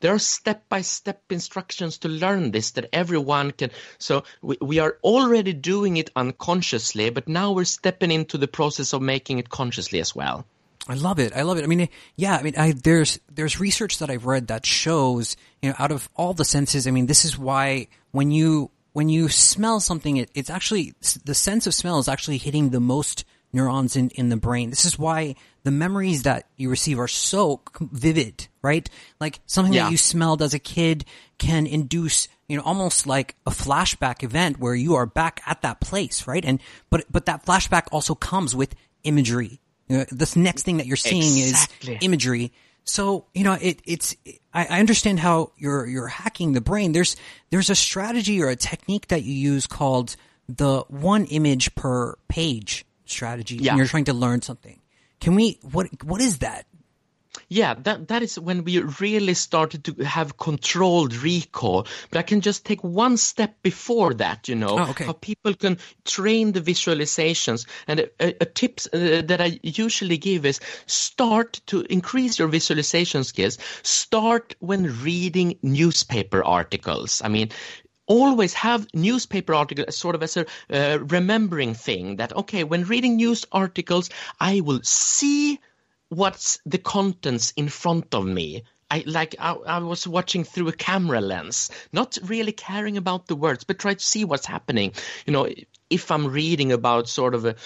there 0.00 0.14
are 0.14 0.18
step 0.18 0.68
by 0.68 0.80
step 0.80 1.22
instructions 1.30 1.98
to 1.98 2.08
learn 2.08 2.50
this 2.50 2.72
that 2.72 2.88
everyone 2.92 3.50
can 3.50 3.70
so 3.98 4.24
we, 4.42 4.56
we 4.60 4.78
are 4.78 4.98
already 5.02 5.52
doing 5.52 5.96
it 5.96 6.10
unconsciously 6.16 7.10
but 7.10 7.28
now 7.28 7.52
we're 7.52 7.64
stepping 7.64 8.10
into 8.10 8.38
the 8.38 8.48
process 8.48 8.92
of 8.92 9.02
making 9.02 9.38
it 9.38 9.48
consciously 9.50 10.00
as 10.00 10.14
well 10.14 10.44
I 10.90 10.94
love 10.94 11.18
it. 11.18 11.36
I 11.36 11.42
love 11.42 11.58
it. 11.58 11.64
I 11.64 11.66
mean, 11.66 11.88
yeah. 12.16 12.36
I 12.36 12.42
mean, 12.42 12.54
I, 12.56 12.72
there's 12.72 13.20
there's 13.30 13.60
research 13.60 13.98
that 13.98 14.08
I've 14.08 14.24
read 14.24 14.46
that 14.48 14.64
shows, 14.64 15.36
you 15.60 15.68
know, 15.68 15.74
out 15.78 15.92
of 15.92 16.08
all 16.16 16.32
the 16.32 16.46
senses. 16.46 16.86
I 16.86 16.92
mean, 16.92 17.04
this 17.04 17.26
is 17.26 17.36
why 17.36 17.88
when 18.12 18.30
you 18.30 18.70
when 18.94 19.10
you 19.10 19.28
smell 19.28 19.80
something, 19.80 20.16
it, 20.16 20.30
it's 20.34 20.48
actually 20.48 20.94
the 21.24 21.34
sense 21.34 21.66
of 21.66 21.74
smell 21.74 21.98
is 21.98 22.08
actually 22.08 22.38
hitting 22.38 22.70
the 22.70 22.80
most 22.80 23.26
neurons 23.52 23.96
in, 23.96 24.10
in 24.10 24.28
the 24.28 24.36
brain. 24.36 24.70
This 24.70 24.84
is 24.84 24.98
why 24.98 25.34
the 25.62 25.70
memories 25.70 26.22
that 26.22 26.46
you 26.56 26.70
receive 26.70 26.98
are 26.98 27.08
so 27.08 27.60
vivid, 27.80 28.48
right? 28.68 28.88
Like 29.18 29.40
something 29.46 29.72
yeah. 29.72 29.84
that 29.84 29.90
you 29.90 29.96
smelled 29.96 30.42
as 30.42 30.52
a 30.52 30.58
kid 30.58 31.06
can 31.38 31.66
induce, 31.66 32.28
you 32.48 32.56
know, 32.56 32.62
almost 32.62 33.06
like 33.06 33.34
a 33.46 33.50
flashback 33.50 34.22
event 34.22 34.58
where 34.58 34.74
you 34.74 34.94
are 34.96 35.06
back 35.06 35.40
at 35.46 35.62
that 35.62 35.80
place, 35.80 36.26
right? 36.26 36.44
And, 36.44 36.60
but, 36.90 37.06
but 37.10 37.24
that 37.26 37.46
flashback 37.46 37.88
also 37.90 38.14
comes 38.14 38.54
with 38.54 38.74
imagery. 39.04 39.58
You 39.88 39.98
know, 39.98 40.04
this 40.10 40.36
next 40.36 40.64
thing 40.64 40.76
that 40.76 40.86
you're 40.86 40.96
seeing 40.96 41.48
exactly. 41.48 41.94
is 41.94 41.98
imagery. 42.02 42.52
So, 42.84 43.24
you 43.34 43.44
know, 43.44 43.54
it, 43.54 43.80
it's, 43.84 44.14
I, 44.52 44.66
I 44.66 44.80
understand 44.80 45.20
how 45.20 45.52
you're, 45.56 45.86
you're 45.86 46.08
hacking 46.08 46.52
the 46.52 46.60
brain. 46.60 46.92
There's, 46.92 47.16
there's 47.50 47.70
a 47.70 47.74
strategy 47.74 48.42
or 48.42 48.48
a 48.48 48.56
technique 48.56 49.08
that 49.08 49.22
you 49.22 49.32
use 49.32 49.66
called 49.66 50.16
the 50.46 50.84
one 50.88 51.24
image 51.26 51.74
per 51.74 52.16
page 52.28 52.84
strategy 53.06 53.56
yeah. 53.56 53.72
and 53.72 53.78
you're 53.78 53.86
trying 53.86 54.04
to 54.04 54.12
learn 54.14 54.42
something. 54.42 54.78
Can 55.20 55.34
we 55.34 55.58
what 55.72 55.88
what 56.04 56.20
is 56.20 56.38
that? 56.38 56.66
Yeah, 57.50 57.74
that 57.84 58.08
that 58.08 58.22
is 58.22 58.38
when 58.38 58.64
we 58.64 58.80
really 58.80 59.32
started 59.32 59.84
to 59.84 60.04
have 60.04 60.36
controlled 60.36 61.14
recall. 61.14 61.86
But 62.10 62.18
I 62.18 62.22
can 62.22 62.42
just 62.42 62.66
take 62.66 62.84
one 62.84 63.16
step 63.16 63.62
before 63.62 64.12
that, 64.14 64.48
you 64.48 64.54
know, 64.54 64.78
oh, 64.78 64.90
okay. 64.90 65.06
how 65.06 65.14
people 65.14 65.54
can 65.54 65.78
train 66.04 66.52
the 66.52 66.60
visualizations. 66.60 67.66
And 67.86 68.00
a, 68.00 68.08
a, 68.20 68.36
a 68.42 68.44
tip 68.44 68.80
uh, 68.92 69.22
that 69.22 69.40
I 69.40 69.58
usually 69.62 70.18
give 70.18 70.44
is 70.44 70.60
start 70.84 71.62
to 71.66 71.80
increase 71.88 72.38
your 72.38 72.48
visualization 72.48 73.24
skills. 73.24 73.56
Start 73.82 74.54
when 74.58 75.02
reading 75.02 75.58
newspaper 75.62 76.44
articles. 76.44 77.22
I 77.24 77.28
mean, 77.28 77.50
always 78.08 78.52
have 78.54 78.86
newspaper 78.92 79.54
articles 79.54 79.96
sort 79.96 80.14
of 80.14 80.22
as 80.22 80.36
a 80.36 80.46
uh, 80.70 80.98
remembering 80.98 81.74
thing 81.74 82.16
that 82.16 82.34
okay 82.34 82.64
when 82.64 82.84
reading 82.84 83.16
news 83.16 83.44
articles 83.52 84.08
i 84.40 84.60
will 84.60 84.80
see 84.82 85.60
what's 86.08 86.58
the 86.66 86.78
contents 86.78 87.52
in 87.56 87.68
front 87.68 88.14
of 88.14 88.24
me 88.24 88.62
I 88.90 89.02
like 89.06 89.34
I, 89.38 89.52
I, 89.52 89.78
was 89.80 90.08
watching 90.08 90.44
through 90.44 90.68
a 90.68 90.72
camera 90.72 91.20
lens, 91.20 91.70
not 91.92 92.16
really 92.22 92.52
caring 92.52 92.96
about 92.96 93.26
the 93.26 93.36
words, 93.36 93.64
but 93.64 93.78
try 93.78 93.92
to 93.92 94.04
see 94.04 94.24
what's 94.24 94.46
happening. 94.46 94.92
You 95.26 95.34
know, 95.34 95.48
if 95.90 96.10
I'm 96.10 96.28
reading 96.28 96.72
about 96.72 97.06
sort 97.06 97.34
of 97.34 97.44
a, 97.44 97.56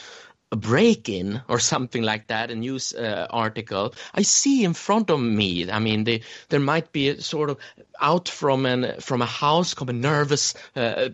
a 0.52 0.56
break-in 0.56 1.40
or 1.48 1.58
something 1.58 2.02
like 2.02 2.26
that, 2.26 2.50
a 2.50 2.54
news 2.54 2.92
uh, 2.92 3.26
article, 3.30 3.94
I 4.14 4.20
see 4.20 4.64
in 4.64 4.74
front 4.74 5.08
of 5.08 5.18
me. 5.18 5.70
I 5.70 5.78
mean, 5.78 6.04
they, 6.04 6.20
there 6.50 6.60
might 6.60 6.92
be 6.92 7.08
a 7.08 7.20
sort 7.22 7.48
of 7.48 7.58
out 7.98 8.28
from 8.28 8.66
an 8.66 9.00
from 9.00 9.22
a 9.22 9.26
house, 9.26 9.72
come 9.72 9.88
a 9.88 9.94
nervous 9.94 10.54
uh, 10.76 11.08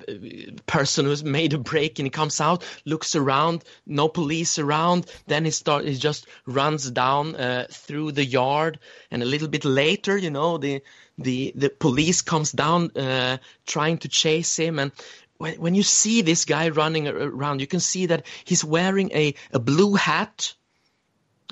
person 0.67 1.07
who's 1.07 1.23
made 1.23 1.55
a 1.55 1.59
break, 1.59 2.01
and 2.01 2.07
he 2.07 2.11
comes 2.11 2.41
out, 2.41 2.65
looks 2.85 3.15
around, 3.15 3.63
no 3.87 4.09
police 4.09 4.59
around. 4.59 5.07
Then 5.29 5.45
he 5.45 5.53
start, 5.53 5.85
he 5.85 5.95
just 5.95 6.27
runs 6.45 6.91
down 6.91 7.37
uh, 7.37 7.67
through 7.71 8.13
the 8.13 8.25
yard, 8.25 8.81
and 9.11 9.23
a 9.23 9.27
little 9.27 9.49
bit 9.49 9.65
later, 9.65 10.17
you 10.17 10.31
know, 10.31 10.59
the 10.59 10.83
the 11.17 11.53
the 11.55 11.71
police 11.71 12.23
comes 12.23 12.51
down 12.53 12.91
uh, 12.97 13.39
trying 13.67 13.99
to 13.99 14.09
chase 14.09 14.57
him 14.57 14.79
and 14.79 14.91
when, 15.39 15.55
when 15.55 15.75
you 15.75 15.83
see 15.83 16.23
this 16.23 16.45
guy 16.45 16.69
running 16.69 17.09
around, 17.09 17.61
you 17.61 17.67
can 17.67 17.81
see 17.81 18.07
that 18.07 18.27
he's 18.45 18.65
wearing 18.65 19.11
a, 19.13 19.35
a 19.53 19.59
blue 19.59 19.95
hat 19.95 20.55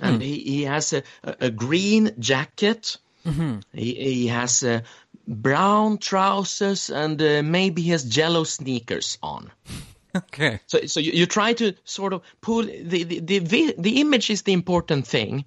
and 0.02 0.20
mm. 0.20 0.24
he, 0.24 0.38
he 0.40 0.62
has 0.64 0.92
a, 0.92 1.02
a, 1.24 1.50
green 1.50 2.12
jacket. 2.18 2.98
Mm-hmm. 3.24 3.60
He, 3.72 3.94
he 3.94 4.26
has 4.26 4.62
uh, 4.62 4.82
brown 5.26 5.98
trousers 5.98 6.90
and 6.90 7.20
uh, 7.22 7.42
maybe 7.42 7.82
he 7.82 7.90
has 7.90 8.16
yellow 8.16 8.44
sneakers 8.44 9.18
on. 9.22 9.50
Okay. 10.16 10.60
So, 10.66 10.86
so 10.86 11.00
you, 11.00 11.12
you 11.12 11.26
try 11.26 11.52
to 11.54 11.74
sort 11.84 12.12
of 12.12 12.22
pull 12.40 12.62
the 12.62 13.04
the, 13.04 13.38
the 13.38 13.74
the 13.76 14.00
image 14.00 14.30
is 14.30 14.42
the 14.42 14.52
important 14.52 15.06
thing, 15.06 15.44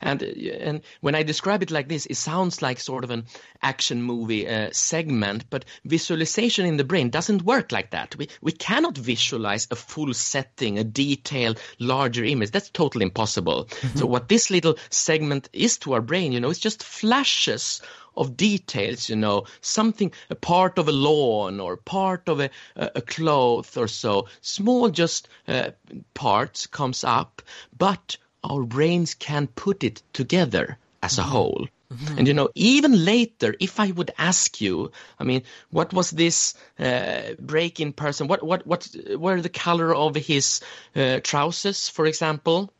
and 0.00 0.22
and 0.22 0.82
when 1.00 1.14
I 1.14 1.22
describe 1.22 1.62
it 1.62 1.70
like 1.70 1.88
this, 1.88 2.06
it 2.06 2.16
sounds 2.16 2.62
like 2.62 2.78
sort 2.78 3.04
of 3.04 3.10
an 3.10 3.24
action 3.62 4.02
movie 4.02 4.48
uh, 4.48 4.68
segment. 4.72 5.50
But 5.50 5.64
visualization 5.84 6.66
in 6.66 6.76
the 6.76 6.84
brain 6.84 7.10
doesn't 7.10 7.42
work 7.42 7.72
like 7.72 7.90
that. 7.90 8.14
We 8.16 8.28
we 8.40 8.52
cannot 8.52 8.96
visualize 8.96 9.66
a 9.70 9.76
full 9.76 10.14
setting, 10.14 10.78
a 10.78 10.84
detailed, 10.84 11.60
larger 11.78 12.24
image. 12.24 12.50
That's 12.50 12.70
totally 12.70 13.04
impossible. 13.04 13.68
So 13.94 14.06
what 14.06 14.28
this 14.28 14.50
little 14.50 14.76
segment 14.90 15.48
is 15.52 15.78
to 15.78 15.94
our 15.94 16.00
brain, 16.00 16.32
you 16.32 16.40
know, 16.40 16.50
it's 16.50 16.58
just 16.58 16.82
flashes 16.82 17.80
of 18.16 18.36
details, 18.36 19.08
you 19.08 19.16
know, 19.16 19.44
something, 19.60 20.12
a 20.30 20.34
part 20.34 20.78
of 20.78 20.88
a 20.88 20.92
lawn 20.92 21.60
or 21.60 21.76
part 21.76 22.28
of 22.28 22.40
a, 22.40 22.50
a, 22.76 22.90
a 22.96 23.00
cloth 23.00 23.76
or 23.76 23.88
so. 23.88 24.28
Small 24.40 24.90
just 24.90 25.28
uh, 25.48 25.70
parts 26.14 26.66
comes 26.66 27.04
up, 27.04 27.42
but 27.76 28.16
our 28.42 28.64
brains 28.64 29.14
can 29.14 29.46
put 29.46 29.84
it 29.84 30.02
together 30.12 30.78
as 31.02 31.18
a 31.18 31.22
whole. 31.22 31.68
And 32.16 32.26
you 32.26 32.34
know, 32.34 32.48
even 32.54 33.04
later, 33.04 33.54
if 33.60 33.78
I 33.78 33.90
would 33.90 34.10
ask 34.18 34.60
you, 34.60 34.90
I 35.18 35.24
mean, 35.24 35.42
what 35.70 35.92
was 35.92 36.10
this 36.10 36.54
uh, 36.78 37.34
break-in 37.38 37.92
person? 37.92 38.26
What 38.26 38.42
what 38.42 38.66
what 38.66 38.88
were 39.16 39.40
the 39.40 39.48
color 39.48 39.94
of 39.94 40.16
his 40.16 40.60
uh, 40.96 41.20
trousers, 41.22 41.88
for 41.88 42.06
example? 42.06 42.72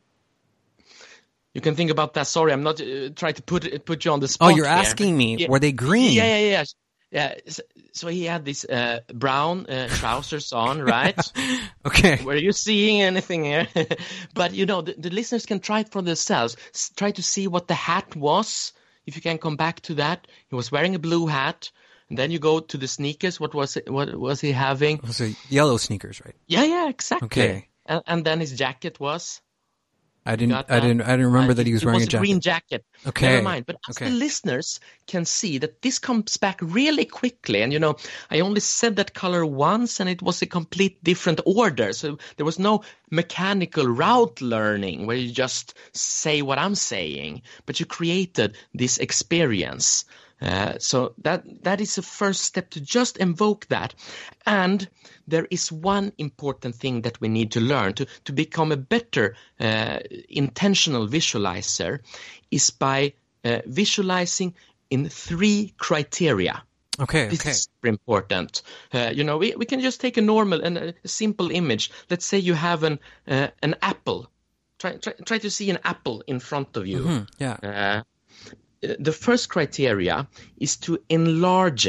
You 1.55 1.61
can 1.61 1.75
think 1.75 1.89
about 1.89 2.13
that. 2.13 2.27
Sorry, 2.27 2.51
I'm 2.53 2.63
not 2.63 2.79
uh, 2.81 3.09
trying 3.15 3.33
to 3.35 3.41
put 3.41 3.85
put 3.85 4.05
you 4.05 4.11
on 4.11 4.19
the 4.19 4.27
spot. 4.27 4.51
Oh, 4.51 4.55
you're 4.55 4.67
here. 4.67 4.75
asking 4.75 5.17
me, 5.17 5.37
Yeah. 5.37 5.47
were 5.49 5.59
they 5.59 5.71
green? 5.71 6.11
Yeah, 6.13 6.37
yeah, 6.37 6.49
yeah. 6.49 6.63
Yeah, 7.11 7.35
so, 7.47 7.63
so 7.93 8.07
he 8.09 8.25
had 8.25 8.43
these 8.43 8.65
uh, 8.65 8.99
brown 9.13 9.67
uh, 9.67 9.87
trousers 9.87 10.51
on, 10.51 10.81
right? 10.95 11.17
Okay. 11.85 12.21
Were 12.25 12.35
you 12.35 12.51
seeing 12.51 13.01
anything 13.01 13.45
here? 13.45 13.67
but 14.33 14.53
you 14.53 14.65
know, 14.65 14.81
the, 14.81 14.95
the 14.97 15.09
listeners 15.09 15.45
can 15.45 15.61
try 15.61 15.79
it 15.81 15.89
for 15.91 16.01
themselves. 16.01 16.57
S- 16.73 16.91
try 16.93 17.11
to 17.11 17.23
see 17.23 17.47
what 17.47 17.67
the 17.69 17.73
hat 17.73 18.15
was. 18.17 18.73
If 19.05 19.15
you 19.15 19.21
can 19.21 19.37
come 19.37 19.55
back 19.55 19.79
to 19.81 19.93
that, 19.95 20.27
he 20.49 20.55
was 20.55 20.71
wearing 20.73 20.93
a 20.95 20.99
blue 20.99 21.27
hat. 21.27 21.71
And 22.09 22.17
then 22.17 22.31
you 22.31 22.39
go 22.39 22.59
to 22.59 22.77
the 22.77 22.87
sneakers. 22.87 23.39
What 23.39 23.53
was 23.53 23.77
it? 23.77 23.89
What 23.89 24.13
was 24.13 24.41
he 24.41 24.51
having? 24.51 24.99
So 25.07 25.29
yellow 25.47 25.77
sneakers, 25.77 26.21
right? 26.25 26.35
Yeah, 26.47 26.63
yeah, 26.63 26.89
exactly. 26.89 27.27
Okay. 27.27 27.69
And, 27.85 28.01
and 28.07 28.25
then 28.25 28.39
his 28.41 28.51
jacket 28.51 28.99
was. 28.99 29.41
I 30.25 30.35
didn't. 30.35 30.65
I 30.69 30.79
didn't. 30.79 31.01
I 31.01 31.11
didn't 31.11 31.27
remember 31.27 31.51
Uh, 31.51 31.55
that 31.55 31.67
he 31.67 31.73
was 31.73 31.83
it 31.83 31.85
wearing 31.85 31.97
was 31.97 32.03
a 32.05 32.07
jacket. 32.07 32.19
green 32.21 32.39
jacket. 32.39 32.85
Okay. 33.05 33.27
Never 33.27 33.41
mind. 33.43 33.65
But 33.67 33.77
as 33.87 34.01
Okay. 34.01 34.09
the 34.09 34.15
listeners 34.15 34.79
can 35.07 35.23
see 35.25 35.59
that 35.59 35.81
this 35.83 35.99
comes 35.99 36.37
back 36.37 36.59
really 36.61 37.05
quickly. 37.05 37.61
And 37.61 37.71
you 37.71 37.79
know, 37.79 37.95
I 38.31 38.39
only 38.39 38.59
said 38.59 38.95
that 38.95 39.13
color 39.13 39.45
once 39.45 39.99
and 39.99 40.09
it 40.09 40.21
was 40.23 40.41
a 40.41 40.47
complete 40.47 41.03
different 41.03 41.41
order. 41.45 41.93
So 41.93 42.17
there 42.37 42.45
was 42.45 42.57
no 42.59 42.83
mechanical 43.11 43.85
route 43.85 44.41
learning 44.41 45.05
where 45.05 45.17
you 45.17 45.31
just 45.31 45.75
say 45.93 46.41
what 46.41 46.57
I'm 46.57 46.75
saying, 46.75 47.43
but 47.67 47.79
you 47.79 47.85
created 47.85 48.57
this 48.73 48.97
experience. 48.97 50.05
Uh, 50.41 50.73
so 50.79 51.13
that 51.23 51.43
that 51.63 51.79
is 51.79 51.95
the 51.95 52.01
first 52.01 52.41
step 52.41 52.69
to 52.69 52.81
just 52.81 53.17
invoke 53.17 53.67
that. 53.67 53.95
And 54.45 54.87
there 55.27 55.47
is 55.49 55.71
one 55.71 56.11
important 56.17 56.75
thing 56.75 57.01
that 57.01 57.19
we 57.21 57.27
need 57.29 57.51
to 57.51 57.61
learn 57.61 57.93
to, 57.93 58.05
to 58.25 58.33
become 58.33 58.71
a 58.71 58.77
better 58.77 59.35
uh, 59.59 59.99
intentional 60.29 61.07
visualizer 61.07 61.99
is 62.51 62.69
by 62.69 63.13
uh, 63.43 63.59
visualizing 63.65 64.53
in 64.89 65.09
three 65.09 65.73
criteria. 65.77 66.63
Okay. 66.99 67.27
This 67.27 67.41
Okay. 67.41 67.51
is 67.51 67.63
super 67.63 67.87
important. 67.87 68.61
Uh, 68.93 69.11
you 69.13 69.23
know, 69.23 69.37
we, 69.37 69.55
we 69.55 69.65
can 69.65 69.81
just 69.81 69.99
take 69.99 70.17
a 70.17 70.21
normal 70.21 70.61
and 70.61 70.77
a 70.77 70.93
simple 71.05 71.51
image. 71.51 71.91
Let's 72.09 72.25
say 72.25 72.37
you 72.37 72.53
have 72.53 72.83
an 72.83 72.99
uh, 73.27 73.47
an 73.61 73.75
apple. 73.81 74.29
Try, 74.79 74.97
try 74.97 75.13
try 75.25 75.37
to 75.39 75.49
see 75.49 75.69
an 75.69 75.79
apple 75.83 76.23
in 76.27 76.39
front 76.39 76.77
of 76.77 76.87
you. 76.87 77.03
Hmm, 77.03 77.23
yeah. 77.37 77.57
Uh, 77.63 78.03
the 78.81 79.11
first 79.11 79.49
criteria 79.49 80.27
is 80.57 80.77
to 80.77 80.99
enlarge 81.09 81.87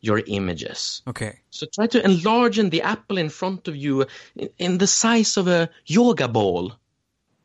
your 0.00 0.22
images. 0.26 1.02
Okay. 1.06 1.38
So 1.50 1.66
try 1.72 1.86
to 1.88 2.04
enlarge 2.04 2.58
the 2.58 2.82
apple 2.82 3.18
in 3.18 3.30
front 3.30 3.68
of 3.68 3.76
you 3.76 4.06
in, 4.36 4.50
in 4.58 4.78
the 4.78 4.86
size 4.86 5.36
of 5.36 5.48
a 5.48 5.70
yoga 5.86 6.28
ball. 6.28 6.72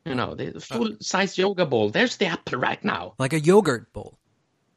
You 0.05 0.15
know, 0.15 0.35
the 0.35 0.59
full 0.59 0.97
size 0.99 1.37
yoga 1.37 1.65
ball. 1.65 1.89
There's 1.89 2.17
the 2.17 2.25
apple 2.25 2.59
right 2.59 2.83
now. 2.83 3.13
Like 3.19 3.33
a 3.33 3.39
yogurt 3.39 3.93
bowl. 3.93 4.17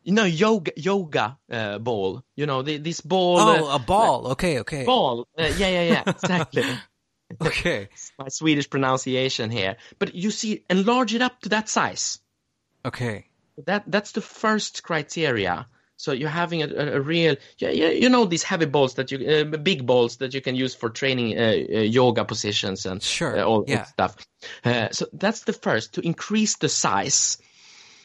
You 0.04 0.12
know, 0.12 0.24
yoga 0.24 0.72
yoga 0.76 1.38
uh, 1.50 1.78
ball. 1.78 2.22
You 2.36 2.46
know, 2.46 2.62
the, 2.62 2.76
this 2.78 3.00
ball. 3.00 3.38
Oh, 3.38 3.70
uh, 3.70 3.76
a 3.76 3.78
ball. 3.78 4.26
Okay. 4.32 4.60
Okay. 4.60 4.84
ball. 4.84 5.26
Uh, 5.38 5.50
yeah, 5.56 5.68
yeah, 5.68 5.82
yeah. 5.82 6.02
Exactly. 6.06 6.64
Okay. 7.40 7.88
My 8.18 8.28
Swedish 8.28 8.68
pronunciation 8.68 9.50
here. 9.50 9.76
But 9.98 10.14
you 10.14 10.30
see, 10.30 10.64
enlarge 10.68 11.14
it 11.14 11.22
up 11.22 11.40
to 11.42 11.48
that 11.50 11.68
size. 11.68 12.18
Okay. 12.84 13.26
That 13.66 13.84
that's 13.86 14.12
the 14.12 14.20
first 14.20 14.82
criteria. 14.82 15.66
So 15.96 16.10
you're 16.10 16.30
having 16.30 16.62
a, 16.62 16.66
a, 16.66 16.96
a 16.96 17.00
real, 17.00 17.36
yeah, 17.58 17.70
yeah, 17.70 17.90
you 17.90 18.08
know 18.08 18.24
these 18.24 18.42
heavy 18.42 18.66
balls 18.66 18.94
that 18.94 19.12
you, 19.12 19.18
uh, 19.24 19.44
big 19.58 19.86
balls 19.86 20.16
that 20.16 20.34
you 20.34 20.40
can 20.40 20.56
use 20.56 20.74
for 20.74 20.90
training 20.90 21.38
uh, 21.38 21.42
uh, 21.42 21.78
yoga 21.80 22.24
positions 22.24 22.86
and 22.86 23.00
Sure, 23.00 23.38
uh, 23.38 23.44
all 23.44 23.64
yeah. 23.68 23.76
that 23.76 23.88
stuff. 23.88 24.16
Uh, 24.64 24.88
so 24.90 25.06
that's 25.12 25.44
the 25.44 25.52
first 25.52 25.94
to 25.94 26.00
increase 26.00 26.56
the 26.56 26.68
size. 26.68 27.38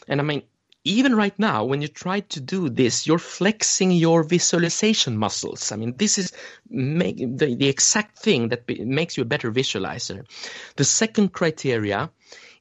And 0.08 0.20
I 0.20 0.24
mean, 0.24 0.43
even 0.84 1.15
right 1.15 1.38
now, 1.39 1.65
when 1.65 1.82
you 1.82 1.88
try 1.88 2.20
to 2.20 2.39
do 2.39 2.70
this, 2.70 3.08
you're 3.08 3.17
flexing 3.17 3.91
your 3.91 4.24
visualization 4.24 5.17
muscles. 5.17 5.72
I 5.72 5.76
mean, 5.76 5.96
this 5.98 6.17
is 6.17 6.32
make, 6.70 7.17
the, 7.17 7.56
the 7.56 7.67
exact 7.67 8.20
thing 8.20 8.50
that 8.50 8.65
be, 8.67 8.86
makes 8.86 9.17
you 9.17 9.24
a 9.24 9.26
better 9.26 9.52
visualizer. 9.52 10.26
The 10.76 10.86
second 10.86 11.34
criteria 11.34 12.10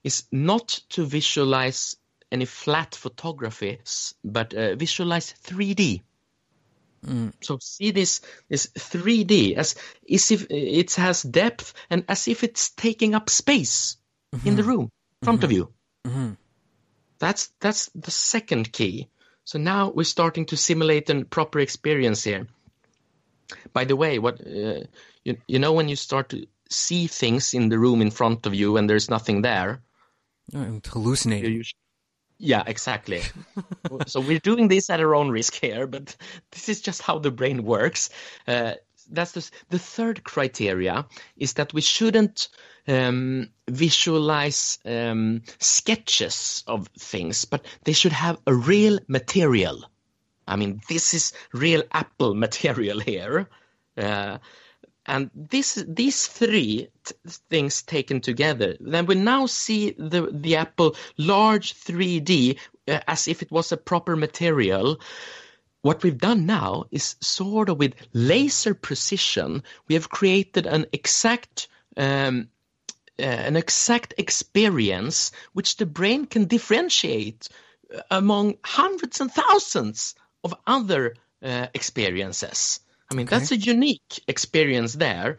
is 0.03 0.25
not 0.33 0.69
to 0.91 1.05
visualize 1.05 1.97
any 2.31 2.45
flat 2.45 2.95
photographies, 2.95 4.15
but 4.25 4.55
uh, 4.55 4.75
visualize 4.75 5.33
3D. 5.45 6.03
Mm. 7.05 7.33
So 7.41 7.59
see 7.61 7.93
this 7.93 8.21
this 8.49 8.67
3D 8.67 9.57
as, 9.57 9.77
as 10.13 10.31
if 10.31 10.43
uh, 10.43 10.47
it 10.51 10.95
has 10.95 11.23
depth 11.23 11.73
and 11.89 12.05
as 12.09 12.27
if 12.27 12.43
it's 12.43 12.71
taking 12.71 13.15
up 13.15 13.31
space 13.31 13.97
in 14.45 14.57
the 14.57 14.63
mm-hmm. 14.63 14.71
room 14.71 14.91
in 15.23 15.25
front 15.25 15.45
of 15.45 15.51
mm-hmm. 15.51 15.57
you. 15.57 15.73
Mm-hmm. 16.07 16.33
That's 17.19 17.53
that's 17.61 17.91
the 17.95 18.11
second 18.11 18.73
key. 18.73 19.09
So 19.45 19.59
now 19.59 19.91
we're 19.91 20.05
starting 20.05 20.47
to 20.47 20.57
simulate 20.57 21.09
a 21.11 21.25
proper 21.25 21.61
experience 21.61 22.25
here. 22.25 22.49
By 23.73 23.85
the 23.85 23.95
way, 23.95 24.19
what 24.19 24.41
uh, 24.41 24.81
you 25.25 25.37
you 25.47 25.59
know 25.61 25.73
when 25.73 25.89
you 25.89 25.97
start 25.97 26.31
to 26.31 26.47
see 26.69 27.07
things 27.07 27.55
in 27.55 27.69
the 27.69 27.79
room 27.79 28.03
in 28.03 28.11
front 28.11 28.47
of 28.47 28.55
you 28.55 28.77
and 28.77 28.91
there's 28.91 29.09
nothing 29.09 29.43
there, 29.43 29.83
hallucinating. 30.87 31.63
Yeah, 32.39 32.63
exactly. 32.67 33.23
so 34.07 34.21
we're 34.21 34.39
doing 34.39 34.69
this 34.69 34.91
at 34.91 35.01
our 35.01 35.15
own 35.15 35.31
risk 35.31 35.55
here, 35.55 35.87
but 35.87 36.17
this 36.53 36.69
is 36.69 36.81
just 36.81 37.03
how 37.03 37.19
the 37.19 37.31
brain 37.31 37.65
works. 37.65 38.11
Uh, 38.47 38.75
that's 39.11 39.33
the, 39.33 39.51
the 39.71 39.79
third 39.79 40.25
criteria 40.25 41.07
is 41.37 41.55
that 41.55 41.73
we 41.73 41.81
shouldn't 41.81 42.49
um, 42.89 43.49
visualize 43.69 44.79
um, 44.85 45.43
sketches 45.59 46.65
of 46.67 46.89
things, 46.99 47.45
but 47.45 47.65
they 47.85 47.93
should 47.93 48.13
have 48.13 48.39
a 48.47 48.55
real 48.55 48.99
material. 49.09 49.85
I 50.47 50.57
mean, 50.57 50.81
this 50.89 51.15
is 51.15 51.33
real 51.53 51.83
Apple 51.93 52.35
material 52.47 53.01
here. 53.01 53.49
Uh, 53.97 54.39
and 55.07 55.31
this, 55.35 55.83
these 55.87 56.27
three 56.27 56.89
t- 57.05 57.15
things 57.49 57.83
taken 57.83 58.21
together, 58.21 58.77
then 58.81 59.07
we 59.07 59.15
now 59.15 59.47
see 59.47 59.93
the, 59.93 60.29
the 60.33 60.57
Apple 60.57 60.97
large 61.17 61.75
3D 61.75 62.59
uh, 62.89 63.01
as 63.07 63.29
if 63.29 63.43
it 63.43 63.51
was 63.51 63.73
a 63.73 63.77
proper 63.77 64.17
material. 64.17 65.01
What 65.83 66.03
we've 66.03 66.19
done 66.19 66.47
now 66.47 66.85
is 66.91 67.17
sort 67.21 67.69
of 67.69 67.79
with 67.79 67.95
laser 68.13 68.75
precision, 68.75 69.63
we 69.89 69.95
have 69.95 70.09
created 70.09 70.67
an 70.67 70.87
exact 70.93 71.69
um, 71.97 72.49
uh, 73.19 73.23
an 73.23 73.57
exact 73.57 74.13
experience 74.19 75.33
which 75.55 75.79
the 75.79 75.87
brain 75.87 76.27
can 76.27 76.45
differentiate 76.45 77.49
uh, 77.95 78.03
among 78.11 78.59
hundreds 78.63 79.23
and 79.23 79.33
thousands 79.33 80.15
of 80.45 80.55
other 80.67 81.15
uh, 81.43 81.67
experiences. 81.73 82.81
I 83.11 83.15
mean, 83.15 83.27
that's 83.27 83.53
a 83.53 83.57
unique 83.57 84.21
experience 84.27 84.95
there. 84.95 85.37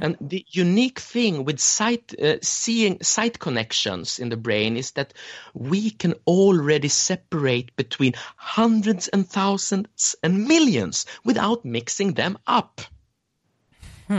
And 0.00 0.16
the 0.20 0.44
unique 0.48 0.98
thing 0.98 1.44
with 1.44 1.60
sight, 1.60 2.14
uh, 2.18 2.36
seeing 2.40 3.02
sight 3.02 3.38
connections 3.38 4.18
in 4.18 4.30
the 4.30 4.38
brain 4.38 4.76
is 4.76 4.92
that 4.92 5.12
we 5.52 5.90
can 5.90 6.14
already 6.26 6.88
separate 6.88 7.76
between 7.76 8.14
hundreds 8.36 9.08
and 9.08 9.28
thousands 9.28 10.16
and 10.22 10.48
millions 10.48 11.04
without 11.22 11.64
mixing 11.64 12.14
them 12.14 12.38
up. 12.46 12.80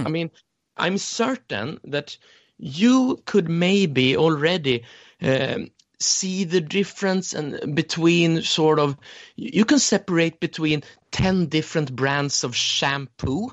I 0.05 0.09
mean, 0.09 0.29
I'm 0.77 0.97
certain 0.97 1.79
that 1.85 2.17
you 2.57 3.21
could 3.25 3.49
maybe 3.49 4.15
already 4.15 4.83
um, 5.21 5.71
see 6.01 6.43
the 6.43 6.61
difference 6.61 7.33
and 7.33 7.75
between 7.75 8.41
sort 8.41 8.79
of 8.79 8.97
you 9.35 9.65
can 9.65 9.79
separate 9.79 10.39
between 10.39 10.83
10 11.11 11.47
different 11.47 11.95
brands 11.95 12.43
of 12.43 12.55
shampoo 12.55 13.51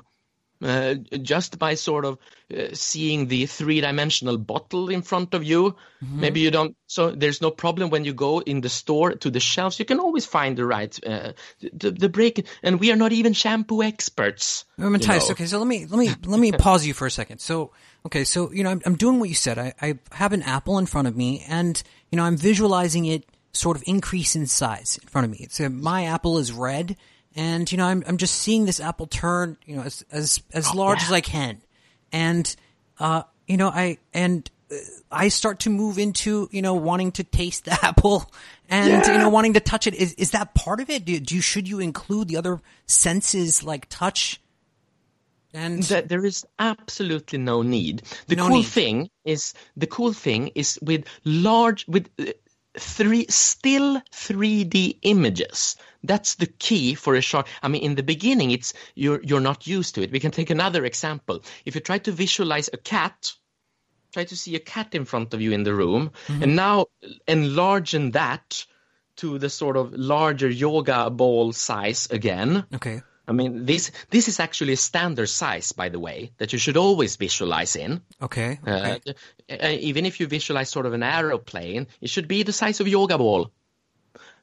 Uh, 0.61 0.95
just 1.21 1.57
by 1.57 1.73
sort 1.73 2.03
of 2.03 2.17
uh, 2.53 2.67
seeing 2.73 3.27
the 3.27 3.45
three-dimensional 3.45 4.37
bottle 4.37 4.89
in 4.89 5.01
front 5.01 5.33
of 5.33 5.41
you. 5.41 5.73
Mm-hmm. 6.03 6.19
maybe 6.19 6.41
you 6.41 6.51
don't 6.51 6.75
so 6.85 7.11
there's 7.11 7.41
no 7.41 7.49
problem 7.49 7.89
when 7.89 8.03
you 8.03 8.13
go 8.13 8.39
in 8.39 8.59
the 8.59 8.67
store 8.67 9.11
to 9.11 9.29
the 9.29 9.39
shelves. 9.39 9.79
You 9.79 9.85
can 9.85 10.01
always 10.01 10.25
find 10.25 10.57
the 10.57 10.65
right 10.65 10.99
uh, 11.07 11.31
the, 11.61 11.91
the 11.91 12.09
break 12.09 12.45
and 12.61 12.77
we 12.77 12.91
are 12.91 12.97
not 12.97 13.13
even 13.13 13.31
shampoo 13.31 13.83
experts. 13.83 14.65
Mattias, 14.77 15.31
okay, 15.31 15.45
so 15.45 15.59
let 15.59 15.67
me 15.67 15.85
let 15.85 15.97
me 15.97 16.09
let 16.25 16.39
me 16.41 16.51
pause 16.67 16.85
you 16.85 16.93
for 16.93 17.07
a 17.07 17.11
second. 17.11 17.39
So, 17.39 17.71
okay, 18.05 18.23
so 18.23 18.51
you 18.51 18.63
know, 18.63 18.71
I'm, 18.71 18.81
I'm 18.85 18.95
doing 18.95 19.19
what 19.19 19.29
you 19.29 19.35
said. 19.35 19.57
I, 19.57 19.73
I 19.81 19.99
have 20.11 20.33
an 20.33 20.43
apple 20.43 20.77
in 20.77 20.85
front 20.85 21.07
of 21.07 21.15
me, 21.15 21.45
and 21.47 21.81
you 22.11 22.17
know, 22.17 22.23
I'm 22.23 22.37
visualizing 22.37 23.05
it 23.05 23.25
sort 23.53 23.77
of 23.77 23.83
increase 23.87 24.35
in 24.35 24.47
size 24.47 24.99
in 25.01 25.07
front 25.07 25.25
of 25.25 25.31
me. 25.31 25.37
It's 25.41 25.59
a, 25.59 25.69
my 25.69 26.05
apple 26.05 26.37
is 26.37 26.51
red, 26.51 26.95
and 27.35 27.71
you 27.71 27.77
know, 27.77 27.85
I'm 27.85 28.03
I'm 28.07 28.17
just 28.17 28.35
seeing 28.35 28.65
this 28.65 28.79
apple 28.79 29.07
turn, 29.07 29.57
you 29.65 29.75
know, 29.75 29.83
as 29.83 30.05
as 30.11 30.41
as 30.53 30.73
large 30.73 31.01
as 31.03 31.11
I 31.11 31.21
can, 31.21 31.61
and 32.11 32.55
uh, 32.99 33.23
you 33.47 33.57
know, 33.57 33.69
I 33.69 33.97
and 34.13 34.49
uh, 34.71 34.75
I 35.11 35.29
start 35.29 35.61
to 35.61 35.69
move 35.69 35.97
into 35.97 36.49
you 36.51 36.61
know 36.61 36.75
wanting 36.75 37.11
to 37.13 37.23
taste 37.23 37.65
the 37.65 37.71
apple 37.85 38.31
and 38.69 39.05
you 39.05 39.17
know 39.17 39.29
wanting 39.29 39.53
to 39.53 39.59
touch 39.59 39.87
it. 39.87 39.95
Is 39.95 40.13
is 40.13 40.31
that 40.31 40.53
part 40.53 40.79
of 40.79 40.89
it? 40.89 41.05
Do, 41.05 41.19
do 41.19 41.35
you 41.35 41.41
should 41.41 41.67
you 41.67 41.79
include 41.79 42.27
the 42.27 42.37
other 42.37 42.61
senses 42.85 43.63
like 43.63 43.87
touch? 43.89 44.39
And 45.53 45.81
that 45.83 46.09
there 46.09 46.25
is 46.25 46.45
absolutely 46.59 47.39
no 47.39 47.61
need. 47.63 48.03
The 48.27 48.35
No 48.35 48.47
cool 48.47 48.57
need. 48.57 48.67
thing 48.67 49.09
is 49.25 49.53
the 49.75 49.87
cool 49.87 50.13
thing 50.13 50.51
is 50.55 50.77
with 50.81 51.05
large 51.25 51.87
with 51.87 52.09
uh, 52.19 52.25
three 52.77 53.25
still 53.29 53.99
3D 54.13 54.99
images. 55.01 55.75
That's 56.03 56.35
the 56.35 56.45
key 56.45 56.93
for 56.95 57.15
a 57.15 57.21
short. 57.21 57.47
I 57.63 57.67
mean, 57.67 57.81
in 57.81 57.95
the 57.95 58.03
beginning, 58.03 58.51
it's 58.51 58.73
you're 58.95 59.21
you're 59.23 59.39
not 59.41 59.65
used 59.67 59.95
to 59.95 60.03
it. 60.03 60.11
We 60.11 60.19
can 60.19 60.31
take 60.31 60.49
another 60.51 60.85
example. 60.85 61.43
If 61.65 61.75
you 61.75 61.81
try 61.81 61.97
to 61.99 62.11
visualize 62.11 62.69
a 62.71 62.77
cat, 62.77 63.33
try 64.13 64.23
to 64.25 64.35
see 64.37 64.55
a 64.55 64.59
cat 64.59 64.93
in 64.95 65.05
front 65.05 65.33
of 65.33 65.41
you 65.41 65.51
in 65.51 65.63
the 65.63 65.73
room, 65.73 66.11
and 66.27 66.55
now 66.55 66.85
enlargen 67.27 68.13
that 68.13 68.65
to 69.17 69.37
the 69.37 69.49
sort 69.49 69.75
of 69.75 69.91
larger 69.93 70.49
yoga 70.49 71.09
ball 71.09 71.51
size 71.51 72.07
again. 72.11 72.65
okay, 72.75 73.01
I 73.29 73.31
mean, 73.31 73.65
this 73.65 73.91
this 74.09 74.27
is 74.27 74.39
actually 74.39 74.73
a 74.73 74.77
standard 74.77 75.29
size, 75.29 75.71
by 75.71 75.89
the 75.89 75.99
way, 75.99 76.31
that 76.39 76.51
you 76.51 76.57
should 76.57 76.77
always 76.77 77.15
visualize 77.15 77.75
in. 77.75 78.01
okay, 78.21 78.59
Uh, 78.65 78.97
okay. 78.97 79.13
uh, 79.51 79.67
even 79.79 80.05
if 80.05 80.19
you 80.19 80.25
visualize 80.27 80.69
sort 80.69 80.87
of 80.87 80.93
an 80.93 81.03
aeroplane, 81.03 81.85
it 82.01 82.09
should 82.09 82.27
be 82.27 82.41
the 82.43 82.53
size 82.53 82.79
of 82.79 82.87
a 82.87 82.89
yoga 82.89 83.17
ball. 83.17 83.51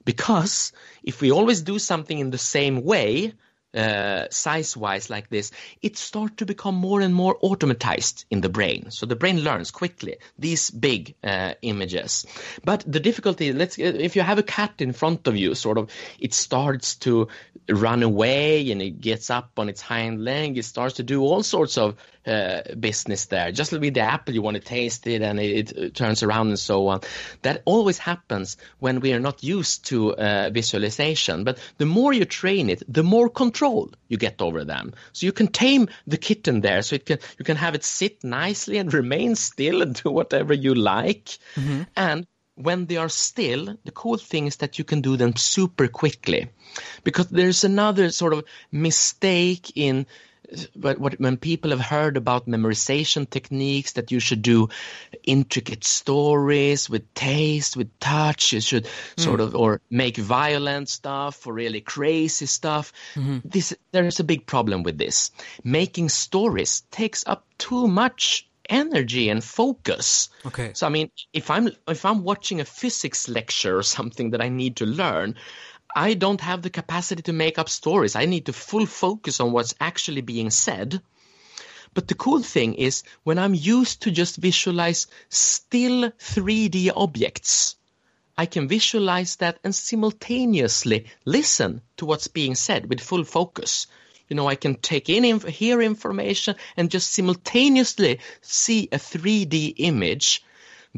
Because 0.05 0.73
if 1.03 1.21
we 1.21 1.33
always 1.33 1.63
do 1.63 1.81
something 1.81 2.17
in 2.17 2.31
the 2.31 2.39
same 2.39 2.85
way, 2.85 3.35
uh, 3.77 4.27
size-wise 4.31 5.11
like 5.11 5.29
this, 5.29 5.53
it 5.83 5.97
starts 5.97 6.37
to 6.37 6.47
become 6.47 6.75
more 6.75 7.01
and 7.01 7.15
more 7.15 7.39
automatized 7.41 8.25
in 8.31 8.41
the 8.41 8.49
brain. 8.49 8.91
So 8.91 9.07
the 9.07 9.17
brain 9.17 9.41
learns 9.41 9.71
quickly 9.71 10.17
these 10.39 10.71
big 10.71 11.15
uh, 11.23 11.55
images. 11.63 12.27
But 12.65 12.85
the 12.87 13.01
difficulty, 13.01 13.53
let's 13.53 13.79
if 13.79 14.17
you 14.17 14.23
have 14.23 14.39
a 14.39 14.43
cat 14.43 14.75
in 14.79 14.93
front 14.93 15.27
of 15.27 15.37
you, 15.37 15.55
sort 15.55 15.79
of, 15.79 15.91
it 16.19 16.35
starts 16.35 16.97
to 16.97 17.29
run 17.69 18.03
away 18.03 18.71
and 18.71 18.81
it 18.81 19.01
gets 19.01 19.29
up 19.31 19.51
on 19.59 19.69
its 19.69 19.81
hind 19.81 20.25
leg. 20.25 20.57
It 20.57 20.65
starts 20.65 20.97
to 20.97 21.03
do 21.03 21.23
all 21.23 21.43
sorts 21.43 21.77
of 21.77 21.97
uh, 22.27 22.63
business 22.79 23.27
there. 23.27 23.53
Just 23.53 23.73
with 23.73 23.95
the 23.95 24.01
apple, 24.01 24.35
you 24.35 24.43
want 24.43 24.57
to 24.57 24.63
taste 24.63 25.07
it 25.07 25.23
and 25.23 25.39
it, 25.39 25.73
it 25.73 25.95
turns 25.95 26.23
around 26.23 26.49
and 26.49 26.59
so 26.59 26.89
on. 26.89 27.01
That 27.43 27.63
always 27.65 27.99
happens 27.99 28.57
when 28.79 29.01
we 29.01 29.13
are 29.13 29.21
not 29.21 29.43
used 29.43 29.87
to 29.87 30.15
uh, 30.17 30.51
visualization. 30.51 31.45
But 31.45 31.59
the 31.79 31.87
more 31.87 32.13
you 32.13 32.25
train 32.25 32.71
it, 32.71 32.83
the 32.89 33.03
more 33.03 33.29
control 33.29 33.91
you 34.09 34.17
get 34.17 34.41
over 34.43 34.65
them. 34.65 34.95
So 35.13 35.27
you 35.27 35.33
can 35.33 35.49
tame 35.49 35.89
the 36.07 36.17
kitten 36.17 36.61
there, 36.61 36.83
so 36.83 36.97
it 36.97 37.07
can 37.07 37.19
you 37.39 37.45
can 37.45 37.57
have 37.57 37.75
it 37.75 37.85
sit 37.85 38.25
nicely 38.25 38.79
and 38.79 38.93
remain 39.03 39.35
still 39.37 39.83
and 39.83 39.95
do 39.95 40.11
whatever 40.11 40.55
you 40.55 40.75
like. 40.75 41.39
And 41.97 42.27
when 42.57 42.87
they 42.87 42.97
are 42.97 43.11
still, 43.11 43.77
the 43.85 43.93
cool 43.93 44.17
thing 44.17 44.47
is 44.47 44.57
that 44.57 44.79
you 44.79 44.85
can 44.85 45.03
do 45.03 45.17
them 45.17 45.37
super 45.37 45.89
quickly, 45.89 46.49
because 47.05 47.29
there's 47.29 47.65
another 47.65 48.11
sort 48.11 48.33
of 48.33 48.45
mistake 48.73 49.73
in 49.77 50.07
but 50.75 50.99
what, 50.99 51.19
when 51.21 51.37
people 51.37 51.71
have 51.71 51.81
heard 51.81 52.17
about 52.17 52.47
memorization 52.47 53.29
techniques 53.29 53.93
that 53.93 54.11
you 54.13 54.21
should 54.21 54.43
do 54.43 54.69
intricate 55.25 55.85
stories 55.85 56.89
with 56.89 57.13
taste 57.15 57.77
with 57.77 57.99
touch 58.01 58.53
you 58.53 58.61
should 58.61 58.87
hmm. 58.87 59.23
sort 59.23 59.41
of 59.41 59.55
or 59.55 59.81
make 59.91 60.17
violent 60.17 60.89
stuff 60.89 61.47
or 61.47 61.53
really 61.53 61.81
crazy 61.81 62.47
stuff 62.47 62.93
mm-hmm. 63.15 63.39
this 63.45 63.75
there's 63.97 64.21
a 64.21 64.25
big 64.25 64.47
problem 64.47 64.83
with 64.83 64.99
this. 64.99 65.31
Making 65.65 66.09
stories 66.09 66.83
takes 66.91 67.25
up 67.27 67.47
too 67.59 67.89
much 67.89 68.49
energy 68.69 69.29
and 69.31 69.43
focus. 69.43 70.29
Okay. 70.45 70.73
so 70.75 70.87
i 70.89 70.91
mean 70.91 71.09
if 71.33 71.51
i'm 71.51 71.71
if 71.87 72.05
i'm 72.05 72.25
watching 72.25 72.61
a 72.61 72.65
physics 72.65 73.29
lecture 73.29 73.79
or 73.79 73.85
something 73.85 74.31
that 74.31 74.43
i 74.43 74.49
need 74.49 74.75
to 74.77 74.87
learn 74.87 75.37
I 75.99 76.13
don't 76.13 76.43
have 76.43 76.61
the 76.61 76.69
capacity 76.69 77.23
to 77.23 77.33
make 77.33 77.59
up 77.59 77.71
stories. 77.71 78.17
I 78.17 78.27
need 78.27 78.45
to 78.47 78.53
full 78.53 78.85
focus 78.85 79.41
on 79.41 79.53
what's 79.53 79.75
actually 79.81 80.21
being 80.21 80.51
said. 80.51 81.01
But 81.95 82.07
the 82.07 82.15
cool 82.15 82.43
thing 82.43 82.75
is 82.75 83.03
when 83.25 83.39
I'm 83.39 83.55
used 83.55 84.03
to 84.03 84.11
just 84.11 84.37
visualize 84.37 85.07
still 85.31 86.11
3D 86.11 86.93
objects, 86.95 87.77
I 88.37 88.45
can 88.45 88.69
visualize 88.69 89.37
that 89.37 89.59
and 89.65 89.75
simultaneously 89.75 91.07
listen 91.25 91.81
to 91.97 92.05
what's 92.05 92.29
being 92.29 92.57
said 92.57 92.91
with 92.91 93.01
full 93.01 93.25
focus. 93.25 93.87
You 94.29 94.37
know, 94.37 94.47
I 94.47 94.57
can 94.57 94.75
take 94.75 95.09
in, 95.09 95.41
hear 95.41 95.81
information 95.81 96.57
and 96.77 96.91
just 96.91 97.15
simultaneously 97.15 98.21
see 98.43 98.91
a 98.93 98.99
3D 98.99 99.77
image 99.79 100.45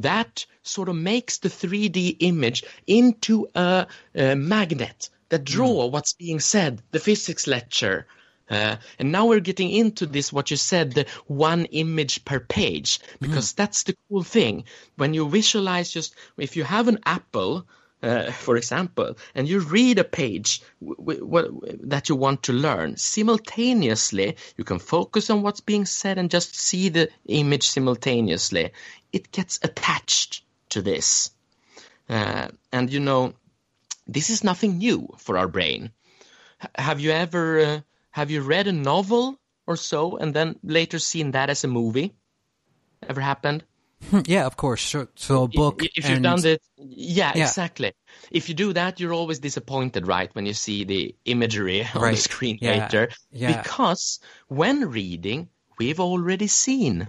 that 0.03 0.47
sort 0.63 0.89
of 0.89 0.97
makes 0.97 1.39
the 1.39 1.49
3D 1.49 2.17
image 2.21 2.65
into 2.87 3.49
a, 3.55 3.87
a 4.15 4.35
magnet 4.35 5.11
that 5.29 5.45
draw 5.45 5.87
what's 5.87 6.15
being 6.15 6.41
said, 6.41 6.83
the 6.91 6.99
physics 6.99 7.47
lecture. 7.47 8.07
Uh, 8.51 8.77
and 8.99 9.13
now 9.13 9.27
we're 9.27 9.41
getting 9.41 9.71
into 9.71 10.07
this, 10.07 10.33
what 10.33 10.51
you 10.51 10.57
said, 10.57 10.93
the 10.93 11.07
one 11.27 11.67
image 11.67 12.25
per 12.25 12.41
page, 12.41 12.99
because 13.21 13.53
that's 13.53 13.83
the 13.83 13.95
cool 14.09 14.23
thing. 14.23 14.65
When 14.97 15.13
you 15.13 15.29
visualize 15.29 15.91
just, 15.91 16.15
if 16.39 16.57
you 16.57 16.65
have 16.65 16.89
an 16.89 17.01
apple, 17.05 17.67
uh, 18.03 18.31
for 18.31 18.57
example, 18.57 19.17
and 19.35 19.49
you 19.49 19.61
read 19.61 19.99
a 19.99 20.05
page 20.05 20.63
w- 20.81 21.21
w- 21.21 21.61
that 21.83 22.09
you 22.09 22.15
want 22.17 22.45
to 22.45 22.53
learn, 22.53 22.97
simultaneously, 22.97 24.37
you 24.57 24.65
can 24.65 24.79
focus 24.79 25.31
on 25.31 25.43
what's 25.43 25.61
being 25.61 25.85
said 25.85 26.19
and 26.19 26.31
just 26.31 26.55
see 26.55 26.89
the 26.89 27.09
image 27.27 27.69
simultaneously. 27.69 28.71
It 29.13 29.33
gets 29.33 29.59
attached 29.63 30.43
to 30.71 30.83
this. 30.83 31.31
Uh, 32.09 32.49
and 32.73 32.93
you 32.93 33.01
know, 33.01 33.35
this 34.07 34.31
is 34.31 34.45
nothing 34.45 34.79
new 34.79 35.09
for 35.19 35.37
our 35.39 35.49
brain. 35.49 35.91
H- 36.63 36.71
have 36.77 37.01
you 37.01 37.11
ever, 37.11 37.61
uh, 37.61 37.81
have 38.11 38.31
you 38.31 38.43
read 38.43 38.69
a 38.69 38.73
novel 38.73 39.39
or 39.67 39.77
so 39.77 40.17
and 40.17 40.33
then 40.35 40.59
later 40.63 40.99
seen 40.99 41.33
that 41.33 41.51
as 41.51 41.65
a 41.65 41.69
movie? 41.69 42.15
Ever 43.09 43.21
happened? 43.21 43.65
Yeah, 44.27 44.47
of 44.47 44.57
course. 44.57 44.83
So, 44.83 45.09
so 45.15 45.45
a 45.45 45.49
book. 45.49 45.83
If 45.85 46.09
you've 46.09 46.17
and- 46.17 46.23
done 46.23 46.41
that, 46.43 46.61
yeah, 46.77 47.33
Yeah. 47.35 47.45
exactly. 47.47 47.93
If 48.31 48.49
you 48.49 48.55
do 48.55 48.73
that, 48.73 49.01
you're 49.01 49.13
always 49.13 49.39
disappointed, 49.39 50.07
right, 50.07 50.35
when 50.35 50.47
you 50.47 50.55
see 50.55 50.85
the 50.85 51.15
imagery 51.25 51.87
on 51.95 52.11
the 52.13 52.17
screen 52.17 52.59
Yeah. 52.61 52.71
later. 52.85 53.11
Yeah. 53.33 53.61
Because 53.63 54.21
when 54.49 54.89
reading, 54.91 55.49
we've 55.79 56.01
already 56.01 56.47
seen 56.47 57.09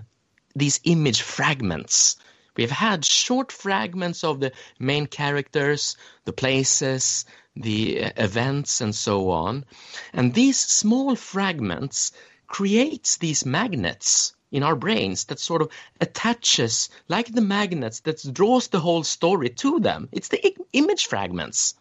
these 0.56 0.80
image 0.84 1.22
fragments. 1.22 2.18
We've 2.58 2.72
had 2.72 3.06
short 3.06 3.52
fragments 3.52 4.24
of 4.24 4.40
the 4.40 4.52
main 4.80 5.06
characters, 5.06 5.96
the 6.26 6.34
places, 6.34 7.24
the 7.56 8.04
uh, 8.06 8.12
events, 8.18 8.82
and 8.82 8.94
so 8.94 9.30
on. 9.30 9.64
And 10.12 10.34
these 10.34 10.60
small 10.60 11.16
fragments 11.16 12.12
creates 12.48 13.18
these 13.18 13.46
magnets 13.46 14.34
in 14.52 14.64
our 14.64 14.76
brains 14.76 15.26
that 15.26 15.40
sort 15.40 15.62
of 15.62 15.72
attaches 16.02 16.90
like 17.08 17.32
the 17.32 17.42
magnets 17.42 18.02
that 18.02 18.34
draws 18.34 18.68
the 18.68 18.80
whole 18.80 19.04
story 19.04 19.50
to 19.50 19.80
them. 19.80 20.10
It's 20.12 20.30
the 20.30 20.56
image 20.74 21.08
fragments. 21.08 21.76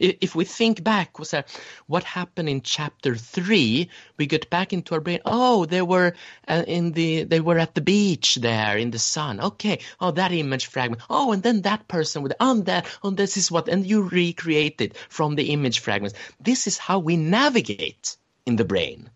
If 0.00 0.36
we 0.36 0.44
think 0.44 0.84
back, 0.84 1.18
was 1.18 1.32
there, 1.32 1.44
what 1.88 2.04
happened 2.04 2.48
in 2.48 2.60
chapter 2.60 3.16
three? 3.16 3.90
We 4.16 4.26
get 4.26 4.48
back 4.48 4.72
into 4.72 4.94
our 4.94 5.00
brain. 5.00 5.18
Oh, 5.24 5.64
they 5.64 5.82
were 5.82 6.14
uh, 6.46 6.62
in 6.68 6.92
the, 6.92 7.24
they 7.24 7.40
were 7.40 7.58
at 7.58 7.74
the 7.74 7.80
beach 7.80 8.36
there 8.36 8.78
in 8.78 8.92
the 8.92 9.00
sun. 9.00 9.40
Okay. 9.40 9.80
Oh, 10.00 10.12
that 10.12 10.30
image 10.30 10.66
fragment. 10.66 11.02
Oh, 11.10 11.32
and 11.32 11.42
then 11.42 11.62
that 11.62 11.88
person 11.88 12.22
with, 12.22 12.32
on 12.38 12.62
that, 12.64 12.86
oh, 13.02 13.10
this 13.10 13.36
is 13.36 13.50
what, 13.50 13.66
and 13.66 13.84
you 13.84 14.02
recreate 14.02 14.80
it 14.80 14.96
from 14.96 15.34
the 15.34 15.50
image 15.50 15.80
fragments. 15.80 16.16
This 16.38 16.68
is 16.68 16.78
how 16.78 17.00
we 17.00 17.16
navigate 17.16 18.16
in 18.46 18.54
the 18.54 18.64
brain, 18.64 19.10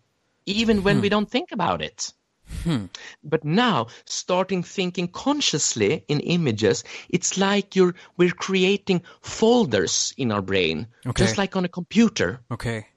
even 0.45 0.83
when 0.83 0.99
we 0.99 1.07
don't 1.07 1.31
think 1.31 1.53
about 1.53 1.81
it. 1.81 2.11
But 3.23 3.43
now, 3.43 3.87
starting 4.05 4.63
thinking 4.63 5.07
consciously 5.07 6.05
in 6.07 6.19
images, 6.19 6.83
it's 7.09 7.37
like 7.37 7.75
you're 7.75 7.95
we're 8.17 8.31
creating 8.31 9.03
folders 9.21 10.13
in 10.17 10.31
our 10.31 10.41
brain, 10.41 10.87
Okay. 11.05 11.23
just 11.23 11.37
like 11.37 11.55
on 11.55 11.65
a 11.65 11.69
computer. 11.69 12.41
Okay. 12.51 12.87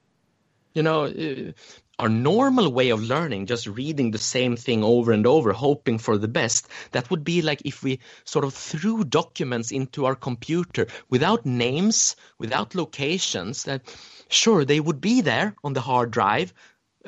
You 0.73 0.83
know, 0.83 1.05
uh, 1.05 1.51
our 1.99 2.09
normal 2.09 2.71
way 2.71 2.91
of 2.91 3.01
learning, 3.01 3.47
just 3.47 3.65
reading 3.65 4.11
the 4.11 4.19
same 4.19 4.55
thing 4.55 4.83
over 4.83 5.11
and 5.11 5.25
over, 5.25 5.51
hoping 5.51 5.97
for 5.97 6.17
the 6.17 6.27
best, 6.27 6.67
that 6.91 7.09
would 7.09 7.23
be 7.23 7.41
like 7.41 7.61
if 7.65 7.81
we 7.81 7.99
sort 8.23 8.45
of 8.45 8.53
threw 8.53 9.03
documents 9.03 9.71
into 9.71 10.05
our 10.05 10.15
computer 10.15 10.85
without 11.09 11.45
names, 11.45 12.15
without 12.37 12.75
locations, 12.75 13.63
that 13.63 13.81
sure, 14.29 14.63
they 14.63 14.79
would 14.79 15.01
be 15.01 15.21
there 15.21 15.55
on 15.63 15.73
the 15.73 15.81
hard 15.81 16.11
drive, 16.11 16.53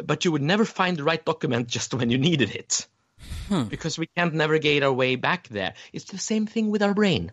but 0.06 0.26
you 0.26 0.32
would 0.32 0.41
never 0.41 0.66
find 0.66 0.97
the 0.97 1.04
right 1.04 1.24
document 1.24 1.68
just 1.68 1.93
when 1.93 2.10
you 2.10 2.18
needed 2.18 2.56
it. 2.56 2.88
Hmm. 3.47 3.64
Because 3.64 3.97
we 3.97 4.08
can't 4.16 4.34
navigate 4.34 4.84
our 4.84 4.93
way 4.93 5.16
back 5.16 5.47
there. 5.50 5.74
It's 5.91 6.06
the 6.06 6.18
same 6.18 6.45
thing 6.45 6.70
with 6.70 6.82
our 6.82 6.93
brain. 6.93 7.32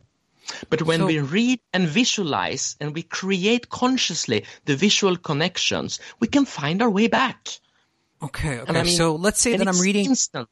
But 0.71 0.83
when 0.83 1.01
so, 1.01 1.07
we 1.07 1.19
read 1.21 1.61
and 1.73 1.89
visualize 1.89 2.77
and 2.81 2.95
we 2.95 3.03
create 3.03 3.69
consciously 3.69 4.45
the 4.65 4.77
visual 4.77 5.17
connections, 5.17 5.99
we 6.21 6.29
can 6.29 6.45
find 6.45 6.83
our 6.83 6.91
way 6.91 7.09
back. 7.09 7.49
Okay, 8.23 8.61
okay. 8.61 8.79
I 8.79 8.85
mean, 8.85 8.93
so 8.93 9.17
let's 9.17 9.41
say 9.41 9.57
that 9.57 9.69
I'm 9.69 9.81
reading 9.81 10.07
instant. 10.07 10.49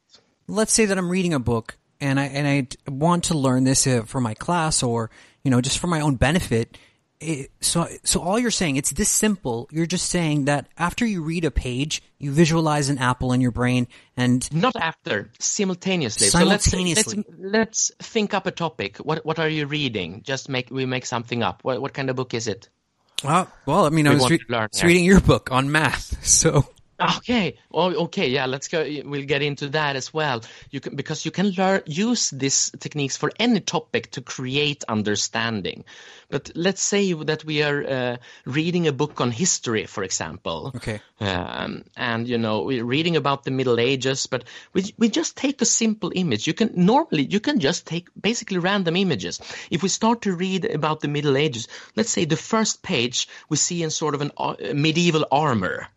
Let's 0.47 0.73
say 0.73 0.85
that 0.85 0.97
I'm 0.97 1.09
reading 1.09 1.33
a 1.33 1.39
book 1.39 1.77
and 1.99 2.19
I 2.19 2.25
and 2.25 2.47
I 2.47 2.91
want 2.91 3.25
to 3.25 3.37
learn 3.37 3.63
this 3.63 3.87
uh, 3.87 4.03
for 4.03 4.21
my 4.21 4.33
class 4.33 4.83
or, 4.83 5.09
you 5.43 5.49
know, 5.49 5.61
just 5.61 5.79
for 5.79 5.87
my 5.87 6.01
own 6.01 6.15
benefit 6.15 6.77
it, 7.19 7.51
so 7.61 7.87
so 8.03 8.21
all 8.21 8.37
you're 8.37 8.51
saying 8.51 8.75
it's 8.75 8.91
this 8.91 9.09
simple. 9.09 9.67
You're 9.71 9.85
just 9.85 10.09
saying 10.09 10.45
that 10.45 10.67
after 10.77 11.05
you 11.05 11.21
read 11.21 11.45
a 11.45 11.51
page 11.51 12.01
you 12.17 12.31
visualize 12.31 12.89
an 12.89 12.97
apple 12.97 13.33
in 13.33 13.41
your 13.41 13.51
brain 13.51 13.87
and 14.17 14.51
not 14.53 14.75
after 14.75 15.29
simultaneously. 15.39 16.27
Simultaneously 16.27 17.03
so 17.03 17.23
let's, 17.33 17.33
let's, 17.39 17.91
let's 17.99 18.09
think 18.09 18.33
up 18.33 18.47
a 18.47 18.51
topic. 18.51 18.97
What 18.97 19.25
what 19.25 19.39
are 19.39 19.49
you 19.49 19.65
reading? 19.65 20.21
Just 20.23 20.49
make 20.49 20.69
we 20.71 20.85
make 20.85 21.05
something 21.05 21.43
up. 21.43 21.63
What 21.63 21.81
what 21.81 21.93
kind 21.93 22.09
of 22.09 22.15
book 22.15 22.33
is 22.33 22.47
it? 22.47 22.69
Uh, 23.23 23.45
well 23.65 23.85
i 23.85 23.89
mean 23.89 24.05
we 24.05 24.11
i 24.11 24.13
was, 24.15 24.29
re- 24.29 24.39
yeah. 24.49 24.67
reading 24.83 25.05
your 25.05 25.21
book 25.21 25.49
on 25.49 25.71
math 25.71 26.23
so 26.27 26.67
Okay. 26.99 27.57
Oh, 27.73 27.93
okay. 28.05 28.29
Yeah. 28.29 28.45
Let's 28.45 28.69
go. 28.69 28.81
We'll 29.05 29.25
get 29.25 29.41
into 29.41 29.69
that 29.69 29.95
as 29.95 30.13
well. 30.13 30.41
You 30.71 30.79
can 30.79 30.95
because 30.95 31.25
you 31.25 31.31
can 31.31 31.49
learn 31.51 31.81
use 31.85 32.29
these 32.29 32.71
techniques 32.79 33.17
for 33.17 33.31
any 33.37 33.59
topic 33.59 34.11
to 34.11 34.21
create 34.21 34.83
understanding. 34.87 35.83
But 36.29 36.51
let's 36.55 36.81
say 36.81 37.11
that 37.13 37.43
we 37.43 37.63
are 37.63 37.83
uh, 37.85 38.17
reading 38.45 38.87
a 38.87 38.93
book 38.93 39.19
on 39.19 39.31
history, 39.31 39.85
for 39.85 40.03
example. 40.03 40.71
Okay. 40.75 41.01
Um, 41.19 41.83
and 41.97 42.27
you 42.27 42.37
know 42.37 42.63
we're 42.63 42.85
reading 42.85 43.17
about 43.17 43.43
the 43.43 43.51
Middle 43.51 43.79
Ages, 43.79 44.27
but 44.27 44.45
we 44.73 44.93
we 44.97 45.09
just 45.09 45.35
take 45.35 45.61
a 45.61 45.65
simple 45.65 46.13
image. 46.15 46.47
You 46.47 46.53
can 46.53 46.71
normally 46.75 47.27
you 47.29 47.41
can 47.41 47.59
just 47.59 47.85
take 47.85 48.07
basically 48.19 48.57
random 48.57 48.95
images. 48.95 49.41
If 49.69 49.83
we 49.83 49.89
start 49.89 50.21
to 50.21 50.33
read 50.33 50.63
about 50.63 51.01
the 51.01 51.09
Middle 51.09 51.35
Ages, 51.35 51.67
let's 51.95 52.09
say 52.09 52.23
the 52.23 52.37
first 52.37 52.83
page 52.83 53.27
we 53.49 53.57
see 53.57 53.83
in 53.83 53.89
sort 53.89 54.15
of 54.15 54.21
an 54.21 54.31
uh, 54.37 54.55
medieval 54.73 55.25
armor 55.29 55.89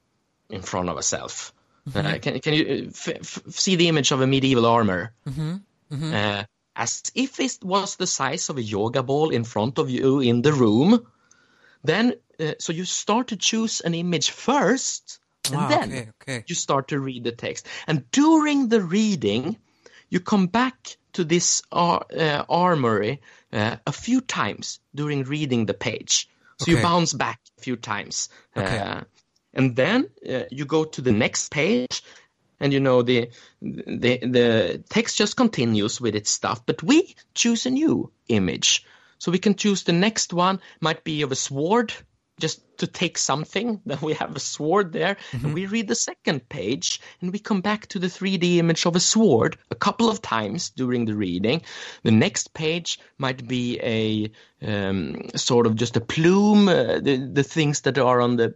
in 0.51 0.63
front 0.63 0.89
of 0.89 0.97
ourselves. 0.97 1.53
Mm-hmm. 1.89 2.07
Uh, 2.07 2.19
can, 2.19 2.41
can 2.41 2.55
you 2.55 2.65
uh, 2.65 2.89
f- 2.89 3.09
f- 3.09 3.43
see 3.49 3.77
the 3.77 3.89
image 3.89 4.13
of 4.13 4.21
a 4.21 4.27
medieval 4.27 4.67
armor? 4.67 5.13
Mm-hmm. 5.27 5.57
Mm-hmm. 5.93 6.15
Uh, 6.15 6.45
as 6.77 7.03
if 7.15 7.41
it 7.41 7.59
was 7.63 7.97
the 7.97 8.07
size 8.07 8.49
of 8.51 8.57
a 8.57 8.63
yoga 8.63 9.03
ball 9.03 9.31
in 9.31 9.45
front 9.45 9.79
of 9.79 9.91
you 9.91 10.21
in 10.21 10.43
the 10.43 10.53
room. 10.53 11.07
Then, 11.83 12.15
uh, 12.39 12.53
so 12.59 12.73
you 12.73 12.85
start 12.85 13.29
to 13.29 13.37
choose 13.37 13.81
an 13.81 13.95
image 13.95 14.31
first, 14.31 15.19
and 15.51 15.71
then 15.71 15.91
okay, 15.91 16.09
okay. 16.23 16.45
you 16.47 16.55
start 16.55 16.89
to 16.89 17.01
read 17.01 17.25
the 17.25 17.33
text. 17.33 17.67
And 17.87 18.09
during 18.11 18.69
the 18.69 18.83
reading, 18.83 19.57
you 20.09 20.21
come 20.21 20.47
back 20.47 20.97
to 21.15 21.25
this 21.25 21.63
ar- 21.73 22.07
uh, 22.17 22.45
armory 22.49 23.23
uh, 23.53 23.77
a 23.87 23.93
few 23.93 24.21
times 24.21 24.79
during 24.95 25.25
reading 25.25 25.67
the 25.67 25.75
page. 25.75 26.29
So 26.59 26.65
okay. 26.65 26.73
you 26.73 26.83
bounce 26.83 27.13
back 27.13 27.41
a 27.59 27.61
few 27.61 27.77
times. 27.77 28.29
Okay. 28.57 29.03
And 29.55 29.75
then 29.77 30.11
uh, 30.29 30.45
you 30.51 30.65
go 30.65 30.85
to 30.85 31.01
the 31.01 31.13
next 31.13 31.51
page 31.51 32.03
and 32.61 32.73
you 32.73 32.81
know 32.81 33.03
the 33.03 33.31
the 33.61 34.19
the 34.19 34.85
text 34.89 35.17
just 35.17 35.37
continues 35.37 36.01
with 36.01 36.15
its 36.15 36.31
stuff. 36.31 36.65
But 36.67 36.83
we 36.83 37.15
choose 37.35 37.67
a 37.67 37.71
new 37.71 38.13
image. 38.29 38.85
So 39.19 39.33
we 39.33 39.39
can 39.39 39.55
choose 39.55 39.83
the 39.83 39.93
next 39.93 40.33
one. 40.33 40.61
Might 40.81 41.03
be 41.05 41.23
of 41.23 41.33
a 41.33 41.37
sword 41.37 41.93
just 42.39 42.63
to 42.79 42.87
take 42.87 43.19
something 43.19 43.81
that 43.87 44.03
we 44.03 44.15
have 44.15 44.35
a 44.35 44.41
sword 44.41 44.93
there 44.93 45.17
mm-hmm. 45.33 45.45
and 45.45 45.55
we 45.55 45.67
read 45.67 45.89
the 45.89 45.95
second 45.95 46.49
page 46.49 47.01
and 47.21 47.33
we 47.33 47.39
come 47.39 47.61
back 47.61 47.87
to 47.89 47.99
the 47.99 48.07
3d 48.07 48.57
image 48.57 48.87
of 48.87 48.97
a 48.97 49.01
sword 49.01 49.57
a 49.71 49.75
couple 49.75 50.09
of 50.09 50.23
times 50.23 50.71
during 50.71 51.05
the 51.05 51.15
reading. 51.15 51.63
The 52.03 52.11
next 52.11 52.55
page 52.55 52.99
might 53.19 53.47
be 53.47 53.81
a 53.83 54.31
um, 54.61 55.29
sort 55.37 55.67
of 55.67 55.77
just 55.77 55.97
a 55.97 56.01
plume 56.01 56.69
uh, 56.69 56.99
the, 56.99 57.31
the 57.33 57.45
things 57.45 57.83
that 57.83 57.97
are 57.97 58.21
on 58.21 58.37
the 58.37 58.55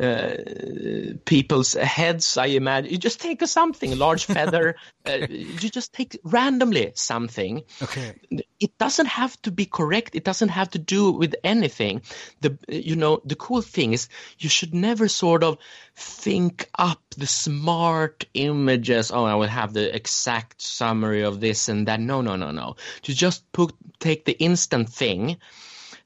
uh, 0.00 1.18
people's 1.24 1.72
heads 1.72 2.36
i 2.36 2.46
imagine. 2.46 2.92
You 2.92 2.98
just 2.98 3.20
take 3.20 3.42
a 3.42 3.46
something 3.46 3.92
a 3.92 3.96
large 3.96 4.24
feather 4.36 4.76
uh, 5.06 5.26
you 5.28 5.68
just 5.68 5.92
take 5.92 6.18
randomly 6.24 6.92
something. 6.94 7.62
Okay. 7.82 8.14
It 8.60 8.78
doesn't 8.78 9.06
have 9.06 9.40
to 9.42 9.50
be 9.50 9.66
correct. 9.66 10.14
It 10.14 10.24
doesn't 10.24 10.48
have 10.48 10.70
to 10.70 10.78
do 10.78 11.10
with 11.10 11.34
anything. 11.44 12.02
The 12.40 12.58
you 12.68 12.96
know 12.96 13.20
the 13.24 13.36
cool 13.44 13.60
thing 13.60 13.92
is 13.92 14.08
you 14.38 14.48
should 14.48 14.72
never 14.72 15.06
sort 15.06 15.44
of 15.44 15.58
think 15.94 16.70
up 16.78 17.02
the 17.18 17.26
smart 17.26 18.24
images. 18.32 19.10
Oh, 19.10 19.24
I 19.24 19.34
will 19.34 19.48
have 19.48 19.74
the 19.74 19.94
exact 19.94 20.62
summary 20.62 21.22
of 21.24 21.40
this 21.40 21.68
and 21.68 21.86
that. 21.88 22.00
No, 22.00 22.22
no, 22.22 22.36
no, 22.36 22.52
no. 22.52 22.76
To 23.02 23.12
just 23.12 23.40
put 23.52 23.74
take 24.00 24.24
the 24.24 24.38
instant 24.38 24.88
thing. 24.88 25.36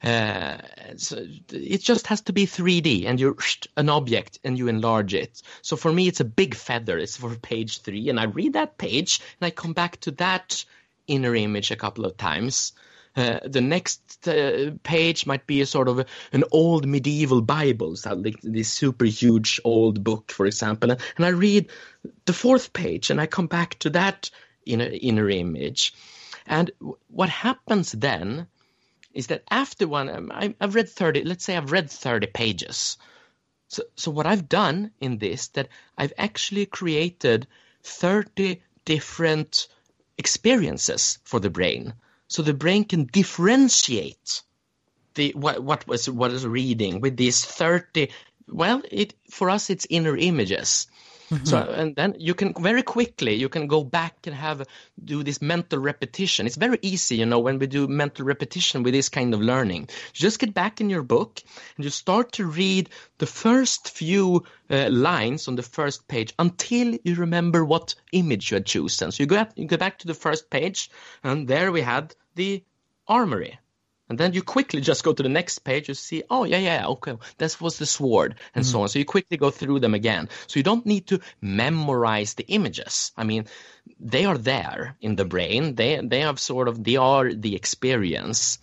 Uh, 0.03 0.57
so 0.97 1.25
it 1.53 1.81
just 1.81 2.07
has 2.07 2.21
to 2.21 2.33
be 2.33 2.45
3D 2.45 3.05
and 3.05 3.19
you're 3.19 3.37
an 3.77 3.89
object 3.89 4.39
and 4.43 4.57
you 4.57 4.67
enlarge 4.67 5.13
it. 5.13 5.41
So 5.61 5.77
for 5.77 5.93
me, 5.93 6.09
it's 6.09 6.19
a 6.19 6.25
big 6.41 6.55
feather. 6.55 6.97
It's 6.97 7.15
for 7.15 7.33
page 7.35 7.81
three, 7.81 8.09
and 8.09 8.19
I 8.19 8.25
read 8.25 8.53
that 8.53 8.77
page 8.77 9.21
and 9.39 9.47
I 9.47 9.51
come 9.51 9.73
back 9.73 9.99
to 10.01 10.11
that 10.11 10.65
inner 11.07 11.35
image 11.35 11.71
a 11.71 11.77
couple 11.77 12.05
of 12.05 12.17
times. 12.17 12.73
Uh, 13.15 13.39
the 13.43 13.61
next 13.61 14.27
uh, 14.27 14.71
page 14.83 15.25
might 15.25 15.47
be 15.47 15.61
a 15.61 15.65
sort 15.65 15.87
of 15.87 16.05
an 16.31 16.43
old 16.51 16.87
medieval 16.87 17.41
Bible, 17.41 17.95
so 17.95 18.13
like 18.13 18.39
this 18.43 18.69
super 18.69 19.05
huge 19.05 19.59
old 19.63 20.03
book, 20.03 20.31
for 20.31 20.45
example. 20.45 20.91
And, 20.91 21.25
I 21.25 21.29
read 21.29 21.69
the 22.25 22.33
fourth 22.33 22.71
page 22.71 23.09
and 23.09 23.19
I 23.19 23.25
come 23.25 23.47
back 23.47 23.77
to 23.79 23.89
that 23.91 24.29
inner, 24.65 24.89
inner 24.91 25.29
image. 25.29 25.93
And 26.45 26.71
what 27.07 27.29
happens 27.29 27.91
then 27.91 28.47
is 29.13 29.27
that 29.27 29.43
after 29.49 29.87
one, 29.87 30.09
um, 30.09 30.31
I, 30.33 30.55
I've 30.61 30.75
read 30.75 30.89
30, 30.89 31.23
let's 31.23 31.43
say 31.43 31.57
I've 31.57 31.71
read 31.71 31.89
30 31.89 32.27
pages. 32.27 32.97
So, 33.67 33.83
so 33.95 34.11
what 34.11 34.27
I've 34.27 34.47
done 34.47 34.91
in 34.99 35.17
this, 35.17 35.47
that 35.49 35.67
I've 35.97 36.13
actually 36.17 36.67
created 36.67 37.47
30 37.83 38.61
different 38.85 39.67
experiences 40.17 41.19
for 41.23 41.39
the 41.39 41.49
brain 41.49 41.93
so 42.29 42.41
the 42.41 42.53
brain 42.53 42.85
can 42.85 43.05
differentiate 43.05 44.43
the 45.15 45.33
what, 45.35 45.61
what 45.61 45.85
was 45.87 46.09
what 46.09 46.31
is 46.31 46.47
reading 46.47 47.01
with 47.01 47.17
these 47.17 47.43
30 47.43 48.09
well 48.47 48.81
it 48.89 49.13
for 49.29 49.49
us 49.49 49.69
it's 49.69 49.87
inner 49.89 50.15
images 50.15 50.87
Mm-hmm. 51.29 51.45
So 51.45 51.57
and 51.57 51.95
then 51.95 52.15
you 52.17 52.33
can 52.33 52.53
very 52.59 52.81
quickly 52.81 53.35
you 53.35 53.49
can 53.49 53.67
go 53.67 53.83
back 53.83 54.15
and 54.25 54.35
have 54.35 54.65
do 55.03 55.23
this 55.23 55.41
mental 55.41 55.79
repetition. 55.79 56.47
It's 56.47 56.55
very 56.55 56.79
easy, 56.81 57.17
you 57.17 57.25
know, 57.25 57.39
when 57.39 57.59
we 57.59 57.67
do 57.67 57.87
mental 57.87 58.25
repetition 58.25 58.83
with 58.83 58.93
this 58.93 59.09
kind 59.09 59.33
of 59.33 59.41
learning. 59.41 59.81
You 59.81 59.87
just 60.13 60.39
get 60.39 60.53
back 60.53 60.81
in 60.81 60.89
your 60.89 61.03
book 61.03 61.41
and 61.75 61.85
you 61.85 61.91
start 61.91 62.31
to 62.33 62.45
read 62.45 62.89
the 63.19 63.27
first 63.27 63.89
few 63.89 64.43
uh, 64.71 64.89
lines 64.89 65.47
on 65.47 65.55
the 65.55 65.63
first 65.63 66.07
page 66.07 66.33
until 66.39 66.97
you 67.03 67.15
remember 67.15 67.63
what 67.63 67.95
image 68.11 68.49
you 68.49 68.55
had 68.55 68.65
chosen. 68.65 69.11
So 69.11 69.23
you 69.23 69.27
go 69.27 69.45
you 69.55 69.65
go 69.65 69.77
back 69.77 69.99
to 69.99 70.07
the 70.07 70.13
first 70.15 70.49
page 70.49 70.89
and 71.23 71.47
there 71.47 71.71
we 71.71 71.81
had 71.81 72.15
the 72.35 72.63
armory 73.07 73.59
and 74.09 74.17
then 74.17 74.33
you 74.33 74.41
quickly 74.41 74.81
just 74.81 75.03
go 75.03 75.13
to 75.13 75.21
the 75.21 75.29
next 75.29 75.59
page, 75.59 75.87
you 75.87 75.93
see, 75.93 76.23
oh, 76.31 76.43
yeah, 76.43 76.57
yeah, 76.57 76.87
okay, 76.87 77.15
this 77.37 77.61
was 77.61 77.77
the 77.77 77.85
sword, 77.85 78.35
and 78.55 78.65
mm-hmm. 78.65 78.71
so 78.71 78.81
on. 78.81 78.89
So 78.89 78.97
you 78.97 79.05
quickly 79.05 79.37
go 79.37 79.51
through 79.51 79.81
them 79.81 79.93
again. 79.93 80.29
So 80.47 80.59
you 80.59 80.63
don't 80.63 80.85
need 80.85 81.05
to 81.07 81.19
memorize 81.41 82.33
the 82.33 82.47
images. 82.47 83.11
I 83.15 83.23
mean, 83.23 83.45
they 83.99 84.25
are 84.25 84.37
there 84.37 84.97
in 84.99 85.15
the 85.15 85.25
brain. 85.25 85.75
They, 85.75 86.01
they 86.03 86.21
have 86.21 86.39
sort 86.39 86.67
of, 86.67 86.83
they 86.83 86.95
are 86.95 87.31
the 87.31 87.55
experience. 87.55 88.57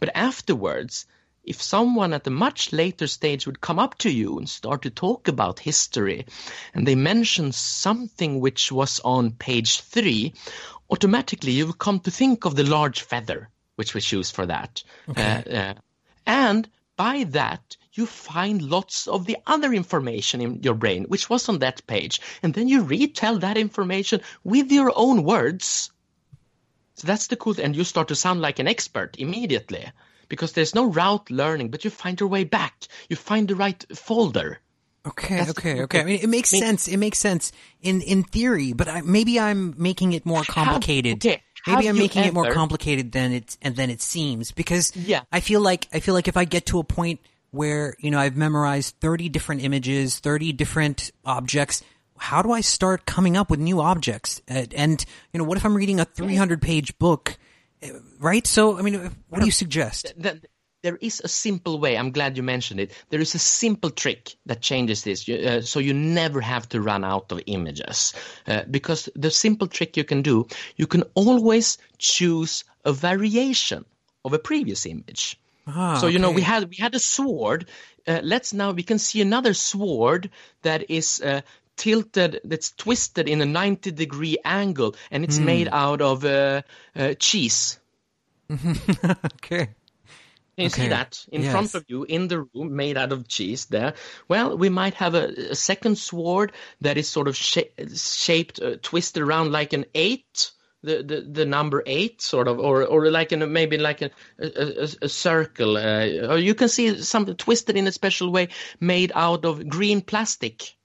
But 0.00 0.10
afterwards, 0.16 1.06
if 1.44 1.62
someone 1.62 2.12
at 2.12 2.26
a 2.26 2.30
much 2.30 2.72
later 2.72 3.06
stage 3.06 3.46
would 3.46 3.60
come 3.60 3.78
up 3.78 3.96
to 3.98 4.10
you 4.10 4.36
and 4.36 4.48
start 4.48 4.82
to 4.82 4.90
talk 4.90 5.28
about 5.28 5.60
history, 5.60 6.26
and 6.74 6.86
they 6.86 6.96
mention 6.96 7.52
something 7.52 8.40
which 8.40 8.72
was 8.72 9.00
on 9.04 9.30
page 9.30 9.80
three, 9.80 10.34
automatically 10.90 11.52
you 11.52 11.72
come 11.72 12.00
to 12.00 12.10
think 12.10 12.44
of 12.44 12.56
the 12.56 12.64
large 12.64 13.02
feather 13.02 13.48
which 13.78 13.94
we 13.94 14.00
choose 14.00 14.30
for 14.30 14.44
that. 14.44 14.82
Okay. 15.08 15.44
Uh, 15.46 15.56
uh, 15.56 15.74
and 16.26 16.68
by 16.96 17.24
that, 17.30 17.76
you 17.92 18.06
find 18.06 18.60
lots 18.60 19.06
of 19.06 19.24
the 19.24 19.38
other 19.46 19.72
information 19.72 20.40
in 20.40 20.62
your 20.62 20.74
brain, 20.74 21.04
which 21.04 21.30
was 21.30 21.48
on 21.48 21.60
that 21.60 21.86
page. 21.86 22.20
And 22.42 22.52
then 22.52 22.66
you 22.66 22.82
retell 22.82 23.38
that 23.38 23.56
information 23.56 24.20
with 24.42 24.70
your 24.72 24.92
own 24.94 25.22
words. 25.22 25.90
So 26.96 27.06
that's 27.06 27.28
the 27.28 27.36
cool 27.36 27.54
thing. 27.54 27.66
And 27.66 27.76
you 27.76 27.84
start 27.84 28.08
to 28.08 28.16
sound 28.16 28.40
like 28.40 28.58
an 28.58 28.66
expert 28.66 29.16
immediately 29.18 29.86
because 30.28 30.52
there's 30.52 30.74
no 30.74 30.86
route 30.90 31.30
learning, 31.30 31.70
but 31.70 31.84
you 31.84 31.90
find 31.90 32.18
your 32.18 32.28
way 32.28 32.42
back. 32.44 32.74
You 33.08 33.14
find 33.16 33.46
the 33.46 33.56
right 33.56 33.84
folder. 33.96 34.58
Okay, 35.06 35.36
That's 35.36 35.50
okay, 35.50 35.82
okay. 35.82 36.00
I 36.00 36.04
mean, 36.04 36.20
it 36.20 36.28
makes 36.28 36.50
sense. 36.50 36.86
It 36.86 36.98
makes 36.98 37.18
sense 37.18 37.52
in 37.80 38.02
in 38.02 38.24
theory, 38.24 38.74
but 38.74 38.88
I, 38.88 39.00
maybe 39.00 39.40
I'm 39.40 39.74
making 39.78 40.12
it 40.12 40.26
more 40.26 40.42
complicated. 40.42 41.24
okay, 41.24 41.30
have 41.30 41.40
Maybe 41.68 41.88
I'm 41.88 41.96
making 41.96 42.24
it 42.24 42.34
more 42.34 42.50
complicated 42.52 43.12
than 43.12 43.32
it 43.32 43.56
and 43.62 43.76
than 43.76 43.90
it 43.90 44.00
seems 44.02 44.52
because 44.52 44.94
Yeah. 44.96 45.22
I 45.30 45.40
feel 45.40 45.60
like 45.60 45.88
I 45.92 46.00
feel 46.00 46.14
like 46.14 46.28
if 46.28 46.36
I 46.36 46.44
get 46.44 46.66
to 46.66 46.78
a 46.78 46.84
point 46.84 47.20
where 47.50 47.94
you 47.98 48.10
know 48.10 48.18
I've 48.18 48.36
memorized 48.36 48.96
30 49.00 49.28
different 49.28 49.62
images, 49.62 50.18
30 50.18 50.52
different 50.52 51.10
objects, 51.24 51.82
how 52.18 52.42
do 52.42 52.52
I 52.52 52.60
start 52.60 53.06
coming 53.06 53.36
up 53.36 53.50
with 53.50 53.60
new 53.60 53.80
objects? 53.80 54.42
And 54.48 55.04
you 55.32 55.38
know, 55.38 55.44
what 55.44 55.56
if 55.56 55.64
I'm 55.64 55.74
reading 55.74 56.00
a 56.00 56.04
300 56.04 56.60
page 56.60 56.98
book, 56.98 57.38
Uh, 57.82 57.88
right? 58.18 58.44
So, 58.46 58.76
I 58.76 58.82
mean, 58.82 58.94
what 59.28 59.38
do 59.38 59.46
you 59.46 59.52
suggest? 59.52 60.12
There 60.82 60.96
is 60.96 61.20
a 61.24 61.28
simple 61.28 61.78
way. 61.78 61.96
I'm 61.96 62.12
glad 62.12 62.36
you 62.36 62.42
mentioned 62.42 62.80
it. 62.80 62.92
There 63.10 63.20
is 63.20 63.34
a 63.34 63.38
simple 63.38 63.90
trick 63.90 64.36
that 64.46 64.60
changes 64.60 65.02
this, 65.02 65.28
uh, 65.28 65.60
so 65.60 65.80
you 65.80 65.92
never 65.92 66.40
have 66.40 66.68
to 66.70 66.80
run 66.80 67.04
out 67.04 67.32
of 67.32 67.40
images. 67.46 68.14
Uh, 68.46 68.62
because 68.70 69.08
the 69.16 69.30
simple 69.30 69.66
trick 69.66 69.96
you 69.96 70.04
can 70.04 70.22
do, 70.22 70.46
you 70.76 70.86
can 70.86 71.02
always 71.14 71.78
choose 71.98 72.64
a 72.84 72.92
variation 72.92 73.84
of 74.24 74.32
a 74.32 74.38
previous 74.38 74.86
image. 74.86 75.38
Ah, 75.66 75.98
so 76.00 76.06
you 76.06 76.18
know 76.18 76.30
we 76.30 76.42
had 76.42 76.68
we 76.68 76.76
had 76.76 76.94
a 76.94 77.00
sword. 77.00 77.68
Uh, 78.06 78.20
let's 78.22 78.54
now 78.54 78.70
we 78.70 78.82
can 78.82 78.98
see 78.98 79.20
another 79.20 79.54
sword 79.54 80.30
that 80.62 80.90
is. 80.90 81.20
Uh, 81.20 81.40
tilted 81.78 82.40
that's 82.42 82.72
twisted 82.72 83.28
in 83.28 83.40
a 83.40 83.46
90 83.46 83.92
degree 83.92 84.36
angle 84.44 84.96
and 85.12 85.22
it's 85.22 85.38
made 85.38 85.68
out 85.70 86.02
of 86.02 86.24
uh, 86.24 86.60
uh, 86.96 87.14
cheese 87.14 87.78
okay. 89.34 89.68
Can 90.58 90.64
you 90.64 90.70
see 90.70 90.88
that 90.88 91.24
in 91.30 91.42
Yes. 91.42 91.52
front 91.52 91.74
of 91.74 91.84
you 91.86 92.02
in 92.02 92.26
the 92.26 92.40
room, 92.52 92.74
made 92.74 92.96
out 92.96 93.12
of 93.12 93.28
cheese? 93.28 93.66
There. 93.66 93.94
Well, 94.26 94.58
we 94.58 94.68
might 94.68 94.94
have 94.94 95.14
a, 95.14 95.28
a 95.50 95.54
second 95.54 95.98
sword 95.98 96.50
that 96.80 96.98
is 96.98 97.08
sort 97.08 97.28
of 97.28 97.36
sha- 97.36 97.70
shaped, 97.94 98.60
uh, 98.60 98.76
twisted 98.82 99.22
around 99.22 99.52
like 99.52 99.72
an 99.72 99.84
eight, 99.94 100.50
the, 100.82 101.02
the, 101.04 101.20
the 101.20 101.46
number 101.46 101.84
eight, 101.86 102.20
sort 102.20 102.48
of, 102.48 102.58
or 102.58 102.84
or 102.84 103.08
like 103.10 103.30
in 103.32 103.42
a, 103.42 103.46
maybe 103.46 103.78
like 103.78 104.02
a 104.02 104.10
a, 104.40 104.82
a, 104.82 104.88
a 105.02 105.08
circle. 105.08 105.76
Uh, 105.76 106.26
or 106.32 106.38
you 106.38 106.54
can 106.54 106.68
see 106.68 107.00
something 107.02 107.36
twisted 107.36 107.76
in 107.76 107.86
a 107.86 107.92
special 107.92 108.32
way, 108.32 108.48
made 108.80 109.12
out 109.14 109.44
of 109.44 109.68
green 109.68 110.00
plastic, 110.00 110.76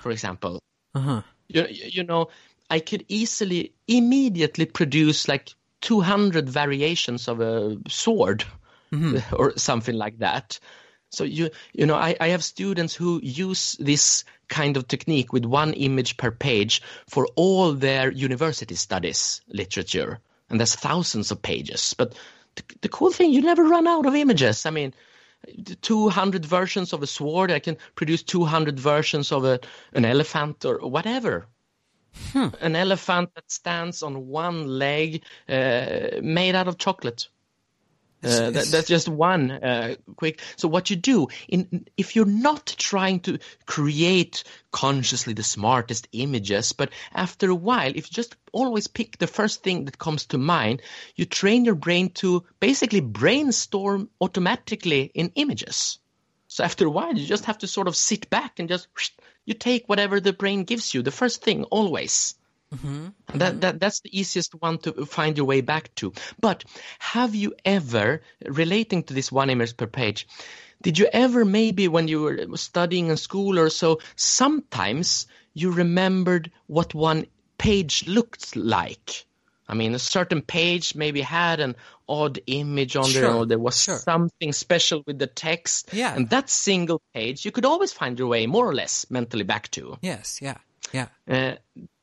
for 0.00 0.10
example. 0.12 0.60
Uh-huh. 0.94 1.22
You, 1.48 1.66
you 1.68 2.04
know, 2.04 2.28
I 2.70 2.78
could 2.78 3.04
easily, 3.08 3.74
immediately 3.88 4.66
produce 4.66 5.26
like 5.28 5.50
200 5.80 6.48
variations 6.48 7.28
of 7.28 7.40
a 7.40 7.76
sword 7.88 8.44
or 9.32 9.56
something 9.56 9.96
like 9.96 10.18
that. 10.18 10.58
So 11.10 11.24
you 11.24 11.50
you 11.72 11.86
know 11.86 11.94
I, 11.94 12.16
I 12.20 12.28
have 12.28 12.42
students 12.42 12.94
who 12.94 13.20
use 13.22 13.76
this 13.78 14.24
kind 14.48 14.76
of 14.76 14.88
technique 14.88 15.32
with 15.32 15.44
one 15.44 15.72
image 15.74 16.16
per 16.16 16.30
page 16.30 16.82
for 17.08 17.28
all 17.36 17.72
their 17.72 18.10
university 18.10 18.74
studies 18.74 19.40
literature, 19.48 20.18
and 20.50 20.58
there's 20.58 20.74
thousands 20.74 21.30
of 21.30 21.40
pages. 21.42 21.94
But 21.96 22.14
the, 22.56 22.62
the 22.82 22.88
cool 22.88 23.10
thing, 23.10 23.32
you 23.32 23.42
never 23.42 23.64
run 23.64 23.86
out 23.86 24.06
of 24.06 24.14
images. 24.14 24.66
I 24.66 24.70
mean, 24.70 24.94
200 25.82 26.44
versions 26.44 26.92
of 26.92 27.02
a 27.02 27.06
sword. 27.06 27.50
I 27.50 27.58
can 27.58 27.76
produce 27.94 28.22
200 28.22 28.78
versions 28.78 29.32
of 29.32 29.44
a, 29.44 29.60
an 29.92 30.04
elephant 30.04 30.64
or 30.64 30.78
whatever. 30.78 31.46
An 32.34 32.76
elephant 32.76 33.30
that 33.34 33.50
stands 33.50 34.02
on 34.02 34.28
one 34.28 34.66
leg, 34.66 35.24
uh, 35.48 36.20
made 36.22 36.54
out 36.54 36.68
of 36.68 36.78
chocolate. 36.78 37.28
Uh, 38.24 38.50
that, 38.50 38.66
that's 38.66 38.88
just 38.88 39.08
one 39.08 39.50
uh, 39.50 39.94
quick. 40.16 40.40
So 40.56 40.68
what 40.68 40.90
you 40.90 40.96
do 40.96 41.28
in 41.48 41.86
if 41.96 42.16
you're 42.16 42.24
not 42.24 42.74
trying 42.78 43.20
to 43.20 43.38
create 43.66 44.44
consciously 44.72 45.34
the 45.34 45.42
smartest 45.42 46.08
images, 46.12 46.72
but 46.72 46.90
after 47.12 47.50
a 47.50 47.54
while, 47.54 47.90
if 47.94 48.10
you 48.10 48.14
just 48.14 48.36
always 48.52 48.86
pick 48.86 49.18
the 49.18 49.26
first 49.26 49.62
thing 49.62 49.84
that 49.84 49.98
comes 49.98 50.26
to 50.26 50.38
mind, 50.38 50.82
you 51.16 51.24
train 51.24 51.64
your 51.64 51.74
brain 51.74 52.10
to 52.10 52.44
basically 52.60 53.00
brainstorm 53.00 54.08
automatically 54.20 55.10
in 55.14 55.32
images. 55.34 55.98
So 56.48 56.62
after 56.62 56.86
a 56.86 56.90
while, 56.90 57.16
you 57.16 57.26
just 57.26 57.46
have 57.46 57.58
to 57.58 57.66
sort 57.66 57.88
of 57.88 57.96
sit 57.96 58.30
back 58.30 58.58
and 58.58 58.68
just 58.68 58.88
you 59.44 59.54
take 59.54 59.88
whatever 59.88 60.20
the 60.20 60.32
brain 60.32 60.64
gives 60.64 60.94
you, 60.94 61.02
the 61.02 61.10
first 61.10 61.42
thing 61.42 61.64
always. 61.64 62.34
That, 63.34 63.60
that 63.60 63.80
that's 63.80 64.00
the 64.00 64.18
easiest 64.18 64.54
one 64.54 64.78
to 64.78 65.06
find 65.06 65.36
your 65.36 65.46
way 65.46 65.60
back 65.60 65.94
to. 65.96 66.12
But 66.40 66.64
have 66.98 67.34
you 67.34 67.54
ever, 67.64 68.22
relating 68.44 69.02
to 69.04 69.14
this 69.14 69.32
one 69.32 69.50
image 69.50 69.76
per 69.76 69.86
page, 69.86 70.26
did 70.82 70.98
you 70.98 71.08
ever 71.12 71.44
maybe 71.44 71.88
when 71.88 72.08
you 72.08 72.20
were 72.22 72.56
studying 72.56 73.08
in 73.08 73.16
school 73.16 73.58
or 73.58 73.70
so, 73.70 74.00
sometimes 74.16 75.26
you 75.54 75.72
remembered 75.72 76.50
what 76.66 76.94
one 76.94 77.26
page 77.58 78.06
looked 78.06 78.54
like? 78.56 79.24
I 79.66 79.74
mean, 79.74 79.94
a 79.94 79.98
certain 79.98 80.42
page 80.42 80.94
maybe 80.94 81.22
had 81.22 81.58
an 81.60 81.76
odd 82.06 82.38
image 82.46 82.96
on 82.96 83.10
there, 83.12 83.32
or 83.32 83.46
there 83.46 83.58
was 83.58 83.80
sure. 83.80 83.96
something 83.96 84.52
special 84.52 85.02
with 85.06 85.18
the 85.18 85.26
text. 85.26 85.88
Yeah. 85.94 86.14
And 86.14 86.28
that 86.28 86.50
single 86.50 87.00
page, 87.14 87.46
you 87.46 87.50
could 87.50 87.64
always 87.64 87.92
find 87.92 88.18
your 88.18 88.28
way 88.28 88.46
more 88.46 88.68
or 88.68 88.74
less 88.74 89.06
mentally 89.10 89.44
back 89.44 89.70
to. 89.70 89.96
Yes, 90.02 90.40
yeah. 90.42 90.58
Yeah. 90.92 91.06
Uh, 91.28 91.54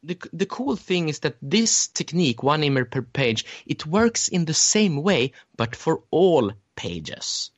the 0.03 0.17
the 0.33 0.45
cool 0.45 0.75
thing 0.75 1.09
is 1.09 1.19
that 1.19 1.37
this 1.41 1.87
technique, 1.87 2.43
one 2.43 2.63
image 2.63 2.89
per 2.91 3.01
page, 3.01 3.45
it 3.65 3.85
works 3.85 4.27
in 4.27 4.45
the 4.45 4.53
same 4.53 5.03
way, 5.03 5.33
but 5.57 5.75
for 5.75 6.03
all 6.11 6.51
pages, 6.75 7.51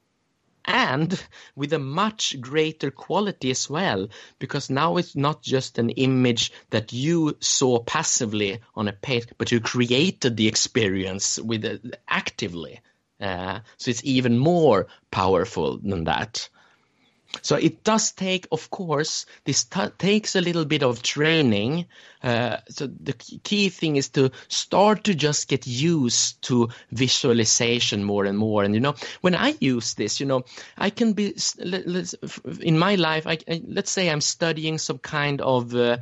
and 0.65 1.21
with 1.55 1.73
a 1.73 1.79
much 1.79 2.39
greater 2.41 2.91
quality 2.91 3.51
as 3.51 3.69
well, 3.69 4.07
because 4.39 4.69
now 4.69 4.97
it's 4.97 5.15
not 5.15 5.41
just 5.41 5.77
an 5.77 5.89
image 5.91 6.51
that 6.69 6.93
you 6.93 7.37
saw 7.39 7.79
passively 7.79 8.59
on 8.75 8.87
a 8.87 8.93
page, 8.93 9.27
but 9.37 9.51
you 9.51 9.59
created 9.59 10.37
the 10.37 10.47
experience 10.47 11.39
with 11.39 11.65
it 11.65 11.99
actively. 12.07 12.81
Uh, 13.19 13.59
so 13.77 13.89
it's 13.89 14.03
even 14.03 14.37
more 14.37 14.87
powerful 15.11 15.77
than 15.77 16.05
that. 16.05 16.49
So 17.41 17.55
it 17.55 17.83
does 17.83 18.11
take, 18.11 18.47
of 18.51 18.69
course, 18.69 19.25
this 19.43 19.63
t- 19.63 19.89
takes 19.97 20.35
a 20.35 20.41
little 20.41 20.65
bit 20.65 20.83
of 20.83 21.01
training. 21.01 21.87
Uh, 22.21 22.57
so 22.69 22.87
the 22.87 23.13
key- 23.13 23.69
thing 23.69 23.95
is 23.95 24.09
to 24.09 24.31
start 24.47 25.03
to 25.05 25.15
just 25.15 25.47
get 25.47 25.65
used 25.65 26.41
to 26.43 26.69
visualization 26.91 28.03
more 28.03 28.25
and 28.25 28.37
more. 28.37 28.63
And 28.63 28.73
you 28.75 28.79
know, 28.79 28.95
when 29.21 29.35
I 29.35 29.55
use 29.59 29.95
this, 29.95 30.19
you 30.19 30.25
know, 30.25 30.43
I 30.77 30.89
can 30.89 31.13
be 31.13 31.35
let- 31.57 32.13
in 32.61 32.77
my 32.77 32.95
life. 32.95 33.25
I, 33.27 33.39
I, 33.49 33.61
let's 33.67 33.91
say 33.91 34.09
I'm 34.09 34.21
studying 34.21 34.77
some 34.77 34.99
kind 34.99 35.41
of. 35.41 35.73
Uh, 35.75 35.97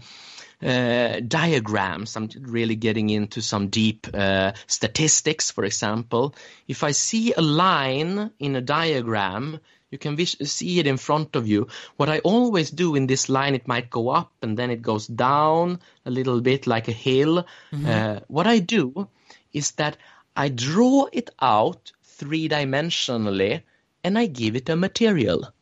uh, 0.64 1.20
diagrams. 1.28 2.16
I'm 2.16 2.30
really 2.40 2.76
getting 2.76 3.10
into 3.10 3.42
some 3.42 3.70
deep 3.70 4.06
uh, 4.14 4.52
statistics, 4.68 5.50
for 5.50 5.64
example. 5.64 6.36
If 6.68 6.84
I 6.84 6.92
see 6.92 7.34
a 7.34 7.42
line 7.42 8.30
in 8.38 8.56
a 8.56 8.62
diagram, 8.62 9.60
you 9.92 9.98
can 9.98 10.16
vis- 10.16 10.38
see 10.44 10.80
it 10.80 10.88
in 10.88 10.98
front 10.98 11.36
of 11.36 11.48
you. 11.48 11.68
What 11.98 12.10
I 12.10 12.20
always 12.20 12.72
do 12.72 12.96
in 12.96 13.08
this 13.08 13.30
line, 13.30 13.54
it 13.54 13.68
might 13.68 13.90
go 13.90 14.10
up 14.10 14.32
and 14.42 14.58
then 14.58 14.72
it 14.72 14.82
goes 14.82 15.06
down 15.06 15.80
a 16.06 16.12
little 16.12 16.42
bit 16.42 16.66
like 16.66 16.88
a 16.88 16.94
hill. 16.94 17.46
Uh, 17.86 18.22
what 18.28 18.48
I 18.48 18.60
do 18.60 19.08
is 19.54 19.72
that 19.72 19.98
I 20.36 20.50
draw 20.50 21.08
it 21.12 21.30
out 21.42 21.92
three 22.04 22.48
dimensionally 22.50 23.62
and 24.04 24.18
I 24.18 24.28
give 24.28 24.56
it 24.56 24.70
a 24.70 24.76
material. 24.76 25.54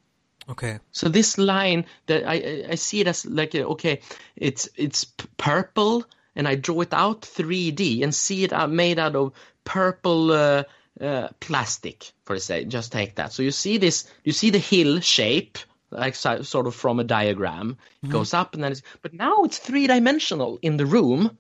Okay. 0.49 0.79
So 0.91 1.09
this 1.09 1.37
line 1.37 1.85
that 2.07 2.27
I 2.27 2.65
I- 2.71 2.75
see 2.75 3.01
it 3.01 3.07
as 3.07 3.25
like 3.25 3.53
uh, 3.55 3.71
okay, 3.73 4.01
it's 4.35 4.69
it's 4.75 5.05
purple, 5.37 6.05
and 6.35 6.47
I 6.47 6.55
draw 6.55 6.81
it 6.81 6.93
out 6.93 7.21
3D 7.21 8.03
and 8.03 8.13
see 8.13 8.43
it 8.43 8.69
made 8.69 8.97
out 8.97 9.15
of 9.15 9.33
purple 9.63 10.31
uh, 10.31 10.63
uh, 10.99 11.27
plastic. 11.39 12.11
For 12.29 12.37
just 12.37 12.91
take 12.91 13.15
that. 13.15 13.33
So 13.33 13.41
you 13.41 13.49
see 13.49 13.79
this, 13.79 14.05
you 14.23 14.33
see 14.33 14.51
the 14.51 14.59
hill 14.59 14.99
shape, 14.99 15.57
like 15.89 16.13
so, 16.13 16.43
sort 16.43 16.67
of 16.67 16.75
from 16.75 16.99
a 16.99 17.03
diagram. 17.03 17.77
It 18.03 18.11
goes 18.11 18.35
up 18.35 18.53
and 18.53 18.63
then, 18.63 18.71
it's, 18.71 18.83
but 19.01 19.15
now 19.15 19.45
it's 19.45 19.57
three 19.57 19.87
dimensional 19.87 20.59
in 20.61 20.77
the 20.77 20.85
room. 20.85 21.39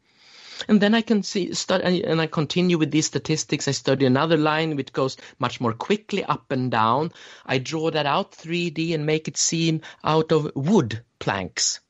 And 0.67 0.81
then 0.81 0.95
I 0.95 1.01
can 1.01 1.21
see, 1.21 1.53
study, 1.53 2.03
and 2.03 2.19
I 2.19 2.25
continue 2.25 2.79
with 2.79 2.89
these 2.89 3.05
statistics. 3.05 3.67
I 3.67 3.71
study 3.71 4.07
another 4.07 4.35
line 4.35 4.75
which 4.75 4.91
goes 4.91 5.15
much 5.37 5.61
more 5.61 5.73
quickly 5.73 6.23
up 6.23 6.51
and 6.51 6.71
down. 6.71 7.11
I 7.45 7.59
draw 7.59 7.91
that 7.91 8.07
out 8.07 8.31
3D 8.31 8.95
and 8.95 9.05
make 9.05 9.27
it 9.27 9.37
seem 9.37 9.81
out 10.03 10.31
of 10.31 10.51
wood 10.55 11.03
planks, 11.19 11.81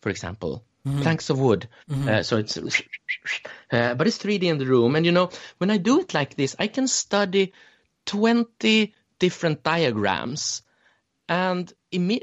for 0.00 0.10
example. 0.10 0.64
Planks 1.02 1.30
of 1.30 1.38
wood. 1.38 1.68
Uh, 2.08 2.24
so 2.24 2.38
it's, 2.38 2.58
uh, 2.58 3.94
but 3.94 4.08
it's 4.08 4.18
3D 4.18 4.42
in 4.42 4.58
the 4.58 4.66
room. 4.66 4.96
And 4.96 5.06
you 5.06 5.12
know, 5.12 5.30
when 5.58 5.70
I 5.70 5.76
do 5.76 6.00
it 6.00 6.12
like 6.12 6.34
this, 6.34 6.56
I 6.58 6.66
can 6.66 6.88
study 6.88 7.52
20 8.08 8.94
different 9.18 9.62
diagrams 9.62 10.62
and 11.28 11.72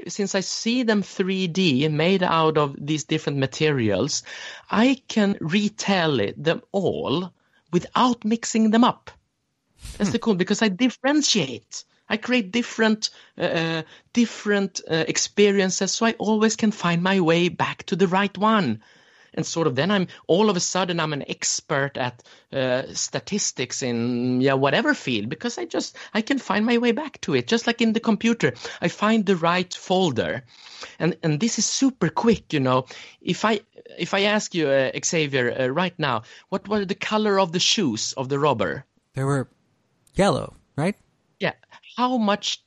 since 0.08 0.36
I 0.36 0.40
see 0.42 0.84
them 0.84 1.04
3D 1.04 1.92
made 1.92 2.24
out 2.24 2.58
of 2.58 2.76
these 2.78 3.04
different 3.04 3.38
materials, 3.38 4.24
I 4.70 5.02
can 5.08 5.38
retell 5.40 6.20
it, 6.20 6.44
them 6.44 6.62
all 6.72 7.32
without 7.72 8.26
mixing 8.26 8.72
them 8.72 8.84
up. 8.84 9.12
That's 9.98 10.12
the 10.12 10.20
cool 10.20 10.36
because 10.36 10.62
I 10.62 10.70
differentiate 10.70 11.84
I 12.08 12.18
create 12.18 12.52
different 12.52 13.10
uh, 13.38 13.82
different 14.14 14.82
uh, 14.90 15.06
experiences, 15.08 15.92
so 15.92 16.06
I 16.06 16.14
always 16.14 16.56
can 16.56 16.72
find 16.72 17.02
my 17.02 17.20
way 17.20 17.50
back 17.50 17.84
to 17.88 17.96
the 17.96 18.08
right 18.08 18.36
one. 18.38 18.84
And 19.36 19.46
sort 19.46 19.68
of 19.68 19.76
then 19.76 19.92
I'm 19.92 20.08
all 20.28 20.50
of 20.50 20.58
a 20.58 20.60
sudden 20.60 21.00
I'm 21.00 21.14
an 21.14 21.24
expert 21.30 21.98
at 21.98 22.24
uh, 22.52 22.84
statistics 22.94 23.84
in 23.84 24.42
yeah 24.42 24.54
whatever 24.54 24.94
field 24.94 25.30
because 25.30 25.58
I 25.58 25.66
just 25.66 25.98
I 26.14 26.22
can 26.22 26.40
find 26.40 26.66
my 26.66 26.78
way 26.78 26.92
back 26.92 27.22
to 27.22 27.36
it 27.36 27.48
just 27.48 27.68
like 27.68 27.82
in 27.82 27.94
the 27.94 28.00
computer 28.00 28.54
I 28.82 28.88
find 28.88 29.26
the 29.26 29.36
right 29.36 29.74
folder, 29.74 30.44
and 31.00 31.18
and 31.22 31.40
this 31.40 31.60
is 31.60 31.66
super 31.66 32.10
quick 32.10 32.54
you 32.54 32.60
know 32.60 32.86
if 33.22 33.46
I 33.46 33.62
if 33.98 34.14
I 34.14 34.22
ask 34.22 34.56
you 34.56 34.68
uh, 34.68 34.92
Xavier 35.04 35.52
uh, 35.52 35.68
right 35.68 35.98
now 36.00 36.24
what 36.50 36.68
were 36.68 36.86
the 36.86 36.96
color 36.96 37.40
of 37.40 37.52
the 37.52 37.60
shoes 37.60 38.14
of 38.14 38.30
the 38.30 38.40
robber? 38.40 38.86
They 39.14 39.24
were 39.24 39.48
yellow, 40.16 40.56
right? 40.76 40.96
Yeah. 41.40 41.54
How 41.98 42.18
much? 42.18 42.64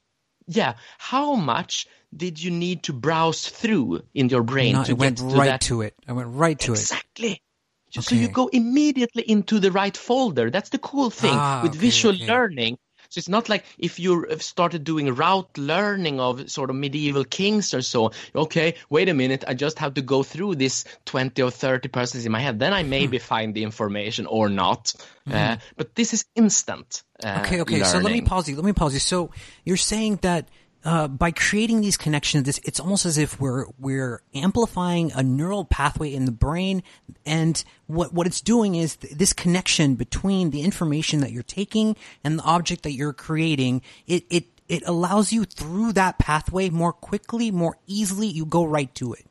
Yeah. 0.47 0.75
How 0.99 1.35
much 1.35 1.87
did 2.17 2.43
you 2.43 2.51
need 2.51 2.85
to 2.85 2.93
browse 2.93 3.49
through 3.49 4.03
in 4.15 4.29
your 4.29 4.43
brain 4.43 4.75
No, 4.75 4.83
to 4.85 4.91
I 4.91 4.95
went 4.95 5.19
get 5.19 5.25
right 5.25 5.45
to 5.45 5.51
that? 5.51 5.61
to 5.63 5.83
it. 5.83 5.95
I 6.07 6.13
went 6.13 6.29
right 6.31 6.59
to 6.61 6.73
it. 6.73 6.79
exactly. 6.79 7.43
So 7.91 8.15
you 8.15 8.29
go 8.29 8.49
immediately 8.49 9.23
into 9.23 9.59
the 9.59 9.73
right 9.73 9.97
folder. 9.97 10.51
That's 10.51 10.69
the 10.69 10.79
cool 10.79 11.11
thing 11.11 11.33
Ah, 11.33 11.63
with 11.63 11.73
okay, 11.73 11.81
visual 11.81 12.15
okay. 12.15 12.27
learning. 12.27 12.79
So 13.09 13.19
it's 13.19 13.29
not 13.29 13.49
like 13.49 13.65
if 13.79 13.99
you 13.99 14.27
started 14.39 14.85
doing 14.85 15.15
route 15.15 15.57
learning 15.57 16.21
of 16.21 16.51
sort 16.51 16.69
of 16.69 16.77
medieval 16.77 17.25
kings 17.25 17.73
or 17.73 17.81
so. 17.81 18.13
Okay, 18.35 18.75
wait 18.91 19.09
a 19.09 19.15
minute. 19.15 19.45
I 19.49 19.55
just 19.55 19.79
have 19.79 19.95
to 19.95 20.03
go 20.03 20.23
through 20.23 20.57
this 20.57 20.85
20 21.07 21.41
or 21.41 21.51
30 21.51 21.89
persons 21.89 22.27
in 22.27 22.33
my 22.33 22.41
head. 22.41 22.59
Then 22.59 22.75
I 22.75 22.83
Hmm. 22.83 22.91
maybe 22.91 23.19
find 23.19 23.55
the 23.55 23.63
information 23.63 24.27
or 24.27 24.51
not. 24.51 24.93
Uh, 25.31 25.57
but 25.77 25.95
this 25.95 26.13
is 26.13 26.27
instant. 26.35 27.03
Uh. 27.25 27.39
Okay, 27.39 27.63
okay. 27.63 27.83
So 27.85 27.99
let 27.99 28.13
me 28.13 28.21
pause 28.21 28.49
you. 28.49 28.57
Let 28.57 28.65
me 28.67 28.75
pause 28.75 28.93
you. 28.93 29.01
So 29.01 29.31
you're 29.65 29.79
saying 29.79 30.19
that 30.23 30.49
uh, 30.89 31.07
by 31.07 31.30
creating 31.30 31.82
these 31.82 31.99
connections, 31.99 32.45
this, 32.45 32.59
it's 32.64 32.80
almost 32.80 33.05
as 33.05 33.18
if 33.18 33.39
we're 33.39 33.66
we're 33.78 34.22
amplifying 34.34 35.12
a 35.14 35.22
neural 35.22 35.66
pathway 35.66 36.14
in 36.14 36.24
the 36.24 36.32
brain, 36.32 36.82
and 37.26 37.62
what 37.89 38.14
what 38.14 38.26
it's 38.26 38.41
doing 38.41 38.74
is 38.74 38.97
th- 38.97 39.12
this 39.12 39.34
connection 39.34 39.97
between 39.97 40.49
the 40.49 40.62
information 40.62 41.20
that 41.20 41.30
you're 41.30 41.43
taking 41.43 41.95
and 42.24 42.39
the 42.39 42.43
object 42.45 42.84
that 42.84 42.93
you're 42.93 43.12
creating. 43.12 43.82
It 44.07 44.24
it 44.30 44.47
it 44.66 44.82
allows 44.86 45.30
you 45.30 45.45
through 45.45 45.93
that 45.93 46.18
pathway 46.18 46.70
more 46.70 46.95
quickly, 46.95 47.51
more 47.51 47.76
easily. 47.86 48.26
You 48.26 48.47
go 48.47 48.64
right 48.64 48.93
to 48.95 49.12
it. 49.12 49.26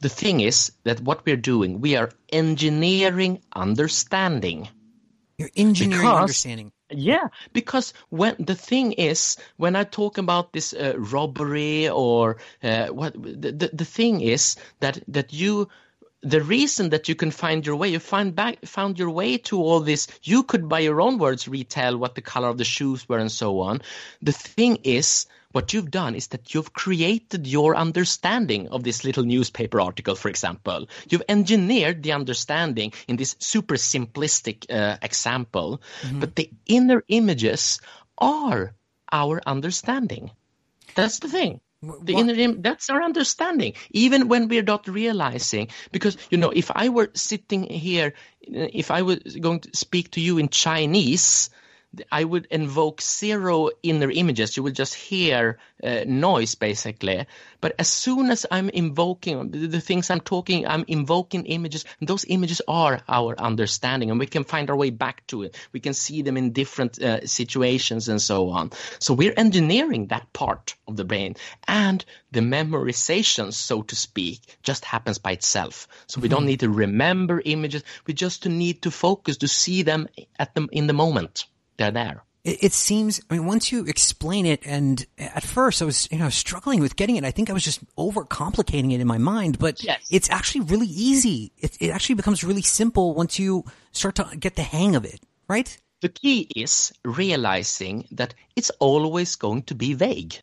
The 0.00 0.10
thing 0.10 0.40
is 0.40 0.70
that 0.84 1.00
what 1.00 1.24
we're 1.24 1.36
doing, 1.36 1.80
we 1.80 1.96
are 1.96 2.10
engineering 2.28 3.40
understanding. 3.56 4.68
You're 5.38 5.50
engineering 5.56 6.02
Because- 6.02 6.20
understanding. 6.20 6.72
Yeah, 6.90 7.28
because 7.52 7.92
when 8.08 8.36
the 8.38 8.54
thing 8.54 8.92
is, 8.92 9.36
when 9.58 9.76
I 9.76 9.84
talk 9.84 10.16
about 10.16 10.52
this 10.54 10.72
uh, 10.72 10.94
robbery 10.96 11.88
or 11.90 12.38
uh, 12.62 12.86
what 12.88 13.12
the, 13.12 13.52
the 13.52 13.70
the 13.74 13.84
thing 13.84 14.22
is 14.22 14.56
that 14.80 14.98
that 15.08 15.32
you 15.34 15.68
the 16.22 16.40
reason 16.40 16.88
that 16.90 17.08
you 17.08 17.14
can 17.14 17.30
find 17.30 17.66
your 17.66 17.76
way, 17.76 17.88
you 17.88 17.98
find 17.98 18.34
back 18.34 18.64
found 18.64 18.98
your 18.98 19.10
way 19.10 19.36
to 19.38 19.58
all 19.58 19.80
this. 19.80 20.08
You 20.22 20.44
could, 20.44 20.66
by 20.68 20.80
your 20.80 21.02
own 21.02 21.18
words, 21.18 21.46
retell 21.46 21.98
what 21.98 22.14
the 22.14 22.22
color 22.22 22.48
of 22.48 22.56
the 22.58 22.64
shoes 22.64 23.06
were 23.06 23.18
and 23.18 23.30
so 23.30 23.60
on. 23.60 23.82
The 24.22 24.32
thing 24.32 24.76
is, 24.82 25.26
what 25.52 25.72
you've 25.72 25.90
done 25.90 26.14
is 26.14 26.28
that 26.28 26.54
you've 26.54 26.72
created 26.72 27.46
your 27.46 27.74
understanding 27.74 28.68
of 28.68 28.84
this 28.84 29.04
little 29.04 29.24
newspaper 29.24 29.80
article, 29.80 30.14
for 30.14 30.28
example. 30.28 30.88
You've 31.08 31.22
engineered 31.28 32.02
the 32.02 32.12
understanding 32.12 32.92
in 33.06 33.16
this 33.16 33.34
super 33.38 33.76
simplistic 33.76 34.70
uh, 34.70 34.98
example, 35.02 35.80
but 36.12 36.36
the 36.36 36.50
inner 36.66 37.02
images 37.08 37.80
are 38.18 38.74
our 39.10 39.40
understanding. 39.46 40.30
That's 40.94 41.20
the 41.20 41.28
thing. 41.28 41.60
The 41.80 42.12
what- 42.14 42.20
inner 42.20 42.34
im- 42.34 42.60
that's 42.60 42.90
our 42.90 43.02
understanding, 43.02 43.74
even 43.90 44.28
when 44.28 44.48
we're 44.48 44.62
not 44.64 44.86
realizing. 44.88 45.68
Because 45.92 46.18
you 46.28 46.36
know, 46.36 46.50
if 46.50 46.70
I 46.74 46.88
were 46.90 47.10
sitting 47.14 47.62
here, 47.62 48.14
if 48.42 48.90
I 48.90 49.02
was 49.02 49.18
going 49.40 49.60
to 49.60 49.70
speak 49.76 50.10
to 50.12 50.20
you 50.20 50.38
in 50.38 50.48
Chinese, 50.48 51.50
I 52.12 52.22
would 52.22 52.46
invoke 52.50 53.00
zero 53.00 53.70
inner 53.82 54.10
images. 54.10 54.56
You 54.56 54.62
would 54.62 54.74
just 54.74 54.94
hear 54.94 55.58
uh, 55.82 56.04
noise, 56.06 56.54
basically. 56.54 57.26
But 57.62 57.74
as 57.78 57.88
soon 57.88 58.30
as 58.30 58.44
I'm 58.50 58.68
invoking 58.68 59.50
the, 59.50 59.66
the 59.66 59.80
things 59.80 60.10
I'm 60.10 60.20
talking, 60.20 60.66
I'm 60.66 60.84
invoking 60.86 61.46
images. 61.46 61.86
And 61.98 62.08
those 62.08 62.26
images 62.28 62.60
are 62.68 63.00
our 63.08 63.38
understanding, 63.40 64.10
and 64.10 64.20
we 64.20 64.26
can 64.26 64.44
find 64.44 64.68
our 64.68 64.76
way 64.76 64.90
back 64.90 65.26
to 65.28 65.44
it. 65.44 65.56
We 65.72 65.80
can 65.80 65.94
see 65.94 66.20
them 66.22 66.36
in 66.36 66.52
different 66.52 67.00
uh, 67.02 67.26
situations 67.26 68.08
and 68.08 68.20
so 68.20 68.50
on. 68.50 68.70
So 68.98 69.14
we're 69.14 69.34
engineering 69.36 70.08
that 70.08 70.32
part 70.32 70.74
of 70.86 70.96
the 70.96 71.04
brain, 71.04 71.36
and 71.66 72.04
the 72.32 72.40
memorization, 72.40 73.52
so 73.52 73.82
to 73.82 73.96
speak, 73.96 74.40
just 74.62 74.84
happens 74.84 75.18
by 75.18 75.32
itself. 75.32 75.88
So 76.06 76.20
we 76.20 76.28
don't 76.28 76.44
need 76.44 76.60
to 76.60 76.68
remember 76.68 77.40
images. 77.42 77.82
We 78.06 78.12
just 78.12 78.46
need 78.46 78.82
to 78.82 78.90
focus 78.90 79.38
to 79.38 79.48
see 79.48 79.82
them 79.82 80.08
at 80.38 80.54
them 80.54 80.68
in 80.70 80.86
the 80.86 80.92
moment. 80.92 81.46
They're 81.78 81.90
there. 81.90 82.24
It, 82.44 82.64
it 82.64 82.72
seems. 82.72 83.20
I 83.30 83.34
mean, 83.34 83.46
once 83.46 83.72
you 83.72 83.84
explain 83.84 84.46
it, 84.46 84.60
and 84.66 85.04
at 85.16 85.44
first 85.44 85.80
I 85.80 85.84
was, 85.84 86.08
you 86.10 86.18
know, 86.18 86.28
struggling 86.28 86.80
with 86.80 86.96
getting 86.96 87.16
it. 87.16 87.24
I 87.24 87.30
think 87.30 87.48
I 87.50 87.52
was 87.52 87.64
just 87.64 87.80
overcomplicating 87.96 88.92
it 88.92 89.00
in 89.00 89.06
my 89.06 89.18
mind, 89.18 89.58
but 89.58 89.82
Yes. 89.82 90.06
it's 90.10 90.30
actually 90.30 90.62
really 90.62 90.86
easy. 90.86 91.52
It, 91.58 91.76
it 91.80 91.90
actually 91.90 92.16
becomes 92.16 92.44
really 92.44 92.62
simple 92.62 93.14
once 93.14 93.38
you 93.38 93.64
start 93.92 94.16
to 94.16 94.28
get 94.38 94.56
the 94.56 94.62
hang 94.62 94.96
of 94.96 95.04
it, 95.04 95.20
right? 95.48 95.76
The 96.00 96.08
key 96.08 96.48
is 96.54 96.92
realizing 97.04 98.06
that 98.12 98.34
it's 98.54 98.70
always 98.78 99.34
going 99.36 99.62
to 99.64 99.74
be 99.74 99.94
vague. 99.94 100.36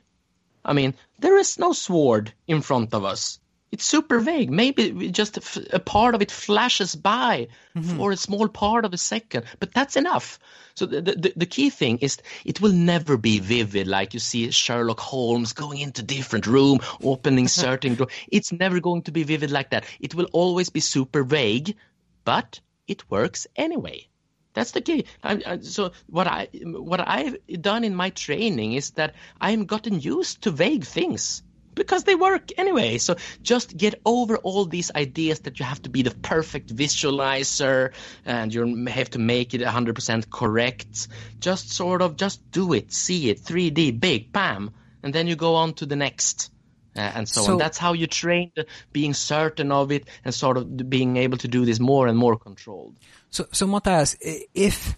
I 0.66 0.74
mean, 0.74 0.96
there 1.20 1.38
is 1.38 1.58
no 1.60 1.72
sword 1.74 2.34
in 2.48 2.62
front 2.62 2.94
of 2.94 3.06
us. 3.06 3.40
It's 3.72 3.86
super 3.86 4.20
vague. 4.20 4.52
Maybe 4.52 5.10
just 5.12 5.38
a, 5.38 5.42
f- 5.42 5.74
a 5.74 5.80
part 5.80 6.16
of 6.16 6.22
it 6.22 6.32
flashes 6.32 6.96
by 6.96 7.48
mm-hmm. 7.76 7.98
for 7.98 8.12
a 8.12 8.18
small 8.18 8.48
part 8.48 8.86
of 8.86 8.94
a 8.94 8.98
second, 8.98 9.46
but 9.60 9.74
that's 9.74 9.98
enough. 9.98 10.40
So 10.76 10.86
the, 10.86 11.02
the 11.02 11.34
the 11.36 11.46
key 11.46 11.70
thing 11.70 11.98
is 12.00 12.18
it 12.46 12.62
will 12.62 12.72
never 12.72 13.18
be 13.18 13.40
vivid 13.40 13.88
like 13.88 14.14
you 14.14 14.20
see 14.20 14.52
Sherlock 14.52 15.00
Holmes 15.00 15.54
going 15.54 15.80
into 15.80 16.04
different 16.04 16.48
room, 16.48 16.80
opening 17.04 17.48
certain 17.66 17.96
door. 17.96 18.08
It's 18.28 18.52
never 18.52 18.80
going 18.80 19.02
to 19.04 19.12
be 19.12 19.24
vivid 19.24 19.52
like 19.52 19.72
that. 19.72 19.86
It 20.00 20.14
will 20.16 20.30
always 20.32 20.70
be 20.70 20.80
super 20.82 21.24
vague, 21.24 21.76
but 22.24 22.60
it 22.88 23.10
works 23.10 23.48
anyway. 23.56 24.08
That's 24.54 24.72
the 24.72 24.82
key. 24.82 25.06
I, 25.24 25.42
I, 25.46 25.60
so 25.60 25.92
what 26.08 26.28
I 26.28 26.48
what 26.64 27.02
I've 27.06 27.38
done 27.62 27.84
in 27.84 27.96
my 27.96 28.10
training 28.12 28.74
is 28.74 28.92
that 28.92 29.16
I'm 29.42 29.66
gotten 29.66 30.00
used 30.00 30.44
to 30.44 30.52
vague 30.52 30.86
things 30.86 31.44
because 31.76 32.06
they 32.06 32.16
work 32.16 32.50
anyway. 32.58 32.98
So 32.98 33.16
just 33.42 33.78
get 33.78 34.02
over 34.06 34.38
all 34.38 34.66
these 34.66 34.92
ideas 34.96 35.42
that 35.42 35.60
you 35.60 35.66
have 35.66 35.82
to 35.84 35.90
be 35.90 36.02
the 36.02 36.12
perfect 36.12 36.76
visualizer 36.76 37.94
and 38.26 38.54
you 38.54 38.86
have 38.88 39.10
to 39.12 39.20
make 39.20 39.54
it 39.54 39.62
100% 39.62 40.30
correct. 40.30 41.08
Just 41.40 41.72
sort 41.72 42.02
of 42.02 42.16
just 42.16 42.50
do 42.52 42.74
it, 42.74 42.92
see 42.94 43.30
it, 43.30 43.42
3D, 43.44 44.00
big, 44.00 44.32
bam, 44.32 44.72
and 45.04 45.14
then 45.14 45.28
you 45.28 45.36
go 45.36 45.56
on 45.56 45.74
to 45.76 45.86
the 45.86 45.96
next. 45.96 46.52
Uh, 46.96 47.02
and 47.02 47.28
so, 47.30 47.42
So- 47.42 47.52
on. 47.54 47.58
That's 47.58 47.78
how 47.78 47.94
you 47.94 48.08
train 48.08 48.52
being 48.94 49.14
certain 49.14 49.72
of 49.72 49.92
it 49.92 50.08
and 50.24 50.34
sort 50.34 50.58
of 50.58 50.90
being 50.90 51.18
able 51.18 51.38
to 51.40 51.48
do 51.48 51.66
this 51.66 51.80
more 51.80 52.08
and 52.08 52.18
more 52.18 52.38
controlled. 52.38 52.96
So, 53.30 53.48
so 53.52 53.68
Mattias, 53.68 54.16
if 54.54 54.96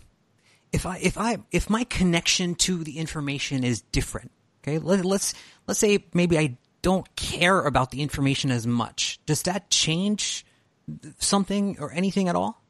if 0.71 0.85
I 0.85 0.97
if 0.97 1.17
I 1.17 1.37
if 1.51 1.69
my 1.69 1.83
connection 1.85 2.55
to 2.55 2.83
the 2.83 2.99
information 2.99 3.63
is 3.63 3.81
different, 3.81 4.31
okay, 4.61 4.77
let, 4.77 5.03
let's 5.05 5.33
let's 5.65 5.79
say 5.79 6.05
maybe 6.13 6.37
I 6.37 6.57
don't 6.87 7.17
care 7.17 7.59
about 7.63 7.91
the 7.91 8.01
information 8.01 8.49
as 8.49 8.65
much. 8.65 9.19
Does 9.25 9.41
that 9.41 9.69
change 9.69 10.45
something 11.19 11.75
or 11.81 11.91
anything 11.91 12.29
at 12.29 12.35
all? 12.37 12.63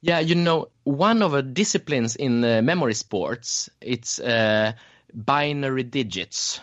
Yeah, 0.00 0.20
you 0.20 0.34
know, 0.34 0.68
one 0.84 1.20
of 1.20 1.32
the 1.32 1.42
disciplines 1.42 2.16
in 2.16 2.42
uh, 2.42 2.62
memory 2.62 2.94
sports, 2.94 3.68
it's 3.78 4.18
uh, 4.18 4.72
binary 5.12 5.82
digits. 5.82 6.62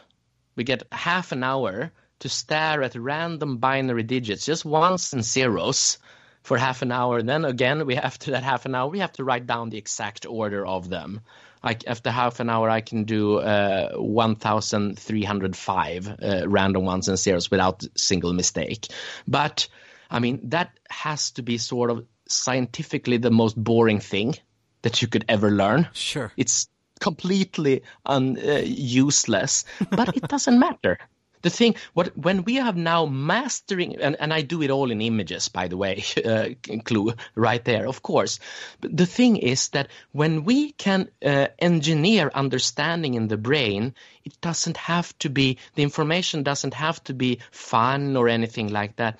We 0.56 0.64
get 0.64 0.82
half 0.92 1.32
an 1.32 1.44
hour 1.44 1.92
to 2.22 2.28
stare 2.28 2.82
at 2.82 2.96
random 2.96 3.58
binary 3.58 4.02
digits, 4.02 4.44
just 4.44 4.66
ones 4.66 5.14
and 5.14 5.24
zeros, 5.24 6.00
for 6.42 6.58
half 6.58 6.82
an 6.82 6.92
hour. 6.92 7.20
And 7.20 7.30
then 7.30 7.46
again, 7.46 7.86
we 7.86 7.98
after 7.98 8.32
that 8.32 8.42
half 8.42 8.66
an 8.66 8.74
hour, 8.74 8.90
we 8.90 8.98
have 8.98 9.14
to 9.14 9.24
write 9.24 9.46
down 9.46 9.70
the 9.70 9.78
exact 9.78 10.26
order 10.26 10.66
of 10.66 10.90
them. 10.90 11.22
Like 11.64 11.88
after 11.88 12.12
half 12.12 12.40
an 12.40 12.50
hour, 12.50 12.70
I 12.70 12.82
can 12.82 13.04
do 13.04 13.40
uh, 13.40 13.92
1,305 13.96 16.08
uh, 16.08 16.48
random 16.48 16.86
ones 16.86 17.08
and 17.08 17.18
zeros 17.18 17.52
without 17.52 17.84
single 17.96 18.34
mistake. 18.34 18.88
But 19.28 19.68
I 20.10 20.20
mean, 20.20 20.40
that 20.50 20.78
has 20.90 21.32
to 21.32 21.42
be 21.42 21.58
sort 21.58 21.90
of 21.90 22.06
scientifically 22.28 23.18
the 23.18 23.32
most 23.32 23.62
boring 23.62 24.00
thing 24.00 24.36
that 24.82 25.02
you 25.02 25.08
could 25.08 25.26
ever 25.28 25.52
learn. 25.52 25.88
Sure. 25.94 26.32
It's 26.38 26.68
completely 27.00 27.84
un, 28.06 28.38
uh, 28.38 28.62
useless, 28.64 29.66
but 29.90 30.16
it 30.16 30.28
doesn't 30.28 30.60
matter. 30.60 31.00
The 31.48 31.52
thing 31.52 31.76
what 31.94 32.18
when 32.18 32.44
we 32.44 32.56
have 32.56 32.76
now 32.76 33.06
mastering 33.06 33.96
and, 34.02 34.18
and 34.20 34.34
i 34.34 34.42
do 34.42 34.62
it 34.62 34.70
all 34.70 34.92
in 34.92 35.00
images 35.02 35.48
by 35.48 35.70
the 35.70 35.78
way 35.78 36.04
uh, 36.26 36.50
clue 36.84 37.14
right 37.36 37.64
there 37.64 37.88
of 37.88 38.02
course. 38.02 38.40
But 38.82 38.98
the 38.98 39.06
thing 39.06 39.38
is 39.38 39.70
that 39.70 39.88
when 40.12 40.44
we 40.44 40.74
can 40.74 41.10
uh, 41.26 41.48
engineer 41.58 42.30
understanding 42.34 43.14
in 43.14 43.30
the 43.30 43.38
brain 43.38 43.96
it 44.26 44.42
doesn't 44.42 44.76
have 44.76 45.18
to 45.20 45.30
be 45.30 45.58
the 45.76 45.84
information 45.84 46.44
doesn't 46.44 46.74
have 46.74 47.02
to 47.06 47.14
be 47.14 47.40
fun 47.52 48.18
or 48.18 48.28
anything 48.28 48.68
like 48.68 48.98
that. 48.98 49.18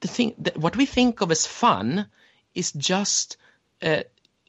The 0.00 0.08
thing 0.08 0.34
that 0.38 0.56
what 0.56 0.76
we 0.76 0.86
think 0.86 1.20
of 1.20 1.30
as 1.30 1.46
fun 1.46 2.08
is 2.52 2.72
just 2.72 3.36
uh, 3.80 4.02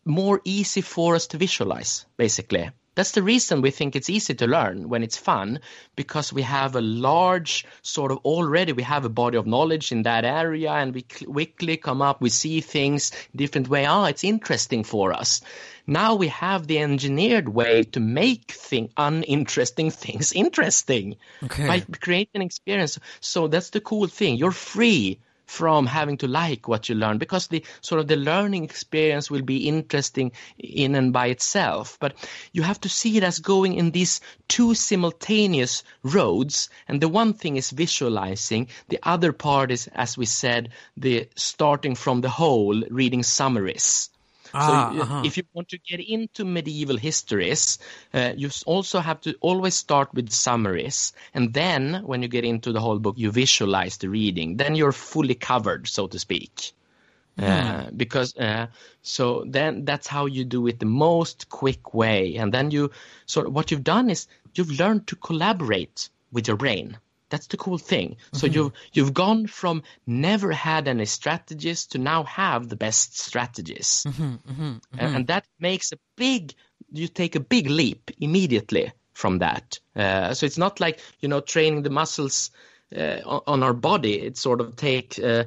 more 0.05 0.41
easy 0.43 0.82
for 0.82 1.13
us 1.13 1.28
to 1.28 1.38
visualize 1.38 2.07
basically 2.17 2.72
that's 2.96 3.12
the 3.12 3.24
reason 3.24 3.62
we 3.62 3.72
think 3.72 3.96
it's 3.96 4.10
easy 4.10 4.34
to 4.34 4.48
learn 4.48 4.89
when 4.89 5.04
it's 5.04 5.18
fun 5.18 5.60
because 5.96 6.34
we 6.34 6.42
have 6.42 6.76
a 6.76 6.82
large 6.82 7.66
sort 7.82 8.12
of 8.12 8.18
already 8.20 8.74
we 8.74 8.84
have 8.84 9.06
a 9.06 9.10
body 9.10 9.38
of 9.38 9.48
knowledge 9.48 9.92
in 9.92 10.04
that 10.04 10.26
area 10.26 10.72
and 10.72 10.94
we 10.94 11.02
quickly 11.02 11.78
come 11.78 12.02
up 12.02 12.22
we 12.22 12.30
see 12.30 12.62
things 12.62 13.12
different 13.36 13.70
way. 13.70 13.86
Ah 13.86 14.04
oh, 14.04 14.06
it's 14.06 14.24
interesting 14.24 14.84
for 14.84 15.14
us. 15.14 15.42
Now 15.88 16.16
we 16.16 16.28
have 16.28 16.68
the 16.68 16.80
engineered 16.80 17.50
way 17.50 17.84
to 17.84 18.00
make 18.00 18.52
thing 18.52 18.89
uninteresting 18.98 19.92
things 20.04 20.34
interesting 20.34 21.18
okay. 21.44 21.68
by 21.68 21.80
creating 22.00 22.42
experience. 22.42 23.00
So 23.20 23.48
that's 23.48 23.72
the 23.72 23.82
cool 23.82 24.08
thing. 24.08 24.36
You're 24.36 24.52
free 24.52 25.20
from 25.52 25.86
having 25.86 26.16
to 26.16 26.30
like 26.30 26.70
what 26.70 26.88
you 26.88 26.95
learn 26.95 27.18
because 27.18 27.47
the 27.47 27.62
sort 27.82 27.99
of 27.99 28.08
the 28.08 28.16
learning 28.16 28.64
experience 28.64 29.30
will 29.30 29.41
be 29.41 29.68
interesting 29.68 30.32
in 30.58 30.95
and 30.95 31.12
by 31.12 31.28
itself. 31.28 31.97
But 31.99 32.16
you 32.54 32.62
have 32.64 32.80
to 32.82 32.88
see 32.89 33.18
it 33.18 33.24
as 33.24 33.39
going 33.39 33.74
in 33.74 33.91
these 33.91 34.22
two 34.47 34.74
simultaneous 34.74 35.84
roads 36.04 36.70
and 36.88 37.02
the 37.02 37.10
one 37.10 37.34
thing 37.34 37.58
is 37.58 37.70
visualizing 37.72 38.70
the 38.88 38.99
other 39.04 39.34
part 39.34 39.72
is 39.72 39.88
as 39.93 40.18
we 40.18 40.26
said 40.26 40.70
the 40.95 41.28
starting 41.36 41.95
from 41.95 42.22
the 42.22 42.30
whole 42.30 42.82
reading 42.89 43.22
summaries 43.22 44.10
Ah, 44.54 44.93
so 44.93 45.02
uh-huh. 45.02 45.22
if 45.26 45.38
you 45.38 45.43
want 45.54 45.70
to 45.70 45.78
get 45.78 45.99
into 45.99 46.45
medieval 46.45 46.97
histories, 46.97 47.80
uh, 48.14 48.34
you 48.36 48.49
also 48.66 48.99
have 48.99 49.22
to 49.22 49.36
always 49.41 49.76
start 49.76 50.14
with 50.14 50.32
summaries, 50.32 51.14
and 51.34 51.54
then 51.54 52.02
when 52.06 52.22
you 52.22 52.28
get 52.28 52.45
into 52.45 52.72
the 52.72 52.82
whole 52.82 52.99
book, 52.99 53.16
you 53.18 53.32
visualize 53.32 53.97
the 53.97 54.10
reading. 54.10 54.58
Then 54.58 54.76
you're 54.76 54.91
fully 54.91 55.36
covered, 55.36 55.88
so 55.88 56.08
to 56.08 56.20
speak. 56.20 56.74
Uh, 57.38 57.89
because 57.95 58.36
uh, 58.38 58.68
so 59.02 59.43
then 59.47 59.86
that's 59.86 60.06
how 60.06 60.26
you 60.26 60.43
do 60.43 60.68
it 60.68 60.80
the 60.80 60.86
most 60.86 61.49
quick 61.49 61.93
way, 61.93 62.36
and 62.36 62.54
then 62.54 62.70
you 62.72 62.91
sort 63.26 63.47
of 63.47 63.54
what 63.54 63.72
you've 63.72 63.84
done 63.84 64.10
is 64.10 64.28
you've 64.54 64.80
learned 64.80 65.08
to 65.08 65.16
collaborate 65.16 66.10
with 66.32 66.47
your 66.47 66.58
brain. 66.58 66.97
That's 67.32 67.47
the 67.47 67.57
cool 67.57 67.79
thing. 67.79 68.17
So 68.34 68.45
you've 68.55 68.71
you've 68.93 69.13
gone 69.13 69.47
from 69.47 69.82
never 70.05 70.51
had 70.51 70.88
any 70.88 71.05
strategies 71.05 71.88
to 71.88 71.97
now 71.97 72.23
have 72.25 72.67
the 72.69 72.75
best 72.75 73.17
strategies, 73.19 74.05
And, 74.99 75.15
and 75.15 75.27
that 75.27 75.45
makes 75.59 75.91
a 75.93 75.97
big. 76.15 76.53
You 76.91 77.07
take 77.07 77.36
a 77.38 77.39
big 77.39 77.69
leap 77.69 78.11
immediately 78.19 78.91
from 79.13 79.39
that. 79.39 79.79
Uh, 79.95 80.34
so 80.34 80.45
it's 80.45 80.57
not 80.57 80.79
like 80.79 80.99
you 81.21 81.29
know 81.29 81.41
training 81.41 81.84
the 81.84 81.89
muscles. 81.89 82.51
Uh, 82.93 83.21
on- 83.47 83.63
our 83.63 83.73
body, 83.73 84.19
it 84.19 84.38
sort 84.38 84.59
of 84.59 84.75
take. 84.75 85.17
Uh, 85.17 85.45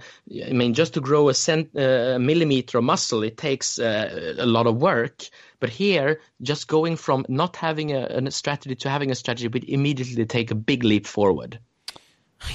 I 0.49 0.53
mean, 0.55 0.73
just 0.73 0.95
to 0.95 1.01
grow 1.03 1.29
a 1.29 1.35
cent- 1.35 1.77
uh, 1.77 2.19
millimeter 2.19 2.79
of 2.79 2.85
muscle, 2.85 3.23
it 3.23 3.37
takes 3.37 3.79
uh, 3.79 4.35
a 4.39 4.47
lot 4.47 4.67
of 4.67 4.77
work. 4.81 5.29
But 5.61 5.69
here, 5.69 6.21
just 6.41 6.69
going 6.69 6.97
from 6.97 7.27
not 7.29 7.57
having 7.57 7.93
a, 7.93 8.07
a 8.07 8.31
strategy 8.31 8.75
to 8.77 8.89
having 8.89 9.11
a 9.11 9.15
strategy 9.15 9.49
would 9.49 9.69
immediately 9.69 10.25
take 10.27 10.53
a 10.53 10.55
big 10.55 10.85
leap 10.85 11.07
forward. 11.07 11.59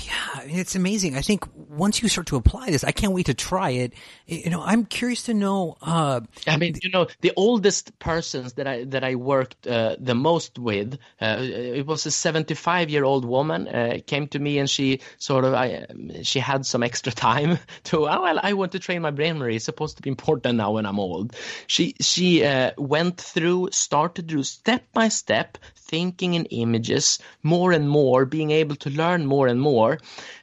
Yeah, 0.05 0.41
it's 0.43 0.75
amazing. 0.75 1.17
I 1.17 1.21
think 1.21 1.47
once 1.55 2.01
you 2.01 2.09
start 2.09 2.27
to 2.27 2.35
apply 2.35 2.69
this, 2.69 2.83
I 2.83 2.91
can't 2.91 3.13
wait 3.13 3.27
to 3.27 3.33
try 3.33 3.71
it. 3.71 3.93
You 4.27 4.49
know, 4.49 4.61
I'm 4.61 4.85
curious 4.85 5.23
to 5.23 5.33
know. 5.33 5.77
Uh, 5.81 6.21
I 6.47 6.57
mean, 6.57 6.77
you 6.83 6.89
know, 6.89 7.07
the 7.21 7.31
oldest 7.35 7.97
persons 7.99 8.53
that 8.53 8.67
I 8.67 8.83
that 8.85 9.03
I 9.03 9.15
worked 9.15 9.65
uh, 9.67 9.95
the 9.99 10.15
most 10.15 10.59
with, 10.59 10.97
uh, 11.21 11.37
it 11.39 11.85
was 11.85 12.05
a 12.05 12.11
75 12.11 12.89
year 12.89 13.03
old 13.03 13.25
woman 13.25 13.67
uh, 13.67 13.99
came 14.05 14.27
to 14.29 14.39
me 14.39 14.59
and 14.59 14.69
she 14.69 14.99
sort 15.17 15.45
of 15.45 15.53
I 15.53 15.85
she 16.23 16.39
had 16.39 16.65
some 16.65 16.83
extra 16.83 17.11
time 17.29 17.57
to 17.85 18.07
oh 18.07 18.21
well 18.21 18.39
I 18.41 18.53
want 18.53 18.73
to 18.73 18.79
train 18.79 19.01
my 19.01 19.11
brain 19.11 19.29
memory. 19.35 19.55
It's 19.55 19.65
supposed 19.65 19.97
to 19.97 20.03
be 20.03 20.09
important 20.09 20.57
now 20.57 20.71
when 20.71 20.85
I'm 20.85 20.99
old. 20.99 21.35
She 21.67 21.95
she 22.01 22.43
uh, 22.43 22.71
went 22.77 23.17
through 23.17 23.69
started 23.71 24.29
through 24.29 24.43
step 24.43 24.83
by 24.93 25.07
step 25.09 25.57
thinking 25.89 26.35
in 26.35 26.45
images 26.45 27.19
more 27.41 27.71
and 27.71 27.89
more, 27.89 28.25
being 28.25 28.51
able 28.51 28.75
to 28.75 28.89
learn 28.91 29.25
more 29.25 29.47
and 29.47 29.59
more. 29.59 29.78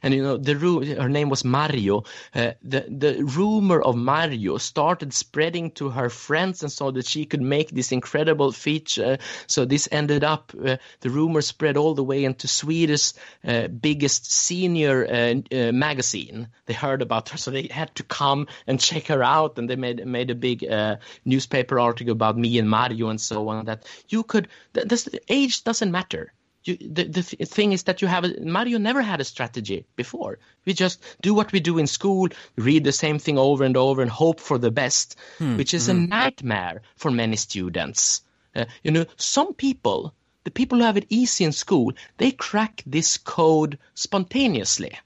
And 0.03 0.13
you 0.13 0.23
know, 0.23 0.37
the 0.37 0.53
her 0.99 1.09
name 1.09 1.29
was 1.29 1.43
Mario. 1.43 2.03
Uh, 2.33 2.51
the 2.61 2.85
the 2.87 3.23
rumor 3.23 3.81
of 3.81 3.95
Mario 3.95 4.57
started 4.57 5.13
spreading 5.13 5.71
to 5.71 5.89
her 5.89 6.09
friends, 6.09 6.63
and 6.63 6.71
so 6.71 6.91
that 6.91 7.05
she 7.05 7.25
could 7.25 7.41
make 7.41 7.69
this 7.71 7.91
incredible 7.91 8.51
feature. 8.51 9.17
So 9.47 9.65
this 9.65 9.87
ended 9.91 10.23
up 10.23 10.53
uh, 10.53 10.77
the 11.01 11.09
rumor 11.09 11.41
spread 11.41 11.77
all 11.77 11.93
the 11.93 12.03
way 12.03 12.23
into 12.23 12.47
Sweden's 12.47 13.13
uh, 13.47 13.67
biggest 13.67 14.31
senior 14.31 15.05
uh, 15.05 15.55
uh, 15.55 15.71
magazine. 15.71 16.47
They 16.65 16.73
heard 16.73 17.01
about 17.01 17.29
her, 17.29 17.37
so 17.37 17.51
they 17.51 17.67
had 17.71 17.93
to 17.95 18.03
come 18.03 18.47
and 18.67 18.79
check 18.79 19.07
her 19.07 19.23
out, 19.23 19.57
and 19.57 19.69
they 19.69 19.75
made 19.75 20.05
made 20.05 20.31
a 20.31 20.35
big 20.35 20.63
uh, 20.65 20.97
newspaper 21.25 21.79
article 21.79 22.11
about 22.13 22.37
me 22.37 22.59
and 22.59 22.69
Mario 22.69 23.09
and 23.09 23.21
so 23.21 23.49
on. 23.49 23.65
That 23.65 23.85
you 24.09 24.23
could, 24.23 24.47
th- 24.73 24.87
this 24.87 25.09
age 25.29 25.63
doesn't 25.63 25.91
matter. 25.91 26.33
You, 26.67 26.77
the, 26.79 27.03
the 27.05 27.23
th- 27.23 27.49
thing 27.49 27.71
is 27.71 27.83
that 27.83 28.01
you 28.01 28.07
have 28.07 28.25
a, 28.25 28.33
Mario 28.41 28.77
never 28.77 29.01
had 29.01 29.21
a 29.21 29.23
strategy 29.23 29.85
before. 29.95 30.39
We 30.65 30.73
just 30.73 31.01
do 31.21 31.33
what 31.33 31.51
we 31.51 31.59
do 31.59 31.77
in 31.77 31.87
school, 31.87 32.29
read 32.57 32.83
the 32.83 32.91
same 32.91 33.19
thing 33.19 33.37
over 33.37 33.63
and 33.63 33.77
over, 33.77 34.01
and 34.01 34.11
hope 34.11 34.39
for 34.39 34.57
the 34.57 34.71
best, 34.71 35.15
which 35.57 35.73
is 35.73 35.87
a 35.87 35.93
nightmare 35.93 36.81
for 36.95 37.11
many 37.11 37.35
students. 37.37 38.21
Uh, 38.55 38.65
you 38.83 38.91
know, 38.91 39.05
some 39.15 39.53
people, 39.53 40.13
the 40.43 40.51
people 40.51 40.79
who 40.79 40.83
have 40.83 40.97
it 40.97 41.05
easy 41.09 41.43
in 41.45 41.51
school, 41.51 41.93
they 42.17 42.31
crack 42.31 42.83
this 42.85 43.17
code 43.17 43.77
spontaneously. 43.93 44.97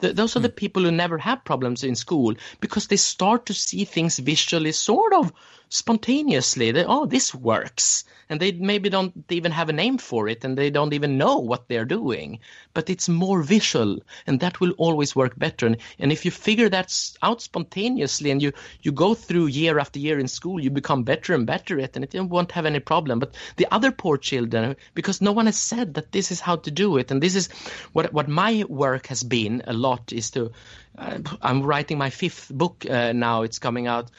Th- 0.00 0.14
those 0.14 0.36
are 0.36 0.40
the 0.40 0.48
hmm. 0.48 0.54
people 0.54 0.82
who 0.82 0.90
never 0.90 1.18
have 1.18 1.44
problems 1.44 1.84
in 1.84 1.94
school 1.94 2.34
because 2.60 2.88
they 2.88 2.96
start 2.96 3.46
to 3.46 3.54
see 3.54 3.84
things 3.84 4.18
visually, 4.18 4.72
sort 4.72 5.12
of 5.12 5.32
spontaneously. 5.74 6.70
They, 6.70 6.84
oh, 6.84 7.06
this 7.06 7.34
works. 7.34 8.04
And 8.28 8.40
they 8.40 8.52
maybe 8.52 8.88
don't 8.88 9.12
even 9.28 9.52
have 9.52 9.68
a 9.68 9.72
name 9.72 9.98
for 9.98 10.28
it 10.28 10.44
and 10.44 10.56
they 10.56 10.70
don't 10.70 10.94
even 10.94 11.18
know 11.18 11.38
what 11.38 11.68
they're 11.68 11.84
doing. 11.84 12.38
But 12.72 12.88
it's 12.88 13.08
more 13.08 13.42
visual 13.42 13.98
and 14.26 14.40
that 14.40 14.60
will 14.60 14.72
always 14.72 15.14
work 15.14 15.38
better. 15.38 15.66
And, 15.66 15.76
and 15.98 16.10
if 16.10 16.24
you 16.24 16.30
figure 16.30 16.68
that 16.68 16.94
out 17.22 17.42
spontaneously 17.42 18.30
and 18.30 18.40
you, 18.40 18.52
you 18.82 18.92
go 18.92 19.14
through 19.14 19.46
year 19.46 19.78
after 19.78 19.98
year 19.98 20.18
in 20.18 20.28
school, 20.28 20.60
you 20.60 20.70
become 20.70 21.02
better 21.02 21.34
and 21.34 21.46
better 21.46 21.78
at 21.80 21.96
it 21.96 21.96
and 21.96 22.04
it 22.04 22.20
won't 22.20 22.52
have 22.52 22.66
any 22.66 22.80
problem. 22.80 23.18
But 23.18 23.34
the 23.56 23.66
other 23.70 23.90
poor 23.90 24.16
children, 24.16 24.76
because 24.94 25.20
no 25.20 25.32
one 25.32 25.46
has 25.46 25.58
said 25.58 25.94
that 25.94 26.12
this 26.12 26.30
is 26.30 26.40
how 26.40 26.56
to 26.56 26.70
do 26.70 26.96
it. 26.96 27.10
And 27.10 27.22
this 27.22 27.34
is 27.34 27.48
what, 27.92 28.12
what 28.12 28.28
my 28.28 28.64
work 28.68 29.08
has 29.08 29.22
been 29.22 29.62
a 29.66 29.72
lot 29.84 30.12
is 30.12 30.30
to, 30.30 30.50
uh, 30.98 31.18
I'm 31.42 31.62
writing 31.62 31.98
my 31.98 32.10
fifth 32.10 32.50
book 32.52 32.86
uh, 32.88 33.12
now. 33.12 33.42
It's 33.42 33.58
coming 33.58 33.86
out. 33.86 34.10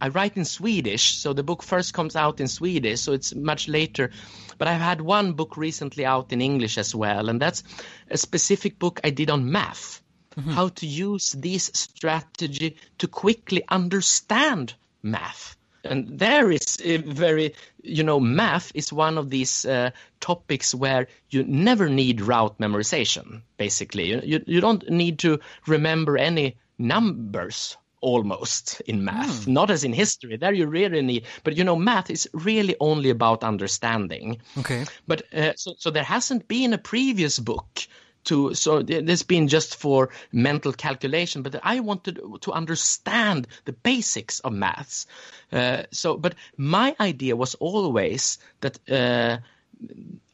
I 0.00 0.08
write 0.08 0.36
in 0.36 0.44
Swedish, 0.44 1.14
so 1.16 1.32
the 1.32 1.42
book 1.42 1.62
first 1.62 1.94
comes 1.94 2.16
out 2.16 2.40
in 2.40 2.48
Swedish, 2.48 3.00
so 3.00 3.12
it's 3.12 3.34
much 3.34 3.68
later. 3.68 4.10
But 4.58 4.68
I've 4.68 4.80
had 4.80 5.00
one 5.00 5.32
book 5.32 5.56
recently 5.56 6.04
out 6.04 6.32
in 6.32 6.40
English 6.40 6.78
as 6.78 6.94
well, 6.94 7.28
and 7.28 7.40
that's 7.40 7.62
a 8.10 8.16
specific 8.16 8.78
book 8.78 9.00
I 9.04 9.10
did 9.10 9.30
on 9.30 9.50
math. 9.50 10.02
How 10.54 10.68
to 10.68 10.86
use 10.86 11.32
this 11.32 11.70
strategy 11.74 12.76
to 12.98 13.06
quickly 13.06 13.64
understand 13.68 14.74
math. 15.02 15.56
And 15.84 16.18
there 16.18 16.50
is 16.50 16.78
a 16.84 16.98
very, 16.98 17.54
you 17.82 18.04
know, 18.04 18.20
math 18.20 18.72
is 18.74 18.92
one 18.92 19.18
of 19.18 19.30
these 19.30 19.64
uh, 19.64 19.90
topics 20.20 20.74
where 20.74 21.08
you 21.30 21.44
never 21.44 21.88
need 21.88 22.20
route 22.20 22.58
memorization, 22.58 23.42
basically. 23.56 24.10
You, 24.10 24.20
you, 24.24 24.44
you 24.46 24.60
don't 24.60 24.88
need 24.88 25.18
to 25.20 25.40
remember 25.66 26.16
any 26.16 26.56
numbers 26.78 27.76
almost 28.00 28.80
in 28.82 29.04
math, 29.04 29.46
not 29.46 29.70
as 29.70 29.84
in 29.84 29.92
history. 29.92 30.36
There 30.36 30.52
you 30.52 30.66
really 30.66 31.02
need, 31.02 31.24
but 31.44 31.56
you 31.56 31.64
know, 31.64 31.76
math 31.76 32.10
is 32.10 32.28
really 32.32 32.76
only 32.80 33.10
about 33.10 33.44
understanding. 33.44 34.38
okay. 34.58 34.84
But 35.06 35.22
uh, 35.32 35.52
so, 35.56 35.74
so 35.78 35.90
there 35.90 36.04
hasn't 36.04 36.48
been 36.48 36.72
a 36.72 36.78
previous 36.78 37.38
book 37.38 37.86
to 38.24 38.54
so 38.54 38.82
this 38.82 39.22
there's 39.22 39.50
just 39.50 39.76
for 39.76 40.08
mental 40.32 40.72
calculation 40.72 41.42
but 41.42 41.58
i 41.62 41.80
wanted 41.80 42.20
to 42.40 42.52
understand 42.52 43.46
the 43.64 43.72
basics 43.72 44.40
of 44.40 44.52
maths. 44.52 45.06
Uh, 45.52 45.82
so 45.90 46.16
but 46.16 46.34
my 46.56 46.94
idea 47.00 47.36
was 47.36 47.54
always 47.56 48.38
that 48.60 48.78
uh, 48.90 49.38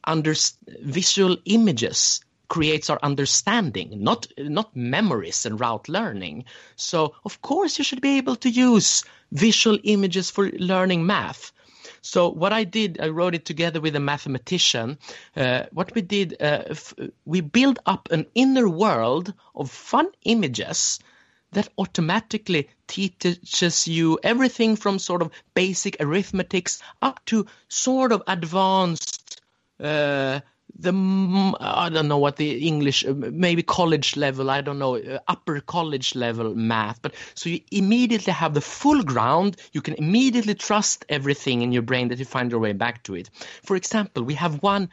under 0.03 0.33
visual 0.81 1.37
images 1.45 2.21
creates 2.47 2.89
our 2.89 2.99
understanding 3.03 4.03
not 4.03 4.27
not 4.37 4.75
memories 4.75 5.45
and 5.45 5.59
route 5.59 5.87
learning. 5.87 6.45
So 6.75 7.13
of 7.25 7.41
course 7.41 7.77
you 7.77 7.83
should 7.83 8.01
be 8.01 8.17
able 8.17 8.35
to 8.37 8.49
use 8.49 9.03
visual 9.31 9.77
images 9.83 10.31
for 10.31 10.49
learning 10.51 11.05
math 11.05 11.51
So 12.01 12.29
what 12.29 12.53
I 12.53 12.63
did, 12.63 12.99
I 13.01 13.09
wrote 13.09 13.35
it 13.35 13.45
together 13.45 13.81
with 13.81 13.95
a 13.95 13.99
mathematician. 13.99 14.97
Uh, 15.35 15.63
what 15.71 15.93
we 15.95 16.01
did, 16.01 16.33
uh, 16.41 16.63
f- 16.69 16.93
we 17.25 17.41
built 17.41 17.79
up 17.85 18.09
an 18.11 18.25
inner 18.35 18.67
world 18.69 19.33
of 19.55 19.71
fun 19.71 20.07
images 20.23 20.99
that 21.51 21.69
automatically 21.77 22.69
teaches 22.87 23.87
you 23.87 24.19
everything 24.23 24.75
from 24.75 24.99
sort 24.99 25.21
of 25.21 25.31
basic 25.53 25.97
arithmetics 25.99 26.81
up 27.01 27.23
to 27.25 27.47
sort 27.67 28.11
of 28.11 28.21
advanced 28.27 29.41
uh, 29.79 30.39
the 30.77 30.91
I 31.59 31.89
don't 31.89 32.07
know 32.07 32.17
what 32.17 32.37
the 32.37 32.65
English 32.65 33.05
uh, 33.05 33.13
maybe 33.13 33.63
college 33.63 34.15
level 34.15 34.49
I 34.49 34.61
don't 34.61 34.79
know 34.79 34.95
uh, 34.97 35.19
upper 35.27 35.59
college 35.61 36.15
level 36.15 36.55
math 36.55 37.01
but 37.01 37.13
so 37.35 37.49
you 37.49 37.61
immediately 37.71 38.33
have 38.33 38.53
the 38.53 38.61
full 38.61 39.03
ground 39.03 39.57
you 39.73 39.81
can 39.81 39.95
immediately 39.95 40.55
trust 40.55 41.05
everything 41.09 41.61
in 41.61 41.71
your 41.71 41.81
brain 41.81 42.09
that 42.09 42.19
you 42.19 42.25
find 42.25 42.51
your 42.51 42.59
way 42.59 42.73
back 42.73 43.03
to 43.03 43.15
it. 43.15 43.29
For 43.63 43.75
example 43.75 44.23
we 44.23 44.35
have 44.35 44.61
one 44.61 44.89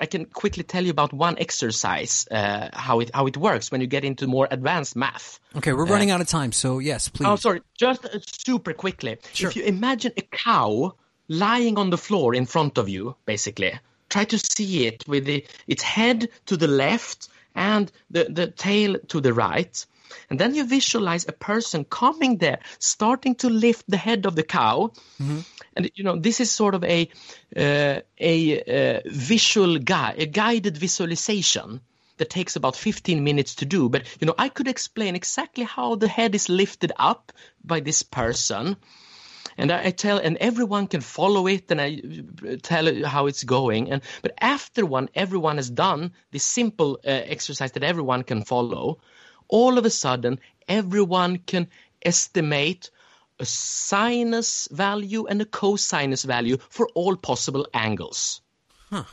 I 0.00 0.06
can 0.06 0.24
quickly 0.24 0.62
tell 0.62 0.82
you 0.82 0.90
about 0.90 1.12
one 1.12 1.36
exercise 1.38 2.26
uh, 2.30 2.68
how 2.72 3.00
it 3.00 3.10
how 3.14 3.26
it 3.26 3.36
works 3.36 3.70
when 3.70 3.80
you 3.80 3.86
get 3.86 4.04
into 4.04 4.26
more 4.26 4.48
advanced 4.50 4.96
math. 4.96 5.40
Okay 5.56 5.72
we're 5.72 5.86
running 5.86 6.10
uh, 6.10 6.14
out 6.14 6.20
of 6.20 6.28
time 6.28 6.52
so 6.52 6.78
yes 6.78 7.08
please. 7.08 7.26
Oh 7.26 7.36
sorry 7.36 7.62
just 7.76 8.04
uh, 8.04 8.18
super 8.26 8.72
quickly. 8.72 9.18
Sure. 9.32 9.50
if 9.50 9.56
you 9.56 9.64
imagine 9.64 10.12
a 10.16 10.22
cow 10.22 10.94
lying 11.28 11.78
on 11.78 11.90
the 11.90 11.98
floor 11.98 12.34
in 12.34 12.46
front 12.46 12.78
of 12.78 12.88
you 12.88 13.16
basically 13.24 13.72
try 14.14 14.24
to 14.24 14.38
see 14.38 14.86
it 14.86 15.04
with 15.08 15.24
the, 15.24 15.44
its 15.66 15.82
head 15.82 16.28
to 16.46 16.56
the 16.56 16.68
left 16.68 17.28
and 17.54 17.90
the, 18.10 18.24
the 18.38 18.46
tail 18.46 18.96
to 19.08 19.20
the 19.20 19.32
right. 19.32 19.86
And 20.30 20.38
then 20.38 20.54
you 20.54 20.64
visualize 20.64 21.26
a 21.26 21.32
person 21.32 21.84
coming 21.84 22.38
there, 22.38 22.60
starting 22.78 23.34
to 23.36 23.48
lift 23.48 23.84
the 23.88 23.96
head 23.96 24.26
of 24.26 24.36
the 24.36 24.44
cow. 24.44 24.92
Mm-hmm. 25.20 25.40
And 25.76 25.90
you 25.96 26.04
know 26.04 26.16
this 26.16 26.38
is 26.38 26.52
sort 26.52 26.74
of 26.76 26.84
a 26.84 27.08
uh, 27.56 28.00
a 28.34 28.36
uh, 28.60 29.00
visual 29.06 29.78
guide, 29.78 30.20
a 30.20 30.26
guided 30.26 30.76
visualization 30.76 31.80
that 32.18 32.30
takes 32.30 32.54
about 32.54 32.76
15 32.76 33.24
minutes 33.24 33.56
to 33.56 33.64
do. 33.66 33.88
But 33.88 34.02
you 34.20 34.26
know 34.28 34.36
I 34.38 34.48
could 34.50 34.68
explain 34.68 35.16
exactly 35.16 35.64
how 35.64 35.96
the 35.96 36.06
head 36.06 36.36
is 36.36 36.48
lifted 36.48 36.92
up 36.96 37.32
by 37.64 37.80
this 37.80 38.04
person 38.04 38.76
and 39.56 39.70
I, 39.70 39.86
I, 39.86 39.90
tell 39.90 40.18
and 40.18 40.36
everyone 40.38 40.86
can 40.86 41.00
follow 41.00 41.46
it 41.46 41.70
and 41.70 41.80
I 41.80 42.00
tell 42.62 43.04
how 43.04 43.26
it's 43.26 43.44
going. 43.44 43.90
And 43.90 44.02
but 44.22 44.32
after 44.40 44.84
one 44.86 45.08
everyone 45.14 45.56
has 45.56 45.70
done 45.70 46.12
this 46.30 46.44
simple 46.44 47.00
uh, 47.04 47.10
exercise 47.10 47.72
that 47.72 47.82
everyone 47.82 48.22
can 48.22 48.44
follow 48.44 48.98
all 49.48 49.78
of 49.78 49.84
a 49.84 49.90
sudden 49.90 50.40
everyone 50.68 51.38
can 51.38 51.68
estimate 52.02 52.90
a 53.38 53.44
sinus 53.44 54.68
value 54.70 55.26
and 55.26 55.42
a 55.42 55.44
cosinus 55.44 56.24
value 56.24 56.56
for 56.68 56.88
all 56.94 57.16
possible 57.16 57.66
angles. 57.74 58.40
Huh. 58.90 59.04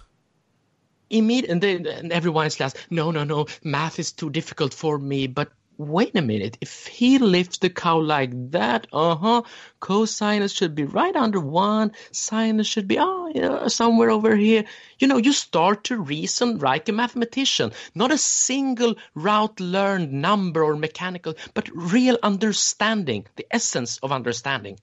Immediate 1.09 1.51
and, 1.51 1.61
then, 1.61 1.87
and 1.87 2.11
everyone 2.11 2.45
is 2.45 2.59
like 2.59 2.73
no 2.89 3.11
no 3.11 3.23
no 3.23 3.47
math 3.63 3.99
is 3.99 4.11
too 4.13 4.29
difficult 4.29 4.73
for 4.73 4.97
me 4.97 5.27
but 5.27 5.51
wait 5.81 6.15
a 6.15 6.21
minute, 6.21 6.57
if 6.61 6.87
he 6.87 7.17
lifts 7.17 7.57
the 7.57 7.69
cow 7.69 7.99
like 7.99 8.51
that, 8.51 8.87
uh-huh, 8.93 9.41
cosinus 9.79 10.55
should 10.55 10.75
be 10.75 10.83
right 10.83 11.15
under 11.15 11.39
one, 11.39 11.91
sinus 12.11 12.67
should 12.67 12.87
be, 12.87 12.97
oh, 12.99 13.67
somewhere 13.67 14.09
over 14.09 14.35
here. 14.35 14.65
You 14.99 15.07
know, 15.07 15.17
you 15.17 15.33
start 15.33 15.85
to 15.85 15.97
reason 15.97 16.59
like 16.59 16.87
a 16.89 16.91
mathematician, 16.91 17.71
not 17.95 18.11
a 18.11 18.17
single 18.17 18.95
route 19.15 19.59
learned 19.59 20.13
number 20.13 20.63
or 20.63 20.75
mechanical, 20.75 21.35
but 21.53 21.69
real 21.73 22.17
understanding, 22.21 23.25
the 23.35 23.47
essence 23.51 23.97
of 23.99 24.11
understanding. 24.11 24.79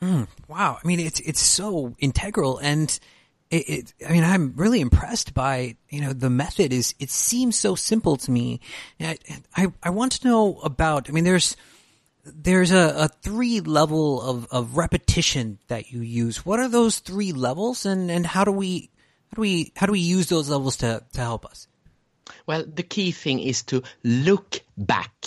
Mm, 0.00 0.28
wow. 0.48 0.78
I 0.82 0.86
mean, 0.86 1.00
it's, 1.00 1.20
it's 1.20 1.40
so 1.40 1.94
integral 1.98 2.58
and 2.58 2.98
it, 3.54 3.68
it, 3.68 3.94
I 4.08 4.12
mean, 4.12 4.24
I'm 4.24 4.52
really 4.56 4.80
impressed 4.80 5.32
by, 5.32 5.76
you 5.88 6.00
know, 6.00 6.12
the 6.12 6.30
method 6.30 6.72
is, 6.72 6.94
it 6.98 7.10
seems 7.10 7.56
so 7.56 7.76
simple 7.76 8.16
to 8.16 8.30
me. 8.30 8.60
I, 8.98 9.16
I, 9.56 9.72
I 9.82 9.90
want 9.90 10.12
to 10.12 10.28
know 10.28 10.58
about, 10.64 11.08
I 11.08 11.12
mean, 11.12 11.24
there's, 11.24 11.56
there's 12.24 12.72
a, 12.72 13.04
a 13.04 13.08
three 13.08 13.60
level 13.60 14.20
of, 14.20 14.48
of 14.50 14.76
repetition 14.76 15.58
that 15.68 15.92
you 15.92 16.00
use. 16.00 16.44
What 16.44 16.58
are 16.58 16.68
those 16.68 16.98
three 16.98 17.32
levels 17.32 17.86
and, 17.86 18.10
and 18.10 18.26
how 18.26 18.44
do 18.44 18.50
we, 18.50 18.90
how 19.30 19.36
do 19.36 19.42
we, 19.42 19.72
how 19.76 19.86
do 19.86 19.92
we 19.92 20.00
use 20.00 20.28
those 20.28 20.48
levels 20.48 20.78
to, 20.78 21.04
to 21.12 21.20
help 21.20 21.46
us? 21.46 21.68
Well, 22.46 22.64
the 22.66 22.82
key 22.82 23.12
thing 23.12 23.38
is 23.38 23.62
to 23.64 23.82
look 24.02 24.60
back 24.76 25.26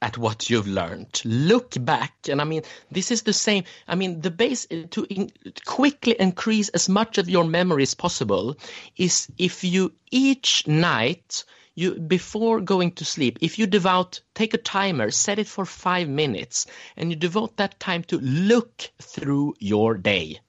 at 0.00 0.16
what 0.16 0.48
you've 0.48 0.68
learned. 0.68 1.20
Look 1.24 1.74
back, 1.84 2.14
and 2.28 2.40
I 2.40 2.44
mean, 2.44 2.62
this 2.90 3.10
is 3.10 3.22
the 3.22 3.32
same. 3.32 3.64
I 3.86 3.94
mean, 3.94 4.20
the 4.20 4.30
base 4.30 4.66
uh, 4.70 4.84
to 4.90 5.04
in, 5.04 5.30
quickly 5.64 6.16
increase 6.18 6.68
as 6.68 6.88
much 6.88 7.18
of 7.18 7.28
your 7.28 7.44
memory 7.44 7.82
as 7.82 7.94
possible 7.94 8.56
is 8.96 9.28
if 9.38 9.64
you 9.64 9.92
each 10.10 10.66
night 10.66 11.44
you 11.74 11.94
before 11.94 12.60
going 12.60 12.90
to 12.90 13.04
sleep 13.04 13.38
if 13.40 13.56
you 13.56 13.64
devote 13.64 14.20
take 14.34 14.52
a 14.52 14.58
timer 14.58 15.12
set 15.12 15.38
it 15.38 15.46
for 15.46 15.64
five 15.64 16.08
minutes 16.08 16.66
and 16.96 17.10
you 17.10 17.16
devote 17.16 17.56
that 17.56 17.78
time 17.78 18.02
to 18.02 18.18
look 18.18 18.90
through 19.00 19.54
your 19.60 19.94
day 19.94 20.40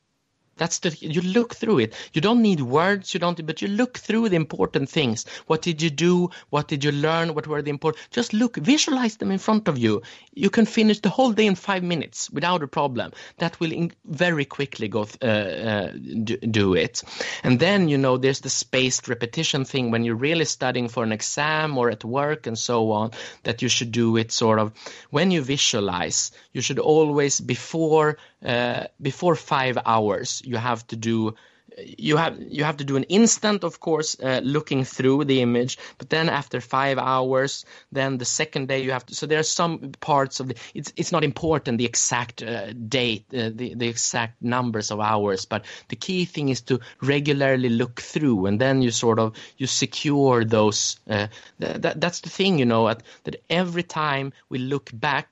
that's 0.59 0.79
the 0.79 0.95
you 0.99 1.21
look 1.21 1.55
through 1.55 1.79
it. 1.79 1.95
You 2.13 2.21
don't 2.21 2.41
need 2.41 2.61
words. 2.61 3.13
You 3.13 3.19
don't, 3.19 3.43
but 3.45 3.61
you 3.61 3.69
look 3.69 3.97
through 3.97 4.29
the 4.29 4.35
important 4.35 4.89
things. 4.89 5.25
What 5.47 5.61
did 5.61 5.81
you 5.81 5.89
do? 5.89 6.29
What 6.49 6.67
did 6.67 6.83
you 6.83 6.91
learn? 6.91 7.33
What 7.33 7.47
were 7.47 7.61
the 7.61 7.71
important? 7.71 8.05
Just 8.11 8.33
look, 8.33 8.57
visualize 8.57 9.17
them 9.17 9.31
in 9.31 9.39
front 9.39 9.67
of 9.67 9.77
you. 9.77 10.03
You 10.33 10.49
can 10.49 10.65
finish 10.65 10.99
the 10.99 11.09
whole 11.09 11.31
day 11.31 11.47
in 11.47 11.55
five 11.55 11.81
minutes 11.81 12.29
without 12.29 12.61
a 12.61 12.67
problem. 12.67 13.13
That 13.37 13.59
will 13.59 13.71
in, 13.71 13.91
very 14.05 14.45
quickly 14.45 14.89
go 14.89 15.07
uh, 15.21 15.25
uh, 15.25 15.91
do, 16.23 16.37
do, 16.37 16.75
it. 16.75 17.03
And 17.43 17.59
then 17.59 17.87
you 17.87 17.97
know 17.97 18.17
there's 18.17 18.41
the 18.41 18.49
spaced 18.49 19.07
repetition 19.07 19.65
thing 19.65 19.91
when 19.91 20.03
you're 20.03 20.15
really 20.15 20.45
studying 20.45 20.89
for 20.89 21.03
an 21.03 21.13
exam 21.13 21.77
or 21.77 21.89
at 21.89 22.03
work 22.03 22.47
and 22.47 22.59
so 22.59 22.91
on. 22.91 23.11
That 23.43 23.61
you 23.61 23.69
should 23.69 23.91
do 23.91 24.17
it 24.17 24.31
sort 24.33 24.59
of 24.59 24.73
when 25.09 25.31
you 25.31 25.41
visualize. 25.41 26.31
You 26.51 26.61
should 26.61 26.79
always 26.79 27.39
before 27.39 28.17
uh, 28.45 28.85
before 29.01 29.35
five 29.35 29.77
hours 29.85 30.41
you 30.45 30.57
have 30.57 30.85
to 30.87 30.95
do 30.95 31.35
you 31.77 32.17
have 32.17 32.39
you 32.41 32.63
have 32.63 32.77
to 32.77 32.83
do 32.83 32.95
an 32.95 33.03
instant 33.03 33.63
of 33.63 33.79
course 33.79 34.17
uh, 34.19 34.41
looking 34.43 34.83
through 34.83 35.25
the 35.25 35.41
image. 35.41 35.77
But 35.97 36.09
then 36.09 36.29
after 36.29 36.61
five 36.61 36.97
hours 36.97 37.65
then 37.91 38.17
the 38.17 38.25
second 38.25 38.67
day 38.67 38.83
you 38.83 38.91
have 38.91 39.05
to 39.07 39.15
so 39.15 39.25
there 39.25 39.39
are 39.39 39.43
some 39.43 39.91
parts 39.99 40.39
of 40.39 40.49
the 40.49 40.55
it's 40.73 40.93
it's 40.95 41.11
not 41.11 41.23
important 41.23 41.77
the 41.77 41.85
exact 41.85 42.41
uh, 42.41 42.73
date 42.73 43.25
uh, 43.33 43.49
the 43.53 43.73
the 43.75 43.87
exact 43.87 44.41
numbers 44.41 44.91
of 44.91 44.99
hours. 44.99 45.45
But 45.45 45.65
the 45.89 45.95
key 45.95 46.25
thing 46.25 46.49
is 46.49 46.61
to 46.61 46.79
regularly 47.01 47.69
look 47.69 48.01
through 48.01 48.45
and 48.47 48.59
then 48.59 48.81
you 48.81 48.91
sort 48.91 49.19
of 49.19 49.35
you 49.57 49.67
secure 49.67 50.43
those 50.43 50.99
uh, 51.09 51.27
th- 51.59 51.81
that, 51.81 52.01
that's 52.01 52.21
the 52.21 52.29
thing 52.29 52.59
you 52.59 52.65
know 52.65 52.87
at, 52.87 53.03
that 53.23 53.43
every 53.49 53.83
time 53.83 54.33
we 54.49 54.59
look 54.59 54.89
back 54.93 55.29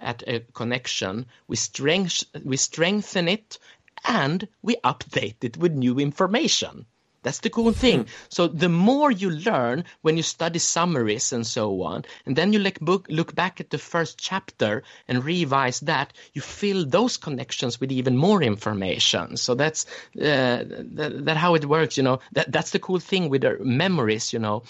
at 0.00 0.22
a 0.26 0.40
connection, 0.54 1.26
we, 1.46 1.56
strength, 1.56 2.24
we 2.44 2.56
strengthen 2.56 3.28
it, 3.28 3.58
and 4.04 4.48
we 4.62 4.76
update 4.76 5.44
it 5.44 5.56
with 5.56 5.72
new 5.72 5.98
information. 5.98 6.86
That's 7.22 7.40
the 7.40 7.50
cool 7.50 7.72
thing. 7.72 8.06
So 8.30 8.46
the 8.46 8.70
more 8.70 9.10
you 9.10 9.30
learn 9.30 9.84
when 10.00 10.16
you 10.16 10.22
study 10.22 10.58
summaries 10.58 11.32
and 11.32 11.46
so 11.46 11.82
on, 11.82 12.04
and 12.24 12.34
then 12.34 12.52
you 12.52 12.58
look, 12.58 12.80
book, 12.80 13.06
look 13.10 13.34
back 13.34 13.60
at 13.60 13.68
the 13.68 13.78
first 13.78 14.18
chapter 14.18 14.82
and 15.06 15.22
revise 15.22 15.80
that, 15.80 16.14
you 16.32 16.40
fill 16.40 16.86
those 16.86 17.18
connections 17.18 17.78
with 17.78 17.92
even 17.92 18.16
more 18.16 18.42
information. 18.42 19.36
So 19.36 19.54
that's 19.54 19.84
uh, 20.16 20.64
that, 20.64 21.24
that 21.26 21.36
how 21.36 21.54
it 21.54 21.66
works. 21.66 21.98
You 21.98 22.04
know, 22.04 22.20
that 22.32 22.50
that's 22.50 22.70
the 22.70 22.78
cool 22.78 23.00
thing 23.00 23.28
with 23.28 23.44
our 23.44 23.58
memories. 23.58 24.32
You 24.32 24.38
know, 24.38 24.62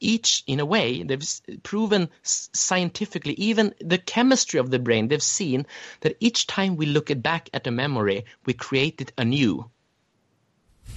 each 0.00 0.44
in 0.46 0.60
a 0.60 0.66
way 0.66 1.02
they've 1.02 1.28
proven 1.62 2.08
scientifically, 2.22 3.34
even 3.34 3.74
the 3.80 3.98
chemistry 3.98 4.60
of 4.60 4.70
the 4.70 4.78
brain, 4.78 5.08
they've 5.08 5.22
seen 5.22 5.66
that 6.00 6.16
each 6.20 6.46
time 6.46 6.76
we 6.76 6.86
look 6.86 7.10
back 7.22 7.50
at 7.52 7.66
a 7.66 7.70
memory, 7.70 8.24
we 8.46 8.54
create 8.54 9.00
it 9.00 9.12
anew 9.18 9.70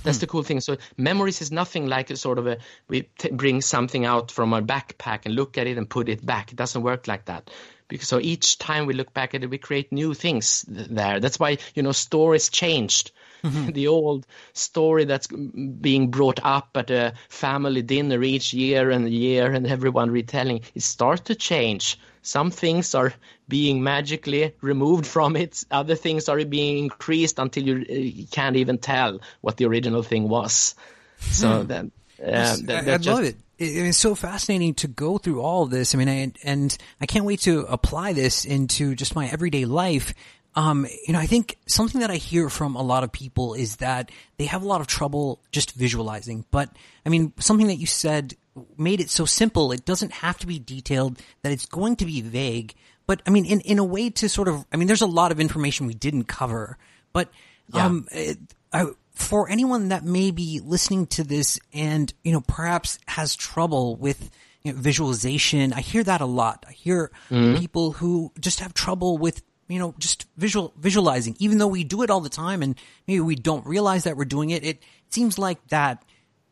that's 0.03 0.17
the 0.17 0.27
cool 0.27 0.43
thing. 0.43 0.59
So 0.61 0.77
memories 0.97 1.41
is 1.41 1.51
nothing 1.51 1.87
like 1.87 2.09
a 2.09 2.17
sort 2.17 2.37
of 2.39 2.47
a 2.47 2.57
we 2.87 3.03
t- 3.17 3.31
bring 3.31 3.61
something 3.61 4.05
out 4.05 4.31
from 4.31 4.53
our 4.53 4.61
backpack 4.61 5.25
and 5.25 5.35
look 5.35 5.57
at 5.57 5.67
it 5.67 5.77
and 5.77 5.89
put 5.89 6.09
it 6.09 6.25
back. 6.25 6.51
It 6.51 6.55
doesn't 6.55 6.81
work 6.81 7.07
like 7.07 7.25
that. 7.25 7.49
Because 7.87 8.07
so 8.07 8.19
each 8.19 8.57
time 8.57 8.85
we 8.85 8.93
look 8.93 9.13
back 9.13 9.35
at 9.35 9.43
it, 9.43 9.49
we 9.49 9.57
create 9.57 9.91
new 9.91 10.13
things 10.13 10.65
there. 10.67 11.19
That's 11.19 11.39
why 11.39 11.57
you 11.75 11.83
know 11.83 11.91
stories 11.91 12.49
changed. 12.49 13.11
Mm-hmm. 13.43 13.71
The 13.73 13.87
old 13.87 14.27
story 14.53 15.05
that's 15.05 15.27
being 15.27 16.11
brought 16.11 16.39
up 16.43 16.69
at 16.75 16.91
a 16.91 17.13
family 17.27 17.81
dinner 17.81 18.21
each 18.23 18.53
year 18.53 18.91
and 18.91 19.09
year, 19.09 19.51
and 19.51 19.67
everyone 19.67 20.11
retelling, 20.11 20.61
it 20.75 20.83
starts 20.83 21.21
to 21.23 21.35
change 21.35 21.97
some 22.21 22.51
things 22.51 22.95
are 22.95 23.13
being 23.47 23.83
magically 23.83 24.53
removed 24.61 25.05
from 25.05 25.35
it. 25.35 25.63
Other 25.71 25.95
things 25.95 26.29
are 26.29 26.43
being 26.45 26.77
increased 26.77 27.39
until 27.39 27.63
you, 27.63 27.75
uh, 27.81 28.31
can't 28.31 28.55
even 28.55 28.77
tell 28.77 29.19
what 29.41 29.57
the 29.57 29.65
original 29.65 30.03
thing 30.03 30.29
was. 30.29 30.75
So 31.19 31.61
hmm. 31.61 31.67
that, 31.67 31.85
uh, 32.23 32.55
that, 32.63 32.87
I, 32.87 32.93
I 32.93 32.97
just, 32.97 33.07
love 33.07 33.23
it. 33.23 33.35
It's 33.57 33.97
so 33.97 34.15
fascinating 34.15 34.73
to 34.75 34.87
go 34.87 35.17
through 35.17 35.41
all 35.41 35.63
of 35.63 35.69
this. 35.69 35.93
I 35.93 35.97
mean, 35.99 36.09
I, 36.09 36.31
and 36.43 36.75
I 36.99 37.05
can't 37.05 37.25
wait 37.25 37.41
to 37.41 37.61
apply 37.65 38.13
this 38.13 38.43
into 38.43 38.95
just 38.95 39.15
my 39.15 39.27
everyday 39.27 39.65
life. 39.65 40.13
Um, 40.55 40.85
you 41.07 41.13
know, 41.13 41.19
I 41.19 41.27
think 41.27 41.57
something 41.67 42.01
that 42.01 42.11
I 42.11 42.17
hear 42.17 42.49
from 42.49 42.75
a 42.75 42.81
lot 42.81 43.03
of 43.03 43.11
people 43.11 43.53
is 43.53 43.77
that 43.77 44.11
they 44.37 44.45
have 44.45 44.63
a 44.63 44.67
lot 44.67 44.81
of 44.81 44.87
trouble 44.87 45.41
just 45.51 45.73
visualizing. 45.73 46.45
But 46.51 46.69
I 47.05 47.09
mean, 47.09 47.33
something 47.39 47.67
that 47.67 47.75
you 47.77 47.85
said 47.87 48.35
made 48.77 48.99
it 48.99 49.09
so 49.09 49.25
simple. 49.25 49.71
It 49.71 49.85
doesn't 49.85 50.11
have 50.11 50.37
to 50.39 50.47
be 50.47 50.59
detailed, 50.59 51.19
that 51.41 51.51
it's 51.53 51.65
going 51.65 51.95
to 51.97 52.05
be 52.05 52.19
vague. 52.21 52.73
But 53.07 53.21
I 53.25 53.29
mean, 53.29 53.45
in, 53.45 53.61
in 53.61 53.79
a 53.79 53.83
way 53.83 54.09
to 54.09 54.27
sort 54.27 54.47
of, 54.49 54.65
I 54.73 54.77
mean, 54.77 54.87
there's 54.87 55.01
a 55.01 55.05
lot 55.07 55.31
of 55.31 55.39
information 55.39 55.87
we 55.87 55.93
didn't 55.93 56.25
cover, 56.25 56.77
but, 57.13 57.29
Yeah. 57.73 57.85
um, 57.85 58.07
it, 58.11 58.37
I, 58.73 58.87
for 59.13 59.49
anyone 59.49 59.89
that 59.89 60.03
may 60.03 60.31
be 60.31 60.59
listening 60.63 61.07
to 61.07 61.23
this 61.23 61.59
and, 61.73 62.13
you 62.23 62.31
know, 62.33 62.41
perhaps 62.41 62.99
has 63.07 63.35
trouble 63.35 63.95
with, 63.95 64.29
you 64.63 64.73
know, 64.73 64.79
visualization, 64.79 65.71
I 65.73 65.79
hear 65.81 66.03
that 66.03 66.19
a 66.21 66.25
lot. 66.25 66.65
I 66.67 66.73
hear 66.73 67.09
people 67.29 67.93
who 67.93 68.31
just 68.39 68.59
have 68.59 68.73
trouble 68.73 69.17
with, 69.17 69.43
you 69.71 69.79
know, 69.79 69.95
just 69.97 70.25
visual, 70.37 70.73
visualizing, 70.77 71.35
even 71.39 71.57
though 71.57 71.67
we 71.67 71.83
do 71.83 72.01
it 72.03 72.09
all 72.09 72.21
the 72.21 72.29
time 72.29 72.61
and 72.61 72.75
maybe 73.07 73.21
we 73.21 73.35
don't 73.35 73.65
realize 73.65 74.03
that 74.03 74.17
we're 74.17 74.25
doing 74.25 74.49
it. 74.49 74.63
It 74.65 74.83
seems 75.09 75.39
like 75.39 75.65
that 75.69 76.03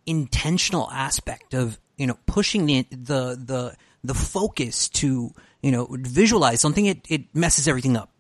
intentional 0.06 0.90
aspect 0.90 1.54
of, 1.54 1.78
you 1.98 2.08
know, 2.08 2.18
pushing 2.26 2.66
the, 2.66 2.88
the, 2.90 3.36
the, 3.36 3.76
the 4.04 4.14
focus 4.14 4.90
to, 4.90 5.34
you 5.62 5.72
know, 5.72 5.88
visualize 5.92 6.62
something, 6.62 6.86
it, 6.86 7.06
it 7.10 7.36
messes 7.36 7.68
everything 7.68 7.98
up. 7.98 8.12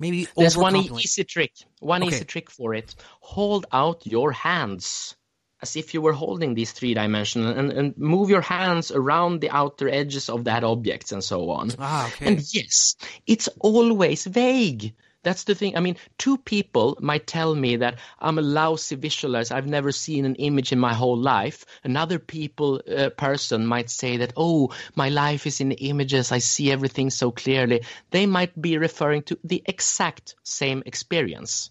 Maybe 0.00 0.26
There's 0.36 0.56
one 0.56 0.76
easy 0.76 1.24
trick. 1.24 1.52
One 1.78 2.02
Okay. 2.02 2.16
easy 2.16 2.24
trick 2.24 2.50
for 2.50 2.74
it. 2.74 2.94
Hold 3.20 3.66
out 3.70 4.06
your 4.06 4.32
hands 4.32 5.14
as 5.62 5.76
if 5.76 5.94
you 5.94 6.00
were 6.00 6.12
holding 6.12 6.54
these 6.54 6.72
three 6.72 6.94
dimensional 6.94 7.52
and, 7.52 7.72
and 7.72 7.98
move 7.98 8.30
your 8.30 8.40
hands 8.40 8.90
around 8.90 9.40
the 9.40 9.50
outer 9.50 9.88
edges 9.88 10.28
of 10.28 10.44
that 10.44 10.64
object 10.64 11.12
and 11.12 11.22
so 11.22 11.50
on. 11.50 11.70
Ah, 11.78 12.08
okay. 12.08 12.26
And 12.26 12.54
yes, 12.54 12.96
it's 13.26 13.48
always 13.60 14.24
vague. 14.24 14.94
That's 15.22 15.44
the 15.44 15.54
thing. 15.54 15.76
I 15.76 15.80
mean, 15.80 15.96
two 16.16 16.38
people 16.38 16.96
might 17.00 17.26
tell 17.26 17.54
me 17.54 17.76
that 17.76 17.98
I'm 18.18 18.38
a 18.38 18.42
lousy 18.42 18.96
visualizer. 18.96 19.52
I've 19.52 19.66
never 19.66 19.92
seen 19.92 20.24
an 20.24 20.36
image 20.36 20.72
in 20.72 20.78
my 20.78 20.94
whole 20.94 21.18
life. 21.18 21.66
Another 21.84 22.18
people 22.18 22.80
uh, 22.88 23.10
person 23.10 23.66
might 23.66 23.90
say 23.90 24.18
that, 24.18 24.32
oh, 24.36 24.72
my 24.94 25.10
life 25.10 25.46
is 25.46 25.60
in 25.60 25.72
images. 25.72 26.32
I 26.32 26.38
see 26.38 26.72
everything 26.72 27.10
so 27.10 27.30
clearly. 27.30 27.82
They 28.10 28.24
might 28.24 28.58
be 28.58 28.78
referring 28.78 29.24
to 29.24 29.38
the 29.44 29.62
exact 29.66 30.36
same 30.42 30.82
experience. 30.86 31.70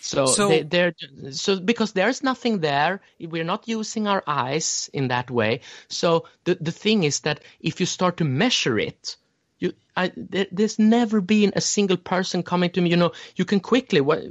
So, 0.00 0.26
So- 0.26 0.48
they, 0.48 0.62
they're 0.62 0.94
so 1.30 1.60
because 1.60 1.92
there's 1.92 2.22
nothing 2.22 2.60
there, 2.60 3.00
we're 3.20 3.44
not 3.44 3.68
using 3.68 4.06
our 4.06 4.22
eyes 4.26 4.90
in 4.92 5.08
that 5.08 5.30
way. 5.30 5.60
So 5.88 6.24
the 6.44 6.56
the 6.60 6.72
thing 6.72 7.04
is 7.04 7.20
that 7.20 7.40
if 7.60 7.80
you 7.80 7.86
start 7.86 8.16
to 8.18 8.24
measure 8.24 8.78
it, 8.78 9.16
you 9.58 9.72
I, 10.00 10.12
there, 10.16 10.46
there's 10.50 10.78
never 10.78 11.20
been 11.20 11.52
a 11.54 11.60
single 11.60 11.98
person 11.98 12.42
coming 12.42 12.70
to 12.70 12.80
me. 12.80 12.88
You 12.88 12.96
know, 12.96 13.12
you 13.36 13.44
can 13.44 13.60
quickly 13.60 14.00
what 14.00 14.22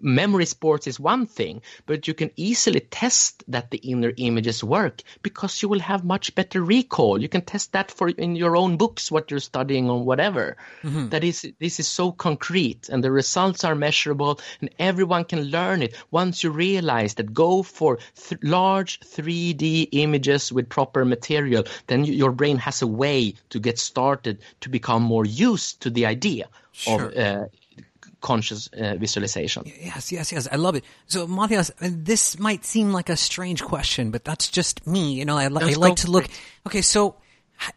memory 0.00 0.46
sports 0.46 0.88
is 0.88 0.98
one 0.98 1.26
thing, 1.26 1.62
but 1.86 2.08
you 2.08 2.14
can 2.14 2.30
easily 2.34 2.80
test 2.80 3.44
that 3.46 3.70
the 3.70 3.78
inner 3.78 4.12
images 4.16 4.64
work 4.64 5.02
because 5.22 5.62
you 5.62 5.68
will 5.68 5.78
have 5.78 6.04
much 6.04 6.34
better 6.34 6.60
recall. 6.62 7.22
You 7.22 7.28
can 7.28 7.42
test 7.42 7.72
that 7.72 7.92
for 7.92 8.08
in 8.08 8.34
your 8.34 8.56
own 8.56 8.76
books, 8.76 9.12
what 9.12 9.30
you're 9.30 9.38
studying 9.38 9.88
or 9.88 10.02
whatever. 10.02 10.56
Mm-hmm. 10.82 11.10
That 11.10 11.22
is 11.22 11.46
this 11.60 11.78
is 11.78 11.86
so 11.86 12.10
concrete, 12.10 12.88
and 12.88 13.04
the 13.04 13.12
results 13.12 13.62
are 13.62 13.76
measurable, 13.76 14.40
and 14.60 14.70
everyone 14.80 15.24
can 15.24 15.44
learn 15.44 15.80
it 15.82 15.94
once 16.10 16.42
you 16.42 16.50
realize 16.50 17.14
that. 17.14 17.32
Go 17.34 17.62
for 17.62 17.98
th- 18.28 18.40
large 18.42 19.00
3D 19.00 19.88
images 19.92 20.52
with 20.52 20.68
proper 20.68 21.04
material. 21.04 21.64
Then 21.86 22.02
y- 22.02 22.08
your 22.08 22.32
brain 22.32 22.58
has 22.58 22.82
a 22.82 22.86
way 22.86 23.34
to 23.50 23.58
get 23.60 23.78
started 23.78 24.38
to 24.60 24.68
become 24.68 25.03
more 25.04 25.24
used 25.24 25.80
to 25.82 25.90
the 25.90 26.06
idea 26.06 26.48
Sure. 26.72 27.06
of 27.06 27.16
uh, 27.16 27.44
conscious 28.20 28.68
uh, 28.68 28.96
visualization. 28.96 29.62
Yes, 29.66 30.10
yes, 30.10 30.32
yes. 30.32 30.48
I 30.50 30.56
love 30.56 30.74
it. 30.74 30.84
So, 31.06 31.26
Mattias, 31.26 31.70
this 31.78 32.38
might 32.38 32.64
seem 32.64 32.92
like 32.92 33.08
a 33.08 33.16
strange 33.16 33.62
question, 33.62 34.10
but 34.10 34.24
that's 34.24 34.48
just 34.50 34.86
me. 34.86 35.12
You 35.14 35.24
know, 35.24 35.36
I, 35.36 35.48
li- 35.48 35.72
I 35.72 35.76
like 35.76 35.96
to 35.96 36.10
look. 36.10 36.26
Okay, 36.66 36.82
so 36.82 37.16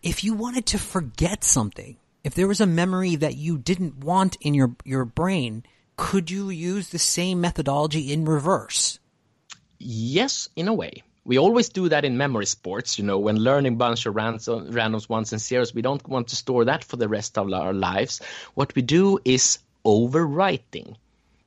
if 0.01 0.23
you 0.23 0.33
wanted 0.33 0.65
to 0.67 0.79
forget 0.79 1.43
something, 1.43 1.97
if 2.23 2.33
there 2.33 2.47
was 2.47 2.59
a 2.61 2.65
memory 2.65 3.15
that 3.17 3.35
you 3.35 3.57
didn't 3.57 3.99
want 4.03 4.37
in 4.41 4.53
your 4.53 4.75
your 4.83 5.05
brain, 5.05 5.63
could 5.95 6.31
you 6.31 6.49
use 6.49 6.89
the 6.89 6.99
same 6.99 7.39
methodology 7.41 8.11
in 8.11 8.25
reverse? 8.25 8.99
Yes, 9.79 10.49
in 10.55 10.67
a 10.67 10.73
way. 10.73 11.03
We 11.27 11.37
always 11.37 11.67
do 11.67 11.89
that 11.89 12.05
in 12.05 12.17
memory 12.17 12.45
sports, 12.45 12.97
you 12.97 13.03
know, 13.03 13.19
when 13.19 13.35
learning 13.35 13.75
bunch 13.75 14.05
of 14.05 14.15
randoms, 14.15 14.47
randoms, 14.71 15.09
ones, 15.09 15.33
and 15.33 15.41
zeros. 15.41 15.73
We 15.73 15.81
don't 15.81 16.07
want 16.07 16.29
to 16.29 16.37
store 16.37 16.63
that 16.63 16.85
for 16.85 16.95
the 16.95 17.09
rest 17.09 17.37
of 17.37 17.51
our 17.51 17.73
lives. 17.73 18.21
What 18.53 18.73
we 18.75 18.81
do 18.81 19.19
is 19.25 19.59
overwriting. 19.85 20.95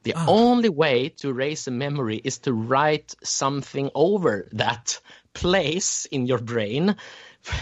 The 0.02 0.14
only 0.26 0.68
way 0.68 1.08
to 1.20 1.30
erase 1.30 1.66
a 1.66 1.70
memory 1.70 2.20
is 2.22 2.38
to 2.40 2.52
write 2.52 3.14
something 3.22 3.90
over 3.94 4.48
that 4.52 5.00
place 5.32 6.04
in 6.04 6.26
your 6.26 6.38
brain. 6.38 6.96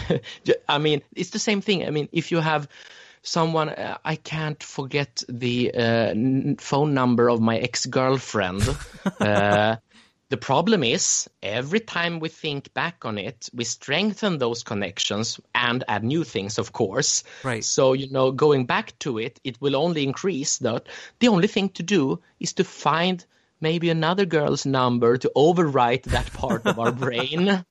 I 0.67 0.77
mean, 0.77 1.01
it's 1.15 1.29
the 1.29 1.39
same 1.39 1.61
thing. 1.61 1.87
I 1.87 1.89
mean, 1.89 2.09
if 2.11 2.31
you 2.31 2.39
have 2.39 2.67
someone, 3.21 3.69
uh, 3.69 3.97
I 4.03 4.17
can't 4.17 4.61
forget 4.61 5.23
the 5.29 5.71
uh, 5.73 6.11
n- 6.11 6.57
phone 6.59 6.93
number 6.93 7.29
of 7.29 7.39
my 7.39 7.57
ex 7.57 7.85
girlfriend. 7.85 8.63
uh, 9.21 9.77
the 10.29 10.37
problem 10.37 10.83
is, 10.83 11.27
every 11.41 11.79
time 11.79 12.19
we 12.19 12.29
think 12.29 12.71
back 12.75 13.03
on 13.03 13.17
it, 13.17 13.49
we 13.51 13.63
strengthen 13.63 14.37
those 14.37 14.63
connections 14.63 15.39
and 15.55 15.83
add 15.87 16.03
new 16.03 16.23
things, 16.23 16.59
of 16.59 16.71
course. 16.71 17.23
Right. 17.43 17.63
So, 17.63 17.93
you 17.93 18.11
know, 18.11 18.31
going 18.31 18.65
back 18.65 18.97
to 18.99 19.17
it, 19.17 19.39
it 19.43 19.59
will 19.59 19.75
only 19.75 20.03
increase 20.03 20.59
that. 20.59 20.85
The 21.17 21.29
only 21.29 21.47
thing 21.47 21.69
to 21.69 21.83
do 21.83 22.19
is 22.39 22.53
to 22.53 22.63
find 22.63 23.25
maybe 23.59 23.89
another 23.89 24.25
girl's 24.25 24.67
number 24.67 25.17
to 25.17 25.31
overwrite 25.35 26.03
that 26.03 26.31
part 26.33 26.65
of 26.65 26.77
our 26.77 26.91
brain. 27.05 27.65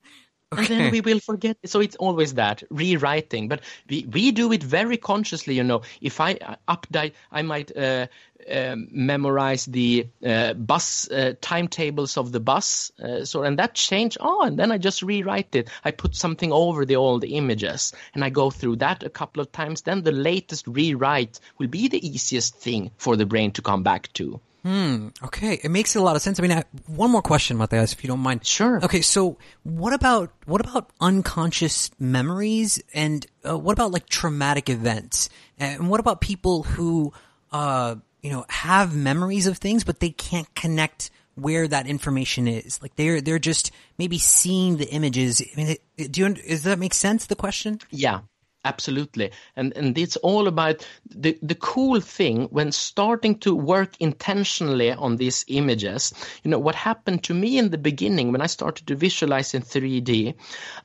And 0.51 0.65
then 0.67 0.91
we 0.91 1.01
will 1.01 1.19
forget. 1.19 1.57
So 1.65 1.79
it's 1.79 1.95
always 1.97 2.33
that 2.33 2.63
rewriting. 2.71 3.49
But 3.49 3.61
we, 3.87 4.05
we 4.11 4.31
do 4.31 4.51
it 4.51 4.63
very 4.63 4.97
consciously. 4.97 5.53
You 5.53 5.63
know, 5.63 5.81
if 6.01 6.19
I 6.19 6.33
uh, 6.33 6.55
update, 6.67 7.13
I 7.31 7.43
might 7.43 7.75
uh, 7.75 8.07
um 8.49 8.87
memorize 8.91 9.65
the 9.65 10.07
uh, 10.25 10.53
bus 10.53 11.09
uh, 11.11 11.33
timetables 11.39 12.17
of 12.17 12.31
the 12.31 12.39
bus. 12.39 12.91
Uh, 13.01 13.25
so 13.25 13.43
and 13.43 13.59
that 13.59 13.75
change. 13.75 14.17
Oh, 14.19 14.41
and 14.41 14.57
then 14.57 14.71
I 14.71 14.79
just 14.79 15.03
rewrite 15.03 15.53
it. 15.55 15.69
I 15.85 15.91
put 15.91 16.15
something 16.15 16.51
over 16.51 16.83
the 16.83 16.95
old 16.95 17.23
images, 17.23 17.93
and 18.15 18.23
I 18.23 18.29
go 18.29 18.49
through 18.49 18.77
that 18.77 19.03
a 19.03 19.09
couple 19.09 19.41
of 19.41 19.51
times. 19.51 19.83
Then 19.83 20.01
the 20.01 20.11
latest 20.11 20.65
rewrite 20.67 21.39
will 21.59 21.67
be 21.67 21.89
the 21.89 22.05
easiest 22.05 22.55
thing 22.55 22.89
for 22.97 23.15
the 23.15 23.25
brain 23.25 23.51
to 23.51 23.61
come 23.61 23.83
back 23.83 24.11
to. 24.13 24.41
Okay, 24.65 25.59
it 25.63 25.69
makes 25.69 25.95
a 25.95 26.01
lot 26.01 26.15
of 26.15 26.21
sense. 26.21 26.39
I 26.39 26.43
mean, 26.43 26.51
I, 26.51 26.63
one 26.87 27.11
more 27.11 27.21
question, 27.21 27.57
Mattias, 27.57 27.93
if 27.93 28.03
you 28.03 28.07
don't 28.07 28.19
mind. 28.19 28.45
Sure. 28.45 28.83
Okay, 28.83 29.01
so 29.01 29.37
what 29.63 29.93
about 29.93 30.31
what 30.45 30.61
about 30.61 30.89
unconscious 30.99 31.91
memories, 31.99 32.81
and 32.93 33.25
uh, 33.47 33.57
what 33.57 33.73
about 33.73 33.91
like 33.91 34.07
traumatic 34.07 34.69
events, 34.69 35.29
and 35.57 35.89
what 35.89 35.99
about 35.99 36.21
people 36.21 36.63
who, 36.63 37.13
uh, 37.51 37.95
you 38.21 38.31
know, 38.31 38.45
have 38.49 38.95
memories 38.95 39.47
of 39.47 39.57
things, 39.57 39.83
but 39.83 39.99
they 39.99 40.11
can't 40.11 40.53
connect 40.55 41.11
where 41.35 41.67
that 41.67 41.87
information 41.87 42.47
is? 42.47 42.81
Like 42.81 42.95
they're 42.95 43.21
they're 43.21 43.39
just 43.39 43.71
maybe 43.97 44.17
seeing 44.17 44.77
the 44.77 44.89
images. 44.89 45.41
I 45.41 45.55
mean, 45.55 45.77
do 46.11 46.21
you 46.21 46.33
does 46.33 46.63
that 46.63 46.79
make 46.79 46.93
sense? 46.93 47.27
The 47.27 47.35
question. 47.35 47.79
Yeah, 47.91 48.21
absolutely. 48.65 49.31
And 49.55 49.73
and 49.75 49.97
it's 49.97 50.17
all 50.17 50.47
about 50.47 50.85
the 51.09 51.37
the 51.41 51.55
cool 51.55 51.99
thing 52.01 52.43
when 52.51 52.71
starting 52.71 53.39
to 53.39 53.55
work 53.55 53.93
intentionally 53.99 54.91
on 54.91 55.17
these 55.17 55.45
images. 55.47 56.13
You 56.43 56.51
know, 56.51 56.59
what 56.59 56.75
happened 56.75 57.23
to 57.25 57.33
me 57.33 57.57
in 57.57 57.69
the 57.69 57.77
beginning 57.77 58.31
when 58.31 58.41
I 58.41 58.47
started 58.47 58.87
to 58.87 58.95
visualize 58.95 59.53
in 59.53 59.61
3D, 59.61 60.35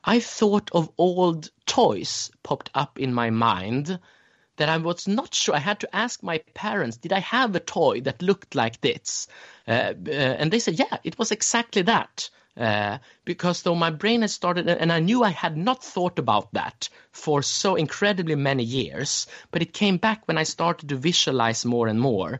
I 0.03 0.19
thought 0.19 0.69
of 0.73 0.91
old 0.97 1.49
toys 1.65 2.31
popped 2.43 2.69
up 2.73 2.99
in 2.99 3.13
my 3.13 3.29
mind 3.29 3.99
that 4.57 4.69
I 4.69 4.77
was 4.77 5.07
not 5.07 5.33
sure. 5.33 5.55
I 5.55 5.59
had 5.59 5.81
to 5.81 5.95
ask 5.95 6.23
my 6.23 6.37
parents, 6.53 6.97
did 6.97 7.11
I 7.11 7.19
have 7.19 7.55
a 7.55 7.59
toy 7.59 8.01
that 8.01 8.21
looked 8.21 8.55
like 8.55 8.79
this? 8.81 9.27
Uh, 9.67 9.93
uh, 10.07 10.11
and 10.11 10.51
they 10.51 10.59
said, 10.59 10.79
yeah, 10.79 10.97
it 11.03 11.19
was 11.19 11.31
exactly 11.31 11.81
that. 11.83 12.29
Uh, 12.57 12.99
because 13.25 13.63
though 13.63 13.75
my 13.75 13.89
brain 13.89 14.21
had 14.21 14.29
started, 14.29 14.69
and 14.69 14.91
I 14.91 14.99
knew 14.99 15.23
I 15.23 15.29
had 15.29 15.57
not 15.57 15.83
thought 15.83 16.17
about 16.19 16.53
that 16.53 16.87
for 17.11 17.41
so 17.43 17.75
incredibly 17.75 18.35
many 18.35 18.63
years, 18.63 19.27
but 19.51 19.61
it 19.61 19.73
came 19.73 19.97
back 19.97 20.25
when 20.27 20.37
I 20.37 20.43
started 20.43 20.89
to 20.89 20.95
visualize 20.95 21.65
more 21.65 21.87
and 21.87 21.99
more. 21.99 22.39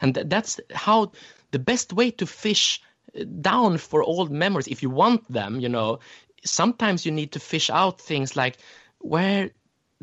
And 0.00 0.14
th- 0.14 0.26
that's 0.28 0.60
how 0.74 1.12
the 1.52 1.60
best 1.60 1.92
way 1.92 2.10
to 2.12 2.26
fish 2.26 2.82
down 3.40 3.78
for 3.78 4.02
old 4.02 4.30
memories, 4.30 4.68
if 4.68 4.82
you 4.82 4.90
want 4.90 5.30
them, 5.30 5.60
you 5.60 5.68
know, 5.68 6.00
sometimes 6.44 7.06
you 7.06 7.12
need 7.12 7.32
to 7.32 7.40
fish 7.40 7.70
out 7.70 8.00
things 8.00 8.36
like 8.36 8.58
where 8.98 9.50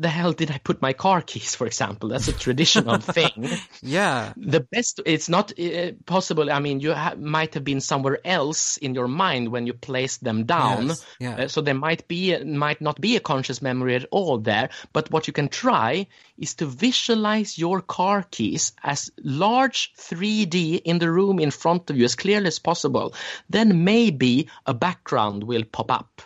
the 0.00 0.08
hell 0.08 0.32
did 0.32 0.50
I 0.50 0.58
put 0.58 0.80
my 0.80 0.94
car 0.94 1.20
keys, 1.20 1.54
for 1.54 1.66
example? 1.66 2.08
That's 2.08 2.28
a 2.28 2.32
traditional 2.32 2.98
thing. 3.16 3.50
Yeah. 3.82 4.32
The 4.36 4.60
best, 4.60 5.00
it's 5.04 5.28
not 5.28 5.52
uh, 5.60 5.92
possible. 6.06 6.50
I 6.50 6.58
mean, 6.58 6.80
you 6.80 6.94
ha- 6.94 7.16
might 7.18 7.52
have 7.54 7.64
been 7.64 7.82
somewhere 7.82 8.18
else 8.24 8.78
in 8.78 8.94
your 8.94 9.08
mind 9.08 9.50
when 9.50 9.66
you 9.66 9.74
placed 9.74 10.24
them 10.24 10.44
down. 10.44 10.88
Yes, 10.88 11.06
yeah. 11.20 11.36
Uh, 11.36 11.48
so 11.48 11.60
there 11.60 11.74
might 11.74 12.08
be, 12.08 12.42
might 12.42 12.80
not 12.80 12.98
be 13.00 13.16
a 13.16 13.20
conscious 13.20 13.60
memory 13.60 13.94
at 13.94 14.06
all 14.10 14.38
there. 14.38 14.70
But 14.94 15.10
what 15.10 15.26
you 15.26 15.34
can 15.34 15.48
try 15.48 16.06
is 16.38 16.54
to 16.54 16.66
visualize 16.66 17.58
your 17.58 17.82
car 17.82 18.24
keys 18.30 18.72
as 18.82 19.10
large 19.22 19.92
3D 19.98 20.80
in 20.82 20.98
the 20.98 21.12
room 21.12 21.38
in 21.38 21.50
front 21.50 21.90
of 21.90 21.98
you 21.98 22.04
as 22.06 22.14
clearly 22.14 22.46
as 22.46 22.58
possible. 22.58 23.14
Then 23.50 23.84
maybe 23.84 24.48
a 24.64 24.72
background 24.72 25.44
will 25.44 25.64
pop 25.64 25.92
up 25.92 26.22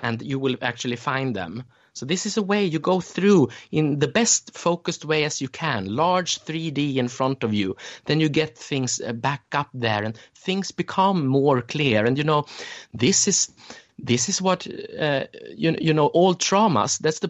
and 0.00 0.22
you 0.22 0.38
will 0.38 0.56
actually 0.62 0.96
find 0.96 1.34
them. 1.34 1.64
So 1.94 2.06
this 2.06 2.24
is 2.24 2.38
a 2.38 2.42
way 2.42 2.64
you 2.64 2.78
go 2.78 3.00
through 3.00 3.48
in 3.70 3.98
the 3.98 4.08
best 4.08 4.56
focused 4.56 5.04
way 5.04 5.24
as 5.24 5.42
you 5.42 5.48
can, 5.48 5.94
large 5.94 6.42
3D 6.42 6.96
in 6.96 7.08
front 7.08 7.44
of 7.44 7.52
you. 7.52 7.76
Then 8.06 8.18
you 8.18 8.30
get 8.30 8.56
things 8.56 9.00
uh, 9.00 9.12
back 9.12 9.42
up 9.52 9.68
there 9.74 10.02
and 10.02 10.16
things 10.34 10.70
become 10.70 11.26
more 11.26 11.60
clear. 11.60 12.06
And 12.06 12.16
you 12.16 12.24
know, 12.24 12.46
this 12.94 13.28
is 13.28 13.52
this 13.98 14.30
is 14.30 14.40
what 14.40 14.66
uh, 14.98 15.24
you 15.54 15.76
you 15.80 15.92
know 15.92 16.06
all 16.06 16.34
traumas. 16.34 16.98
That's 16.98 17.18
the 17.18 17.28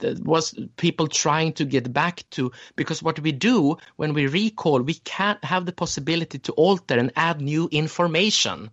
that 0.00 0.20
was 0.22 0.54
people 0.76 1.08
trying 1.08 1.54
to 1.54 1.64
get 1.64 1.92
back 1.92 2.24
to 2.32 2.52
because 2.76 3.02
what 3.02 3.18
we 3.20 3.32
do 3.32 3.78
when 3.96 4.12
we 4.12 4.26
recall, 4.26 4.82
we 4.82 4.94
can't 4.94 5.42
have 5.42 5.64
the 5.64 5.72
possibility 5.72 6.38
to 6.40 6.52
alter 6.52 6.98
and 6.98 7.12
add 7.16 7.40
new 7.40 7.68
information 7.72 8.70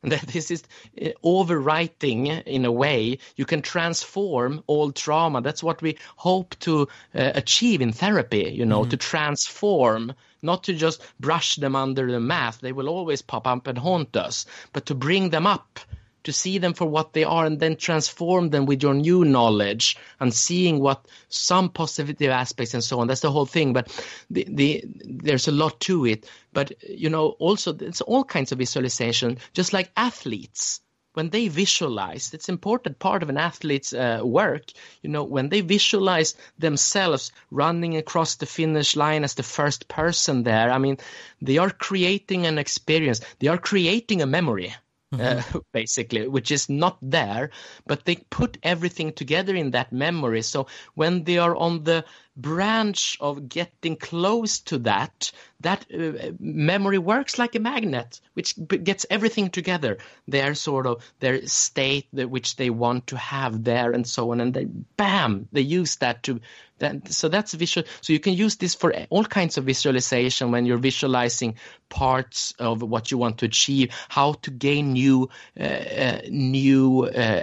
this 0.02 0.50
is 0.50 0.62
uh, 1.00 1.08
overwriting 1.22 2.42
in 2.44 2.64
a 2.64 2.72
way 2.72 3.18
you 3.36 3.44
can 3.44 3.60
transform 3.60 4.62
all 4.66 4.90
trauma 4.92 5.42
that's 5.42 5.62
what 5.62 5.82
we 5.82 5.98
hope 6.16 6.58
to 6.58 6.88
uh, 7.14 7.32
achieve 7.34 7.82
in 7.82 7.92
therapy 7.92 8.50
you 8.50 8.64
know 8.64 8.80
mm-hmm. 8.80 8.90
to 8.90 8.96
transform 8.96 10.14
not 10.40 10.64
to 10.64 10.72
just 10.72 11.02
brush 11.20 11.56
them 11.56 11.76
under 11.76 12.10
the 12.10 12.20
mat 12.20 12.56
they 12.62 12.72
will 12.72 12.88
always 12.88 13.20
pop 13.20 13.46
up 13.46 13.66
and 13.66 13.76
haunt 13.76 14.16
us 14.16 14.46
but 14.72 14.86
to 14.86 14.94
bring 14.94 15.28
them 15.28 15.46
up 15.46 15.78
to 16.24 16.32
see 16.32 16.58
them 16.58 16.74
for 16.74 16.86
what 16.86 17.12
they 17.12 17.24
are 17.24 17.46
and 17.46 17.60
then 17.60 17.76
transform 17.76 18.50
them 18.50 18.66
with 18.66 18.82
your 18.82 18.94
new 18.94 19.24
knowledge 19.24 19.96
and 20.20 20.32
seeing 20.32 20.80
what 20.80 21.06
some 21.28 21.68
positive 21.68 22.30
aspects 22.30 22.74
and 22.74 22.84
so 22.84 23.00
on. 23.00 23.06
That's 23.06 23.20
the 23.20 23.32
whole 23.32 23.46
thing 23.46 23.72
but 23.72 23.88
the, 24.30 24.46
the 24.48 24.84
there's 25.04 25.48
a 25.48 25.52
lot 25.52 25.80
to 25.80 26.06
it. 26.06 26.28
But 26.52 26.72
you 26.88 27.10
know 27.10 27.30
also 27.38 27.74
it's 27.74 28.00
all 28.00 28.24
kinds 28.24 28.52
of 28.52 28.58
visualization 28.58 29.38
just 29.54 29.72
like 29.72 29.90
athletes. 29.96 30.80
When 31.14 31.30
they 31.30 31.48
visualize 31.48 32.32
it's 32.32 32.48
important 32.48 33.00
part 33.00 33.24
of 33.24 33.30
an 33.30 33.36
athlete's 33.36 33.92
uh, 33.92 34.20
work 34.22 34.70
you 35.02 35.10
know 35.10 35.24
when 35.24 35.48
they 35.48 35.60
visualize 35.60 36.36
themselves 36.56 37.32
running 37.50 37.96
across 37.96 38.36
the 38.36 38.46
finish 38.46 38.94
line 38.94 39.24
as 39.24 39.34
the 39.34 39.42
first 39.42 39.88
person 39.88 40.44
there 40.44 40.70
i 40.70 40.78
mean 40.78 40.98
they 41.42 41.58
are 41.58 41.70
creating 41.70 42.46
an 42.46 42.58
experience. 42.58 43.20
They 43.40 43.48
are 43.48 43.58
creating 43.58 44.22
a 44.22 44.26
memory 44.26 44.74
mm-hmm. 45.12 45.56
uh, 45.56 45.60
basically, 45.72 46.28
which 46.28 46.50
is 46.50 46.68
not 46.68 46.98
there, 47.02 47.50
but 47.86 48.04
they 48.04 48.16
put 48.16 48.58
everything 48.62 49.12
together 49.12 49.54
in 49.54 49.70
that 49.72 49.92
memory. 49.92 50.42
So 50.42 50.66
when 50.94 51.24
they 51.24 51.38
are 51.38 51.56
on 51.56 51.84
the 51.84 52.04
branch 52.40 53.16
of 53.20 53.48
getting 53.48 53.96
close 53.96 54.60
to 54.60 54.78
that, 54.78 55.32
that 55.60 55.86
uh, 55.92 56.32
memory 56.38 56.98
works 56.98 57.38
like 57.38 57.54
a 57.54 57.60
magnet, 57.60 58.20
which 58.34 58.54
gets 58.84 59.06
everything 59.10 59.50
together. 59.50 59.98
Their 60.28 60.54
sort 60.54 60.86
of 60.86 61.02
their 61.20 61.46
state 61.46 62.06
that 62.12 62.30
which 62.30 62.56
they 62.56 62.70
want 62.70 63.08
to 63.08 63.16
have 63.16 63.64
there, 63.64 63.92
and 63.92 64.06
so 64.06 64.32
on, 64.32 64.40
and 64.40 64.54
they 64.54 64.64
bam, 64.64 65.48
they 65.52 65.60
use 65.60 65.96
that 65.96 66.22
to. 66.24 66.40
That, 66.78 67.12
so 67.12 67.28
that's 67.28 67.52
visual. 67.52 67.86
So 68.00 68.14
you 68.14 68.20
can 68.20 68.32
use 68.32 68.56
this 68.56 68.74
for 68.74 68.94
all 69.10 69.24
kinds 69.24 69.58
of 69.58 69.64
visualization 69.64 70.50
when 70.50 70.64
you're 70.64 70.78
visualizing 70.78 71.56
parts 71.90 72.54
of 72.58 72.80
what 72.80 73.10
you 73.10 73.18
want 73.18 73.36
to 73.38 73.44
achieve, 73.44 73.90
how 74.08 74.32
to 74.44 74.50
gain 74.50 74.94
new, 74.94 75.28
uh, 75.58 75.62
uh, 75.62 76.20
new 76.30 77.04
uh, 77.04 77.42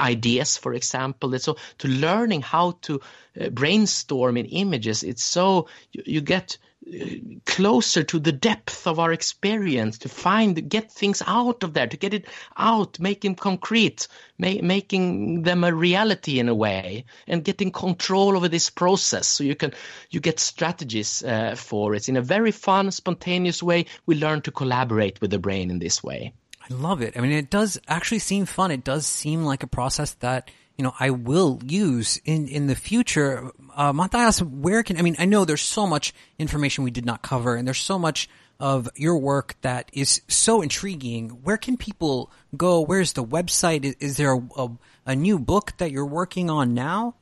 ideas, 0.00 0.56
for 0.56 0.74
example. 0.74 1.38
So 1.38 1.56
to 1.78 1.88
learning 1.88 2.42
how 2.42 2.72
to 2.82 3.00
uh, 3.40 3.48
brainstorm 3.50 4.36
in 4.36 4.46
images, 4.46 5.02
it's 5.02 5.22
so 5.22 5.68
you, 5.92 6.02
you 6.06 6.20
get 6.20 6.58
uh, 6.86 7.06
closer 7.46 8.02
to 8.04 8.18
the 8.18 8.32
depth 8.32 8.86
of 8.86 8.98
our 8.98 9.12
experience 9.12 9.98
to 9.98 10.08
find 10.08 10.68
get 10.68 10.92
things 10.92 11.22
out 11.26 11.62
of 11.64 11.72
there 11.72 11.86
to 11.86 11.96
get 11.96 12.14
it 12.14 12.26
out 12.56 13.00
making 13.00 13.34
concrete 13.34 14.06
ma- 14.38 14.62
making 14.62 15.42
them 15.42 15.64
a 15.64 15.74
reality 15.74 16.38
in 16.38 16.48
a 16.48 16.54
way 16.54 17.04
and 17.26 17.42
getting 17.44 17.72
control 17.72 18.36
over 18.36 18.48
this 18.48 18.70
process. 18.70 19.26
So 19.26 19.44
you 19.44 19.56
can 19.56 19.72
you 20.10 20.20
get 20.20 20.38
strategies 20.38 21.22
uh, 21.22 21.54
for 21.56 21.94
it. 21.94 22.08
In 22.08 22.16
a 22.16 22.22
very 22.22 22.52
fun 22.52 22.90
spontaneous 22.90 23.62
way 23.62 23.86
we 24.06 24.14
learn 24.14 24.42
to 24.42 24.50
collaborate 24.50 25.20
with 25.20 25.30
the 25.30 25.38
brain 25.38 25.70
in 25.70 25.78
this 25.78 26.02
way 26.02 26.32
I 26.68 26.74
love 26.74 27.02
it. 27.02 27.16
I 27.16 27.20
mean, 27.20 27.32
it 27.32 27.50
does 27.50 27.78
actually 27.88 28.20
seem 28.20 28.46
fun. 28.46 28.70
It 28.70 28.84
does 28.84 29.06
seem 29.06 29.44
like 29.44 29.62
a 29.62 29.66
process 29.66 30.14
that 30.14 30.50
you 30.78 30.82
know 30.82 30.94
I 30.98 31.10
will 31.10 31.60
use 31.64 32.20
in 32.24 32.48
in 32.48 32.66
the 32.66 32.74
future. 32.74 33.50
Uh, 33.74 33.92
Mattias, 33.92 34.40
where 34.40 34.82
can 34.82 34.96
I 34.96 35.02
mean? 35.02 35.16
I 35.18 35.26
know 35.26 35.44
there's 35.44 35.60
so 35.60 35.86
much 35.86 36.14
information 36.38 36.84
we 36.84 36.90
did 36.90 37.04
not 37.04 37.22
cover, 37.22 37.54
and 37.54 37.66
there's 37.66 37.80
so 37.80 37.98
much 37.98 38.28
of 38.60 38.88
your 38.96 39.18
work 39.18 39.56
that 39.60 39.90
is 39.92 40.22
so 40.28 40.62
intriguing. 40.62 41.28
Where 41.42 41.58
can 41.58 41.76
people 41.76 42.30
go? 42.56 42.80
Where's 42.80 43.12
the 43.12 43.24
website? 43.24 43.84
Is, 43.84 43.96
is 44.00 44.16
there 44.16 44.34
a, 44.34 44.40
a, 44.56 44.70
a 45.06 45.16
new 45.16 45.38
book 45.38 45.74
that 45.78 45.90
you're 45.90 46.06
working 46.06 46.48
on 46.48 46.72
now? 46.72 47.16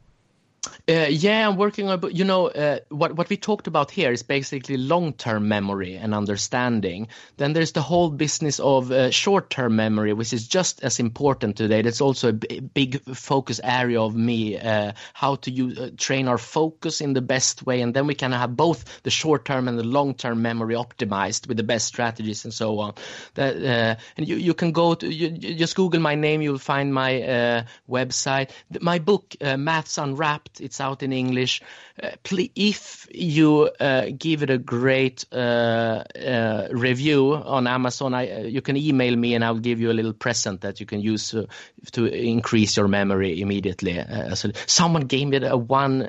Uh, 0.89 1.07
yeah, 1.11 1.49
I'm 1.49 1.57
working 1.57 1.89
on. 1.89 2.01
You 2.13 2.25
know, 2.25 2.47
uh, 2.47 2.79
what 2.89 3.17
what 3.17 3.29
we 3.29 3.37
talked 3.37 3.67
about 3.67 3.91
here 3.91 4.13
is 4.13 4.23
basically 4.23 4.77
long-term 4.77 5.49
memory 5.49 5.97
and 5.97 6.15
understanding. 6.15 7.09
Then 7.37 7.53
there's 7.53 7.73
the 7.73 7.83
whole 7.83 8.11
business 8.11 8.61
of 8.61 8.93
uh, 8.93 9.11
short-term 9.11 9.75
memory, 9.75 10.13
which 10.13 10.33
is 10.33 10.47
just 10.47 10.85
as 10.85 11.01
important 11.01 11.57
today. 11.57 11.83
That's 11.83 12.01
also 12.01 12.29
a 12.29 12.33
b- 12.33 12.61
big 12.61 13.03
focus 13.15 13.61
area 13.63 14.01
of 14.01 14.15
me. 14.15 14.57
Uh, 14.57 14.93
how 15.15 15.35
to 15.37 15.51
use, 15.51 15.79
uh, 15.79 15.91
train 15.97 16.29
our 16.29 16.39
focus 16.39 17.01
in 17.01 17.13
the 17.13 17.23
best 17.23 17.67
way, 17.67 17.81
and 17.81 17.93
then 17.93 18.07
we 18.07 18.15
can 18.15 18.31
have 18.31 18.57
both 18.57 19.03
the 19.03 19.11
short-term 19.11 19.67
and 19.67 19.77
the 19.77 19.85
long-term 19.85 20.43
memory 20.43 20.77
optimized 20.77 21.49
with 21.49 21.57
the 21.57 21.65
best 21.65 21.87
strategies 21.87 22.45
and 22.45 22.55
so 22.55 22.79
on. 22.79 22.95
That 23.35 23.57
uh, 23.57 23.97
and 24.17 24.29
you 24.29 24.37
you 24.37 24.55
can 24.55 24.71
go 24.71 24.95
to 24.95 25.13
you, 25.13 25.29
you 25.29 25.55
just 25.57 25.75
Google 25.75 26.01
my 26.01 26.15
name, 26.15 26.41
you'll 26.41 26.59
find 26.59 26.95
my 26.95 27.65
website. 27.89 28.51
My 28.81 29.01
book, 29.01 29.35
Maths 29.41 29.99
Unwrapped 29.99 30.52
it's 30.61 30.81
out 30.81 31.03
in 31.03 31.13
English. 31.13 31.63
Uh, 32.03 32.11
please, 32.23 32.51
if 32.55 33.09
you 33.11 33.71
uh, 33.81 34.07
give 34.17 34.43
it 34.43 34.51
a 34.51 34.59
great 34.59 35.25
uh, 35.33 36.05
uh 36.17 36.69
review 36.71 37.35
on 37.35 37.67
Amazon, 37.67 38.15
I, 38.15 38.31
uh, 38.31 38.39
you 38.41 38.61
can 38.61 38.77
email 38.77 39.17
me 39.17 39.35
and 39.35 39.45
I'll 39.45 39.59
give 39.59 39.81
you 39.81 39.91
a 39.91 39.93
little 39.93 40.13
present 40.13 40.63
that 40.63 40.81
you 40.81 40.87
can 40.87 41.01
use 41.01 41.35
to 41.93 42.05
increase 42.05 42.77
your 42.77 42.89
memory 42.89 43.41
immediately. 43.41 44.05
so 44.35 44.51
someone 44.67 45.03
gave 45.03 45.33
it 45.33 45.45
a 45.45 45.57
one 45.57 46.09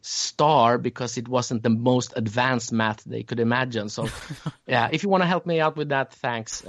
star 0.00 0.78
because 0.78 1.18
it 1.18 1.28
wasn't 1.28 1.62
the 1.62 1.70
most 1.70 2.12
advanced 2.16 2.72
math 2.72 3.02
they 3.04 3.22
could 3.22 3.40
imagine. 3.40 3.88
So, 3.88 4.08
yeah, 4.66 4.88
if 4.92 5.02
you 5.02 5.08
want 5.08 5.22
to 5.22 5.26
help 5.26 5.46
me 5.46 5.60
out 5.60 5.76
with 5.76 5.90
that, 5.90 6.12
thanks. 6.14 6.62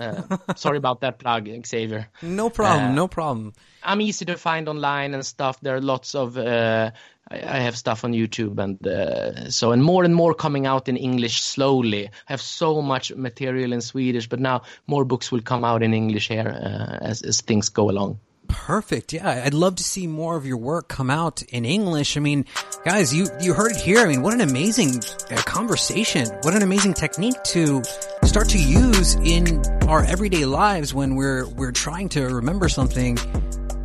sorry 0.55 0.77
about 0.77 1.01
that 1.01 1.19
plug, 1.19 1.49
Xavier. 1.65 2.07
No 2.21 2.49
problem. 2.49 2.95
no 2.95 3.07
problem. 3.07 3.53
I'm 3.85 4.01
easy 4.01 4.25
to 4.25 4.37
find 4.37 4.67
online 4.67 5.13
and 5.13 5.25
stuff. 5.25 5.59
There 5.61 5.75
are 5.75 5.81
lots 5.81 6.15
of 6.15 6.37
uh, 6.37 6.91
I, 7.31 7.59
have 7.59 7.75
stuff 7.75 8.03
on 8.03 8.13
YouTube 8.13 8.59
and 8.59 8.85
uh, 8.85 9.49
so 9.49 9.71
and 9.71 9.83
more 9.83 10.03
and 10.03 10.13
more 10.13 10.35
coming 10.35 10.67
out 10.67 10.87
in 10.87 10.95
English 10.95 11.41
slowly. 11.41 12.07
I 12.07 12.11
have 12.27 12.41
so 12.41 12.81
much 12.81 13.11
material 13.15 13.73
in 13.73 13.81
Swedish, 13.81 14.29
but 14.29 14.39
now 14.39 14.61
more 14.85 15.05
books 15.05 15.31
will 15.31 15.41
come 15.41 15.63
out 15.63 15.81
in 15.81 15.93
English 15.93 16.27
here 16.27 16.47
uh, 16.47 17.03
as 17.03 17.23
as 17.23 17.41
things 17.41 17.69
go 17.69 17.89
along. 17.89 18.19
Perfect. 18.47 19.11
Yeah, 19.11 19.41
I'd 19.43 19.55
love 19.55 19.75
to 19.77 19.83
see 19.83 20.05
more 20.05 20.35
of 20.35 20.45
your 20.45 20.57
work 20.57 20.87
come 20.87 21.09
out 21.09 21.41
in 21.41 21.65
English. 21.65 22.15
I 22.15 22.19
mean, 22.19 22.45
guys, 22.83 23.11
you 23.11 23.25
you 23.41 23.55
heard 23.55 23.71
it 23.71 23.81
here. 23.81 23.99
I 23.99 24.05
mean, 24.05 24.21
what 24.21 24.35
an 24.35 24.41
amazing 24.41 25.01
uh, 25.31 25.41
conversation. 25.41 26.27
What 26.43 26.53
an 26.53 26.61
amazing 26.61 26.93
technique 26.93 27.41
to 27.45 27.83
start 28.23 28.49
to 28.49 28.59
use 28.59 29.15
in 29.15 29.63
our 29.87 30.03
everyday 30.03 30.45
lives 30.45 30.93
when 30.93 31.15
we're 31.15 31.47
we're 31.47 31.71
trying 31.71 32.09
to 32.09 32.21
remember 32.21 32.69
something 32.69 33.17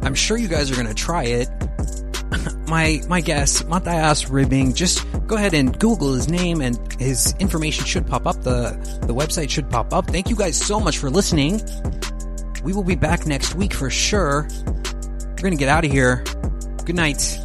I'm 0.03 0.14
sure 0.14 0.36
you 0.36 0.49
guys 0.49 0.70
are 0.70 0.74
going 0.74 0.86
to 0.86 0.95
try 0.95 1.24
it. 1.24 1.49
my 2.68 3.01
my 3.09 3.20
guess, 3.20 3.62
Mattias 3.62 4.30
Ribbing, 4.30 4.74
just 4.74 5.05
go 5.26 5.36
ahead 5.36 5.55
and 5.55 5.78
Google 5.78 6.14
his 6.14 6.28
name 6.28 6.61
and 6.61 6.78
his 7.01 7.34
information 7.38 7.84
should 7.84 8.07
pop 8.07 8.26
up. 8.26 8.43
The 8.43 8.70
the 9.03 9.14
website 9.14 9.51
should 9.51 9.70
pop 9.70 9.93
up. 9.93 10.07
Thank 10.07 10.30
you 10.30 10.36
guys 10.36 10.57
so 10.57 10.80
much 10.80 10.99
for 10.99 11.11
listening. 11.11 11.61
We 12.62 12.72
will 12.72 12.84
be 12.84 12.95
back 12.95 13.26
next 13.26 13.55
week 13.55 13.72
for 13.72 13.91
sure. 13.91 14.47
We're 14.66 15.43
gonna 15.43 15.57
get 15.57 15.68
out 15.68 15.84
of 15.84 15.91
here. 15.91 16.24
Good 16.84 16.97
night. 16.97 17.38